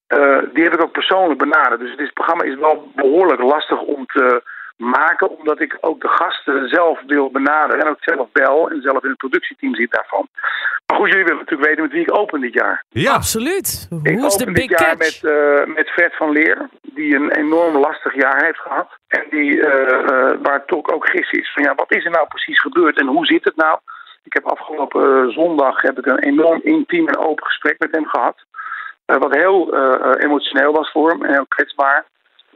eh, 0.09 0.37
die 0.53 0.63
heb 0.63 0.73
ik 0.73 0.81
ook 0.81 0.91
persoonlijk 0.91 1.39
benaderd. 1.39 1.79
Dus 1.79 1.97
dit 1.97 2.13
programma 2.13 2.43
is 2.43 2.55
wel 2.55 2.91
behoorlijk 2.95 3.41
lastig 3.41 3.81
om 3.81 4.05
te 4.05 4.41
maken, 4.79 5.37
omdat 5.37 5.61
ik 5.61 5.77
ook 5.81 6.01
de 6.01 6.07
gasten 6.07 6.69
zelf 6.69 6.99
wil 7.07 7.31
benaderen 7.31 7.85
en 7.85 7.89
ook 7.89 8.03
zelf 8.03 8.27
bel 8.31 8.69
en 8.69 8.81
zelf 8.81 9.03
in 9.03 9.09
het 9.09 9.17
productieteam 9.17 9.75
zit 9.75 9.91
daarvan. 9.91 10.27
Maar 10.85 10.97
goed, 10.97 11.07
jullie 11.07 11.23
willen 11.23 11.39
natuurlijk 11.39 11.69
weten 11.69 11.83
met 11.83 11.91
wie 11.91 12.01
ik 12.01 12.17
open 12.17 12.41
dit 12.41 12.53
jaar. 12.53 12.83
Ja. 12.89 13.13
Absoluut. 13.13 13.87
Ik 14.03 14.17
Hoe 14.17 14.25
is 14.25 14.35
de 14.35 14.41
open 14.41 14.53
big 14.53 14.67
dit 14.67 14.79
jaar 14.79 14.97
catch? 14.97 15.21
met, 15.21 15.31
eh, 15.31 15.75
met 15.75 15.89
Fred 15.89 16.15
van 16.15 16.31
Leer, 16.31 16.69
die 16.81 17.15
een 17.15 17.31
enorm 17.31 17.77
lastig 17.77 18.15
jaar 18.15 18.43
heeft 18.43 18.59
gehad. 18.59 18.87
En 19.07 19.25
die, 19.29 19.61
eh, 19.61 19.99
eh, 19.99 20.37
waar 20.41 20.53
het 20.53 20.67
toch 20.67 20.87
ook 20.91 21.09
gis 21.09 21.31
is 21.31 21.53
van 21.53 21.63
ja, 21.63 21.75
wat 21.75 21.93
is 21.95 22.05
er 22.05 22.11
nou 22.11 22.27
precies 22.27 22.61
gebeurd 22.61 22.99
en 22.99 23.07
hoe 23.07 23.25
zit 23.25 23.43
het 23.43 23.55
nou? 23.55 23.79
Ik 24.23 24.33
heb 24.33 24.45
afgelopen 24.45 25.31
zondag 25.31 25.81
heb 25.81 25.97
ik 25.97 26.05
een 26.05 26.19
enorm 26.19 26.59
intiem 26.63 27.07
en 27.07 27.17
open 27.17 27.45
gesprek 27.45 27.79
met 27.79 27.95
hem 27.95 28.05
gehad. 28.05 28.45
Eh, 29.09 29.17
wat 29.17 29.35
heel 29.35 29.73
eh, 29.73 29.93
eh, 29.93 30.23
emotioneel 30.23 30.71
was 30.71 30.91
voor 30.91 31.09
hem 31.09 31.23
en 31.23 31.33
heel 31.33 31.47
kwetsbaar. 31.47 32.05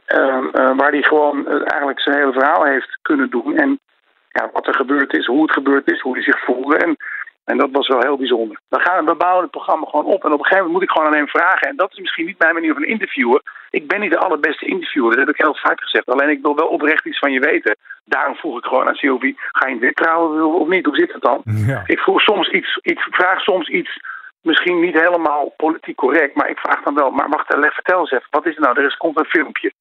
Ehm, 0.04 0.46
eh, 0.52 0.76
waar 0.76 0.90
hij 0.90 1.02
gewoon 1.02 1.46
eigenlijk 1.48 2.00
zijn 2.00 2.16
hele 2.16 2.32
verhaal 2.32 2.64
heeft 2.64 2.98
kunnen 3.02 3.30
doen. 3.30 3.56
En 3.56 3.80
ja, 4.28 4.50
wat 4.52 4.66
er 4.66 4.74
gebeurd 4.74 5.16
is, 5.16 5.26
hoe 5.26 5.42
het 5.42 5.52
gebeurd 5.52 5.90
is, 5.90 6.00
hoe 6.00 6.14
hij 6.14 6.22
zich 6.22 6.44
voelde. 6.44 6.76
En, 6.76 6.96
en 7.44 7.56
dat 7.58 7.68
was 7.72 7.88
wel 7.88 8.00
heel 8.00 8.16
bijzonder. 8.16 8.60
Dan 8.68 8.80
gaan, 8.80 9.04
we 9.04 9.14
bouwen 9.14 9.42
het 9.42 9.50
programma 9.50 9.86
gewoon 9.86 10.04
op. 10.04 10.24
En 10.24 10.32
op 10.32 10.38
een 10.38 10.44
gegeven 10.44 10.56
moment 10.56 10.72
moet 10.72 10.82
ik 10.82 10.90
gewoon 10.90 11.06
aan 11.06 11.18
hem 11.18 11.28
vragen. 11.28 11.68
En 11.68 11.76
dat 11.76 11.92
is 11.92 11.98
misschien 11.98 12.26
niet 12.26 12.38
mijn 12.38 12.54
manier 12.54 12.74
van 12.74 12.84
interviewen. 12.84 13.42
Ik 13.70 13.88
ben 13.88 14.00
niet 14.00 14.10
de 14.10 14.18
allerbeste 14.18 14.66
interviewer. 14.66 15.10
Dat 15.10 15.26
heb 15.26 15.34
ik 15.34 15.42
heel 15.42 15.54
vaak 15.54 15.80
gezegd. 15.82 16.06
Alleen 16.06 16.30
ik 16.30 16.42
wil 16.42 16.56
wel 16.56 16.68
oprecht 16.68 17.04
iets 17.04 17.18
van 17.18 17.32
je 17.32 17.40
weten. 17.40 17.76
Daarom 18.04 18.34
vroeg 18.34 18.58
ik 18.58 18.64
gewoon 18.64 18.88
aan 18.88 18.94
Sylvie: 18.94 19.34
ga 19.52 19.66
je 19.66 19.74
in 19.74 19.80
dit 19.80 19.96
trouwen 19.96 20.44
of 20.44 20.68
niet? 20.68 20.86
Hoe 20.86 20.96
zit 20.96 21.12
het 21.12 21.22
dan? 21.22 21.42
Ja. 21.44 21.82
Ik 21.86 21.98
vroeg 21.98 22.20
soms 22.20 22.48
iets, 22.48 22.78
iets, 22.82 23.06
vraag 23.10 23.40
soms 23.40 23.68
iets, 23.68 24.00
misschien 24.44 24.80
niet 24.80 25.00
helemaal 25.00 25.54
politiek 25.56 25.96
correct, 25.96 26.34
maar 26.34 26.50
ik 26.50 26.58
vraag 26.58 26.82
dan 26.82 26.94
wel, 26.94 27.10
maar 27.10 27.28
wacht, 27.28 27.56
leg, 27.56 27.74
vertel 27.74 28.00
eens 28.00 28.10
even, 28.10 28.26
wat 28.30 28.46
is 28.46 28.54
het 28.56 28.64
nou? 28.64 28.78
Er 28.78 28.86
is, 28.86 28.96
komt 28.96 29.18
een 29.18 29.34
filmpje. 29.36 29.72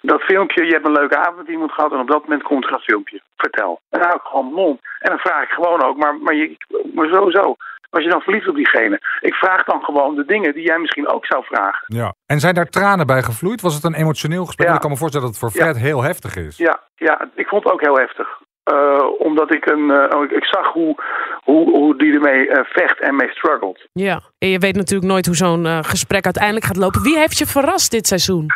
Dat 0.00 0.22
filmpje, 0.22 0.64
je 0.64 0.72
hebt 0.72 0.86
een 0.86 1.00
leuke 1.00 1.16
avond 1.16 1.36
met 1.36 1.48
iemand 1.48 1.72
gehad 1.72 1.92
en 1.92 1.98
op 2.00 2.08
dat 2.08 2.22
moment 2.22 2.42
komt 2.42 2.64
er 2.64 2.72
een 2.72 2.88
filmpje. 2.90 3.22
Vertel. 3.36 3.80
En 3.90 3.98
dan 3.98 4.08
hou 4.08 4.20
ik 4.20 4.26
gewoon 4.26 4.52
mond. 4.52 4.80
En 4.98 5.10
dan 5.10 5.18
vraag 5.18 5.42
ik 5.42 5.50
gewoon 5.50 5.82
ook, 5.82 5.96
maar, 5.96 6.14
maar, 6.16 6.34
je, 6.34 6.56
maar 6.94 7.08
sowieso, 7.08 7.56
was 7.90 8.02
je 8.02 8.10
dan 8.10 8.20
verliefd 8.20 8.48
op 8.48 8.54
diegene? 8.54 9.00
Ik 9.20 9.34
vraag 9.34 9.64
dan 9.64 9.82
gewoon 9.82 10.14
de 10.14 10.24
dingen 10.24 10.54
die 10.54 10.66
jij 10.66 10.78
misschien 10.78 11.08
ook 11.08 11.26
zou 11.26 11.44
vragen. 11.44 11.96
ja. 11.96 12.14
En 12.26 12.40
zijn 12.40 12.54
daar 12.54 12.68
tranen 12.68 13.06
bij 13.06 13.22
gevloeid? 13.22 13.60
Was 13.60 13.74
het 13.74 13.84
een 13.84 13.94
emotioneel 13.94 14.44
gesprek? 14.44 14.68
Ja. 14.68 14.74
Ik 14.74 14.80
kan 14.80 14.90
me 14.90 14.96
voorstellen 14.96 15.26
dat 15.26 15.36
het 15.36 15.44
voor 15.44 15.62
Fred 15.62 15.76
heel 15.76 16.02
heftig 16.02 16.36
is. 16.36 16.56
Ja, 16.56 16.80
ja, 16.94 17.28
ik 17.34 17.48
vond 17.48 17.64
het 17.64 17.72
ook 17.72 17.80
heel 17.80 17.96
heftig. 17.96 18.28
Eh, 18.64 19.04
omdat 19.18 19.54
ik 19.54 19.66
een, 19.66 19.90
eh, 19.90 20.22
ik, 20.22 20.30
ik 20.30 20.44
zag 20.44 20.72
hoe, 20.72 20.94
hoe, 21.42 21.70
hoe 21.70 21.96
die 21.96 22.14
ermee 22.14 22.48
eh, 22.48 22.64
vecht 22.64 23.00
en 23.00 23.16
mee 23.16 23.28
struggelt. 23.30 23.86
Ja, 23.92 24.20
en 24.38 24.48
je 24.48 24.58
weet 24.58 24.76
natuurlijk 24.76 25.10
nooit 25.10 25.26
hoe 25.26 25.36
zo'n 25.36 25.66
eh, 25.66 25.78
gesprek 25.82 26.24
uiteindelijk 26.24 26.64
gaat 26.64 26.76
lopen. 26.76 27.02
Wie 27.02 27.18
heeft 27.18 27.38
je 27.38 27.46
verrast 27.46 27.90
dit 27.90 28.06
seizoen? 28.06 28.46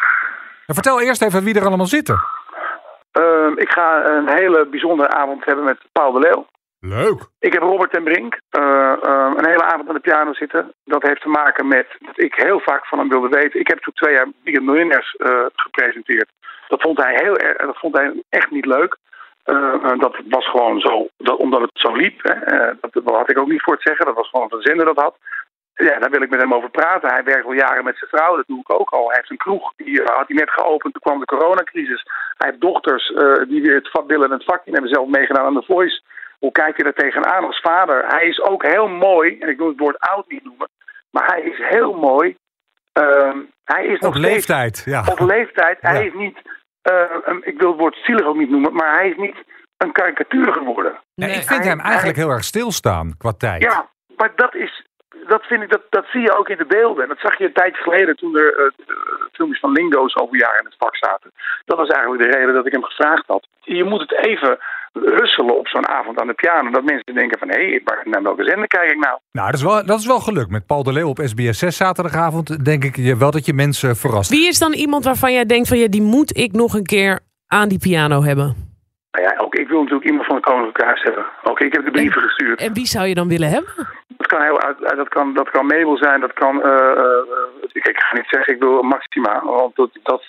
En 0.67 0.75
vertel 0.75 1.01
eerst 1.01 1.23
even 1.23 1.45
wie 1.45 1.55
er 1.55 1.67
allemaal 1.67 1.87
zitten. 1.87 2.21
Ehm, 3.13 3.53
ik 3.57 3.71
ga 3.71 4.07
een 4.07 4.29
hele 4.29 4.67
bijzondere 4.67 5.09
avond 5.09 5.45
hebben 5.45 5.65
met 5.65 5.79
Paul 5.93 6.13
de 6.13 6.19
Leeuw. 6.19 6.47
Leuk. 6.81 7.21
Ik 7.39 7.53
heb 7.53 7.63
Robert 7.63 7.93
ten 7.93 8.05
Brink 8.05 8.41
eh, 8.51 8.93
eh, 9.03 9.33
een 9.37 9.47
hele 9.47 9.63
avond 9.63 9.89
aan 9.89 9.95
de 9.95 10.01
piano 10.01 10.33
zitten. 10.33 10.73
Dat 10.85 11.03
heeft 11.03 11.21
te 11.21 11.29
maken 11.29 11.69
met 11.69 11.87
dat 11.99 12.21
ik 12.21 12.35
heel 12.35 12.61
vaak 12.61 12.87
van 12.87 12.99
hem 12.99 13.09
wilde 13.09 13.29
weten. 13.29 13.61
Ik 13.61 13.69
heb 13.69 13.79
toen 13.79 13.95
twee 13.95 14.15
jaar 14.15 14.27
Weekend 14.43 14.67
Miljonairs 14.67 15.15
eh, 15.17 15.47
gepresenteerd. 15.55 16.31
Dat 16.69 16.81
vond 16.81 16.99
hij 16.99 17.15
heel 17.23 17.37
erg, 17.37 17.57
dat 17.57 17.79
vond 17.79 17.97
hij 17.97 18.23
echt 18.29 18.51
niet 18.51 18.67
leuk. 18.67 18.97
Eh, 19.49 19.99
dat 19.99 20.17
was 20.29 20.51
gewoon 20.51 20.81
zo, 20.81 21.09
dat, 21.17 21.37
omdat 21.37 21.61
het 21.61 21.71
zo 21.73 21.93
liep. 21.93 22.19
Hè. 22.23 22.33
Eh, 22.33 22.75
dat, 22.81 23.05
dat 23.05 23.15
had 23.15 23.31
ik 23.31 23.39
ook 23.39 23.49
niet 23.49 23.63
voor 23.63 23.77
te 23.77 23.89
zeggen. 23.89 24.07
Dat 24.07 24.15
was 24.15 24.29
gewoon 24.29 24.49
dat 24.49 24.61
de 24.63 24.69
zender 24.69 24.87
dat 24.87 24.97
had. 25.03 25.17
Ja, 25.75 25.99
daar 25.99 26.11
wil 26.11 26.23
ik 26.23 26.31
met 26.31 26.41
hem 26.41 26.55
over 26.55 26.71
praten. 26.71 27.13
Hij 27.13 27.25
werkt 27.25 27.45
al 27.47 27.53
jaren 27.53 27.85
met 27.85 27.99
zijn 27.99 28.11
vrouw, 28.11 28.37
dat 28.37 28.47
doe 28.47 28.61
ik 28.61 28.73
ook 28.73 28.91
al. 28.91 29.07
Hij 29.07 29.17
heeft 29.17 29.31
een 29.31 29.37
kroeg, 29.37 29.73
die 29.77 30.03
eh, 30.03 30.17
had 30.17 30.29
hij 30.29 30.37
net 30.37 30.51
geopend, 30.51 30.93
toen 30.93 31.03
kwam 31.03 31.19
de 31.19 31.25
coronacrisis. 31.37 32.03
Hij 32.37 32.49
heeft 32.49 32.61
dochters 32.61 33.07
die 33.49 33.63
weer 33.63 33.75
het 33.75 33.91
vak 33.91 34.07
willen 34.07 34.31
het 34.31 34.45
vak 34.45 34.61
in 34.65 34.73
hebben 34.73 34.91
zelf 34.93 35.09
meegedaan 35.09 35.45
aan 35.47 35.55
de 35.55 35.63
Voice. 35.67 36.03
Hoe 36.39 36.53
kijkt 36.53 36.77
hij 36.77 36.87
er 36.87 36.95
tegenaan 37.03 37.45
als 37.47 37.61
vader? 37.61 38.05
Hij 38.07 38.27
is 38.29 38.41
ook 38.43 38.63
heel 38.67 38.89
mooi, 38.89 39.39
en 39.39 39.49
ik 39.49 39.59
wil 39.59 39.69
het 39.69 39.79
woord 39.79 39.99
oud 39.99 40.29
niet 40.29 40.45
noemen, 40.45 40.69
maar 41.11 41.27
hij 41.27 41.41
is 41.43 41.59
heel 41.69 41.93
mooi. 41.95 42.37
Ehm, 42.93 43.39
hij 43.65 43.87
is 43.87 43.97
Op 43.97 44.01
nog 44.03 44.17
steeds 44.17 44.33
leeftijd. 44.35 44.83
Ja. 44.85 45.03
op 45.11 45.21
leeftijd. 45.21 45.79
Hij 45.81 45.95
Ja. 46.05 46.07
is 46.07 46.13
niet, 46.15 46.39
eh, 46.93 47.17
een- 47.25 47.43
ik 47.47 47.59
wil 47.59 47.69
het 47.71 47.79
woord 47.81 47.97
zielig 48.03 48.27
ook 48.27 48.37
niet 48.37 48.51
noemen, 48.51 48.73
maar 48.73 48.95
hij 48.95 49.09
is 49.09 49.17
niet 49.17 49.37
een 49.77 49.93
karikatuur 49.93 50.53
geworden. 50.53 50.99
Nee, 51.15 51.29
ik 51.31 51.35
vind 51.35 51.49
Hij- 51.61 51.69
hem 51.69 51.81
eigenlijk 51.81 52.17
heel 52.17 52.31
erg 52.31 52.45
stilstaan 52.45 53.15
qua 53.19 53.33
tijd. 53.33 53.63
Ja, 53.63 53.89
maar 54.17 54.33
dat 54.37 54.55
is. 54.55 54.87
Dat, 55.27 55.45
vind 55.47 55.63
ik, 55.63 55.71
dat, 55.71 55.83
dat 55.91 56.05
zie 56.13 56.21
je 56.21 56.37
ook 56.39 56.49
in 56.49 56.57
de 56.57 56.67
beelden. 56.67 57.03
En 57.03 57.09
dat 57.09 57.19
zag 57.19 57.39
je 57.39 57.45
een 57.45 57.53
tijdje 57.53 57.83
geleden 57.83 58.17
toen 58.17 58.37
er 58.37 58.57
eh, 58.59 58.65
eh, 58.67 58.95
filmpjes 59.33 59.61
van 59.61 59.73
Lingo's 59.73 60.17
over 60.17 60.37
jaren 60.37 60.59
in 60.59 60.65
het 60.65 60.75
vak 60.79 60.97
zaten. 60.97 61.33
Dat 61.65 61.79
was 61.79 61.89
eigenlijk 61.89 62.23
de 62.23 62.39
reden 62.39 62.55
dat 62.55 62.67
ik 62.67 62.73
hem 62.73 62.85
gevraagd 62.85 63.27
had. 63.27 63.47
Je 63.61 63.85
moet 63.85 64.01
het 64.01 64.13
even 64.25 64.59
husselen 64.93 65.59
op 65.59 65.69
zo'n 65.69 65.89
avond 65.89 66.21
aan 66.21 66.27
de 66.27 66.33
piano. 66.33 66.71
Dat 66.71 66.85
mensen 66.85 67.15
denken 67.15 67.39
van, 67.39 67.49
hé, 67.49 67.69
hey, 67.69 67.83
naar 68.05 68.23
welke 68.23 68.45
zender 68.45 68.67
kijk 68.67 68.91
ik 68.91 68.99
nou? 68.99 69.19
Nou, 69.33 69.51
dat 69.51 69.59
is, 69.59 69.63
wel, 69.63 69.87
dat 69.87 69.99
is 69.99 70.07
wel 70.07 70.21
gelukt. 70.21 70.51
Met 70.51 70.67
Paul 70.67 70.83
de 70.83 70.93
Leeuw 70.93 71.09
op 71.09 71.21
SBS 71.25 71.59
6 71.59 71.77
zaterdagavond 71.77 72.65
denk 72.65 72.85
ik 72.85 72.97
je 72.97 73.17
wel 73.17 73.31
dat 73.31 73.47
je 73.47 73.53
mensen 73.53 73.97
verrast. 73.97 74.31
Wie 74.31 74.49
is 74.49 74.59
dan 74.59 74.73
iemand 74.73 75.05
waarvan 75.05 75.33
jij 75.33 75.47
denkt 75.47 75.69
van 75.69 75.79
ja, 75.79 75.89
die 75.89 76.03
moet 76.03 76.37
ik 76.37 76.53
nog 76.53 76.75
een 76.75 76.87
keer 76.87 77.21
aan 77.47 77.69
die 77.69 77.79
piano 77.79 78.23
hebben? 78.23 78.67
Nou 79.11 79.25
ja, 79.25 79.43
ook 79.45 79.55
ik 79.55 79.69
wil 79.69 79.79
natuurlijk 79.79 80.09
iemand 80.09 80.27
van 80.27 80.37
de 80.37 80.43
Koninklijke 80.43 80.85
Huis 80.85 81.03
hebben. 81.03 81.27
Ook 81.43 81.61
ik 81.61 81.73
heb 81.73 81.85
de 81.85 81.91
brieven 81.91 82.23
gestuurd. 82.23 82.61
En 82.61 82.73
wie 82.73 82.87
zou 82.87 83.07
je 83.07 83.15
dan 83.15 83.29
willen 83.29 83.49
hebben? 83.49 83.73
Dat 84.17 84.27
kan, 84.27 84.43
heel 84.43 84.61
dat 84.97 85.09
kan, 85.09 85.35
dat 85.35 85.51
kan 85.51 85.67
Mabel 85.67 85.97
zijn, 85.97 86.21
dat 86.21 86.33
kan... 86.33 86.63
eh, 86.63 86.71
eh, 86.71 86.99
eh, 86.99 87.69
ik, 87.73 87.87
ik 87.87 88.01
ga 88.01 88.17
niet 88.17 88.29
zeggen, 88.29 88.55
ik 88.55 88.61
wil 88.61 88.83
Maxima. 88.83 89.43
Want 89.45 89.77
dat, 89.77 89.91
dat, 90.03 90.23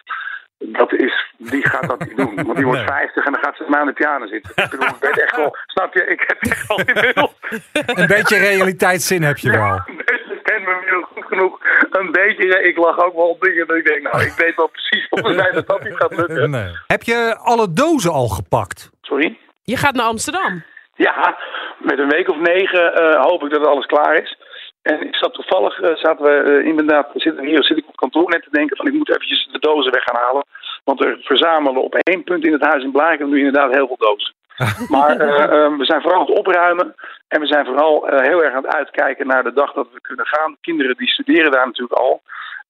dat 0.60 0.94
is, 0.94 1.34
die 1.38 1.68
gaat 1.70 1.88
dat 1.88 2.00
niet 2.00 2.18
doen. 2.24 2.36
Want 2.36 2.56
die 2.56 2.66
wordt 2.66 2.80
Nee. 2.80 2.88
50 2.90 3.26
en 3.26 3.32
dan 3.32 3.42
gaat 3.44 3.56
ze 3.56 3.66
maar 3.68 3.80
aan 3.80 3.86
de 3.86 3.94
piano 3.94 4.28
zitten. 4.28 4.52
Ik 4.56 4.70
bedoel, 4.70 4.88
ik 4.88 4.96
weet 5.00 5.22
echt 5.22 5.36
wel... 5.36 5.56
Snap 5.66 5.94
je? 5.94 6.06
Ik 6.06 6.24
heb 6.28 6.38
echt 6.52 6.68
wel 6.68 6.80
inmiddels... 6.86 7.34
Een 7.74 8.08
beetje 8.08 8.38
realiteitszin 8.38 9.24
heb 9.24 9.38
je 9.38 9.52
wel. 9.52 9.70
Mensen 10.06 10.42
kennen 10.44 10.70
me 10.70 10.74
inmiddels 10.76 11.06
goed 11.14 11.26
genoeg. 11.26 11.60
Een 11.90 12.12
beetje... 12.12 12.64
Ik 12.64 12.78
lach 12.78 12.98
ook 13.04 13.14
wel 13.16 13.30
op 13.30 13.42
dingen 13.42 13.68
dat 13.68 13.78
ik 13.78 13.86
denk... 13.86 14.02
Nou, 14.02 14.24
ik 14.24 14.34
weet 14.38 14.56
wel 14.56 14.68
precies 14.68 15.08
volgens 15.10 15.36
mij 15.36 15.52
dat 15.52 15.68
dat 15.68 15.84
niet 15.84 15.96
gaat 15.96 16.16
lukken. 16.18 16.50
Nee. 16.60 16.72
Heb 16.88 17.04
je 17.04 17.38
alle 17.42 17.74
dozen 17.74 18.12
al 18.12 18.28
gepakt? 18.28 18.90
Sorry? 19.02 19.38
Je 19.64 19.78
gaat 19.78 19.96
naar 19.96 20.06
Amsterdam. 20.06 20.64
Ja, 20.96 21.38
met 21.78 22.00
een 22.00 22.10
week 22.10 22.30
of 22.30 22.38
negen 22.38 22.94
eh, 22.94 23.22
hoop 23.22 23.44
ik 23.44 23.50
dat 23.52 23.68
alles 23.68 23.86
klaar 23.86 24.22
is. 24.22 24.38
En 24.82 25.02
ik 25.02 25.16
zat 25.16 25.34
toevallig, 25.34 25.80
eh, 25.80 25.96
zaten 25.96 26.26
we 26.26 26.32
eh, 26.32 26.66
inderdaad, 26.66 27.10
zitten 27.14 27.46
hier, 27.46 27.64
zit 27.64 27.78
ik 27.78 27.88
op 27.88 27.96
kantoor 27.96 28.30
net 28.30 28.44
te 28.44 28.50
denken 28.52 28.78
van 28.78 28.88
ik 28.88 28.94
moet 28.94 29.10
eventjes 29.10 29.50
de 29.52 29.60
dozen 29.60 29.92
weg 29.92 30.04
gaan 30.04 30.22
halen. 30.22 30.44
Want 30.84 31.04
er 31.04 31.18
verzamelen 31.22 31.82
op 31.82 31.96
één 31.96 32.24
punt 32.24 32.46
in 32.46 32.54
het 32.54 32.66
huis 32.66 32.84
in 32.84 32.92
Blaaken 32.92 33.30
nu 33.30 33.38
inderdaad 33.38 33.74
heel 33.74 33.88
veel 33.88 33.98
dozen. 33.98 34.34
Maar 34.96 35.20
eh, 35.20 35.78
we 35.78 35.86
zijn 35.86 36.02
vooral 36.02 36.20
aan 36.20 36.28
het 36.28 36.38
opruimen. 36.38 36.96
En 37.28 37.40
we 37.40 37.48
zijn 37.48 37.66
vooral 37.66 38.06
heel 38.08 38.44
erg 38.44 38.54
aan 38.54 38.64
het 38.64 38.76
uitkijken 38.76 39.28
naar 39.28 39.44
de 39.44 39.54
dag 39.54 39.74
dat 39.74 39.88
we 39.94 40.02
kunnen 40.02 40.26
gaan. 40.26 40.58
Kinderen 40.62 40.98
die 40.98 41.08
studeren 41.08 41.52
daar 41.52 41.66
natuurlijk 41.66 42.00
al. 42.00 42.22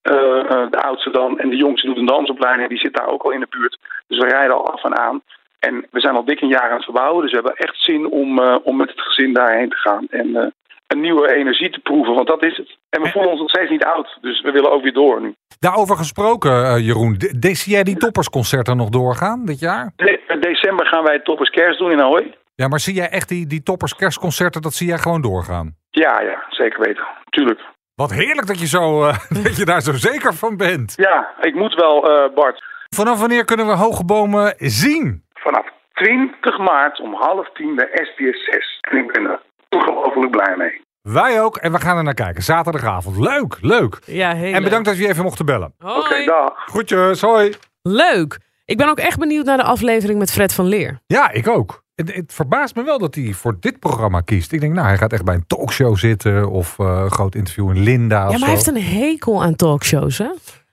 De 0.02 0.82
oudste 0.82 1.10
dan 1.10 1.40
en 1.40 1.50
de 1.50 1.56
jongste 1.56 1.88
doet 1.88 1.98
een 1.98 2.06
dansopleiding. 2.06 2.70
Die 2.70 2.78
zit 2.78 2.94
daar 2.94 3.08
ook 3.08 3.24
al 3.24 3.32
in 3.32 3.40
de 3.40 3.48
buurt. 3.50 3.78
Dus 4.08 4.18
we 4.18 4.28
rijden 4.28 4.56
al 4.56 4.72
af 4.72 4.84
en 4.84 4.98
aan. 4.98 5.22
En 5.60 5.88
we 5.92 6.00
zijn 6.00 6.16
al 6.16 6.26
dik 6.26 6.42
een 6.42 6.48
jaar 6.48 6.70
aan 6.70 6.76
het 6.76 6.84
verbouwen. 6.84 7.22
Dus 7.22 7.32
we 7.32 7.38
hebben 7.38 7.56
echt 7.56 7.76
zin 7.78 8.10
om, 8.10 8.40
om 8.40 8.76
met 8.78 8.90
het 8.90 9.02
gezin 9.02 9.34
daarheen 9.34 9.70
te 9.70 9.76
gaan. 9.76 10.08
En 10.10 10.54
een 10.92 11.02
nieuwe 11.02 11.34
energie 11.36 11.70
te 11.70 11.80
proeven. 11.80 12.14
Want 12.14 12.28
dat 12.28 12.44
is 12.44 12.58
het. 12.58 12.78
En 12.90 13.02
we 13.02 13.10
voelen 13.10 13.32
ons 13.32 13.40
nog 13.40 13.50
steeds 13.50 13.70
niet 13.70 13.84
oud. 13.84 14.18
Dus 14.22 14.42
we 14.42 14.52
willen 14.52 14.72
ook 14.72 14.84
weer 14.84 14.94
door 14.94 15.22
nu. 15.22 15.34
Daarover 15.60 15.96
gesproken, 15.98 16.66
eh, 16.66 16.86
Jeroen. 16.86 17.16
De, 17.40 17.56
zie 17.56 17.74
jij 17.74 17.84
die 17.84 17.98
toppersconcerten 17.98 18.78
nog 18.78 18.90
doorgaan 18.90 19.46
dit 19.46 19.60
jaar? 19.60 19.92
De- 19.96 20.20
in 20.28 20.40
december 20.40 20.86
gaan 20.86 21.04
wij 21.04 21.20
Toppers 21.20 21.50
Kerst 21.50 21.80
doen 21.80 21.92
in 21.92 22.02
Ahoy. 22.02 22.38
Ja, 22.56 22.68
maar 22.68 22.80
zie 22.80 22.94
jij 22.94 23.10
echt 23.10 23.30
die, 23.30 23.48
die 23.48 23.64
toppers 23.64 23.96
kerstconcerten, 23.96 24.62
dat 24.62 24.74
zie 24.74 24.88
jij 24.88 24.98
gewoon 24.98 25.22
doorgaan? 25.22 25.76
Ja, 25.90 26.22
ja, 26.22 26.44
zeker 26.50 26.80
weten. 26.80 27.04
Tuurlijk. 27.30 27.60
Wat 27.96 28.12
heerlijk 28.14 28.48
dat 28.48 28.60
je, 28.60 28.68
zo, 28.68 29.04
eh, 29.06 29.18
dat 29.44 29.58
je 29.58 29.66
daar 29.66 29.82
zo 29.82 29.94
zeker 29.94 30.34
van 30.34 30.58
bent. 30.58 30.94
Ja, 30.96 31.30
ik 31.42 31.56
moet 31.56 31.74
wel, 31.76 32.10
eh, 32.12 32.34
Bart. 32.36 32.64
Vanaf 32.96 33.20
wanneer 33.20 33.46
kunnen 33.46 33.68
we 33.68 33.74
Hoge 33.74 34.06
Bomen 34.06 34.54
zien? 34.58 35.24
Vanaf 35.34 35.66
20 35.94 36.58
maart 36.58 37.00
om 37.00 37.14
half 37.14 37.50
tien 37.54 37.76
bij 37.76 37.90
SBS 37.92 38.46
6. 38.46 38.78
En 38.82 38.98
ik 38.98 39.12
ben 39.12 39.26
er 39.26 39.40
ongelooflijk 39.70 40.32
blij 40.32 40.56
mee. 40.58 40.82
Wij 41.02 41.42
ook 41.42 41.58
en 41.58 41.72
we 41.72 41.80
gaan 41.80 41.98
er 41.98 42.04
naar 42.04 42.14
kijken. 42.14 42.44
Zaterdagavond. 42.44 43.18
Leuk, 43.18 43.58
leuk. 43.62 44.00
Ja, 44.06 44.34
heel 44.36 44.54
En 44.54 44.64
bedankt 44.64 44.86
dat 44.86 44.98
je 44.98 45.08
even 45.08 45.24
mocht 45.24 45.46
bellen. 45.46 45.74
Hoi. 45.78 45.98
Oké, 46.00 46.24
dag. 46.26 46.54
Groetjes, 46.66 47.22
hoi. 47.22 47.54
Leuk. 47.82 48.40
Ik 48.66 48.78
ben 48.78 48.90
ook 48.90 48.98
echt 49.00 49.20
benieuwd 49.20 49.46
naar 49.46 49.58
de 49.58 49.64
aflevering 49.64 50.20
met 50.20 50.32
Fred 50.32 50.54
van 50.54 50.66
Leer. 50.66 51.00
Ja, 51.08 51.32
ik 51.32 51.48
ook. 51.48 51.84
Het, 51.96 52.16
het 52.16 52.34
verbaast 52.34 52.76
me 52.76 52.84
wel 52.84 52.98
dat 53.00 53.16
hij 53.16 53.34
voor 53.34 53.58
dit 53.60 53.80
programma 53.80 54.22
kiest. 54.22 54.52
Ik 54.52 54.60
denk, 54.60 54.74
nou, 54.74 54.88
hij 54.88 54.98
gaat 54.98 55.14
echt 55.14 55.24
bij 55.26 55.36
een 55.36 55.48
talkshow 55.48 55.98
zitten 55.98 56.50
of 56.50 56.80
eh, 56.80 57.00
een 57.04 57.12
groot 57.12 57.36
interview 57.36 57.70
in 57.76 57.84
Linda 57.84 58.18
of 58.28 58.32
Ja, 58.34 58.38
maar 58.40 58.40
zo. 58.40 58.46
hij 58.46 58.54
heeft 58.54 58.68
een 58.68 59.00
hekel 59.00 59.44
aan 59.44 59.56
talkshows, 59.56 60.18
hè? 60.18 60.26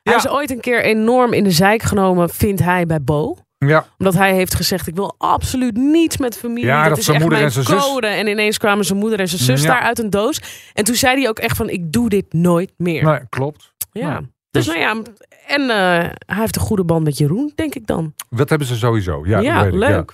Hij 0.02 0.12
Ja. 0.12 0.16
is 0.16 0.28
ooit 0.28 0.50
een 0.50 0.60
keer 0.60 0.82
enorm 0.82 1.32
in 1.32 1.44
de 1.44 1.50
zijk 1.50 1.82
genomen, 1.82 2.28
vindt 2.30 2.62
hij, 2.62 2.86
bij 2.86 3.02
Bo. 3.02 3.36
Ja, 3.58 3.86
Omdat 3.98 4.14
hij 4.14 4.34
heeft 4.34 4.54
gezegd, 4.54 4.86
ik 4.86 4.94
wil 4.94 5.14
absoluut 5.18 5.76
niets 5.76 6.16
met 6.16 6.36
familie. 6.38 6.64
Ja, 6.66 6.80
dat, 6.80 6.88
dat 6.88 6.98
is 6.98 7.04
zijn 7.04 7.16
echt 7.16 7.24
moeder 7.26 7.44
mijn 7.44 7.56
en 7.58 7.64
zijn 7.64 7.78
zus- 7.80 7.88
code. 7.92 8.06
En 8.06 8.26
ineens 8.26 8.58
kwamen 8.58 8.84
zijn 8.84 8.98
moeder 8.98 9.18
en 9.20 9.28
zijn 9.28 9.42
zus 9.42 9.62
Ja. 9.62 9.68
daar 9.72 9.80
uit 9.80 9.98
een 9.98 10.10
doos. 10.10 10.40
En 10.74 10.84
toen 10.84 10.94
zei 10.94 11.20
hij 11.20 11.28
ook 11.28 11.38
echt 11.38 11.56
van, 11.56 11.68
ik 11.68 11.92
doe 11.92 12.08
dit 12.08 12.32
nooit 12.32 12.72
meer. 12.76 13.04
nee, 13.04 13.20
klopt. 13.28 13.72
ja. 13.92 14.20
Dus, 14.50 14.64
Dus- 14.64 14.66
nou 14.66 14.78
ja, 14.78 15.02
en 15.46 15.60
eh, 15.70 16.10
hij 16.26 16.36
heeft 16.40 16.56
een 16.56 16.62
goede 16.62 16.84
band 16.84 17.04
met 17.04 17.18
Jeroen, 17.18 17.52
denk 17.54 17.74
ik 17.74 17.86
dan. 17.86 18.14
Dat 18.30 18.48
hebben 18.48 18.66
ze 18.68 18.76
sowieso. 18.76 19.22
Ja, 19.26 19.38
Ja, 19.40 19.54
dat 19.54 19.64
weet 19.64 19.72
ik, 19.82 19.88
leuk. 19.88 20.12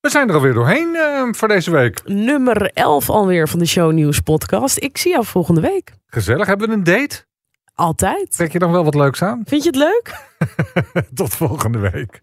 We 0.00 0.10
zijn 0.10 0.28
er 0.28 0.34
alweer 0.34 0.54
doorheen 0.54 0.94
eh, 0.94 1.22
voor 1.30 1.48
deze 1.48 1.70
week. 1.70 2.00
Nummer 2.04 2.70
11 2.74 3.10
alweer 3.10 3.48
van 3.48 3.58
de 3.58 3.66
Show 3.66 3.92
News 3.92 4.20
podcast. 4.20 4.78
Ik 4.78 4.98
zie 4.98 5.10
jou 5.10 5.24
volgende 5.24 5.60
week. 5.60 5.92
Gezellig. 6.06 6.46
Hebben 6.46 6.68
we 6.68 6.74
een 6.74 6.84
date? 6.84 7.24
Altijd. 7.74 8.32
Trek 8.36 8.52
je 8.52 8.58
dan 8.58 8.72
wel 8.72 8.84
wat 8.84 8.94
leuks 8.94 9.22
aan? 9.22 9.42
Vind 9.46 9.62
je 9.62 9.68
het 9.68 9.78
leuk? 9.78 10.14
Tot 11.14 11.34
volgende 11.34 11.78
week. 11.78 12.22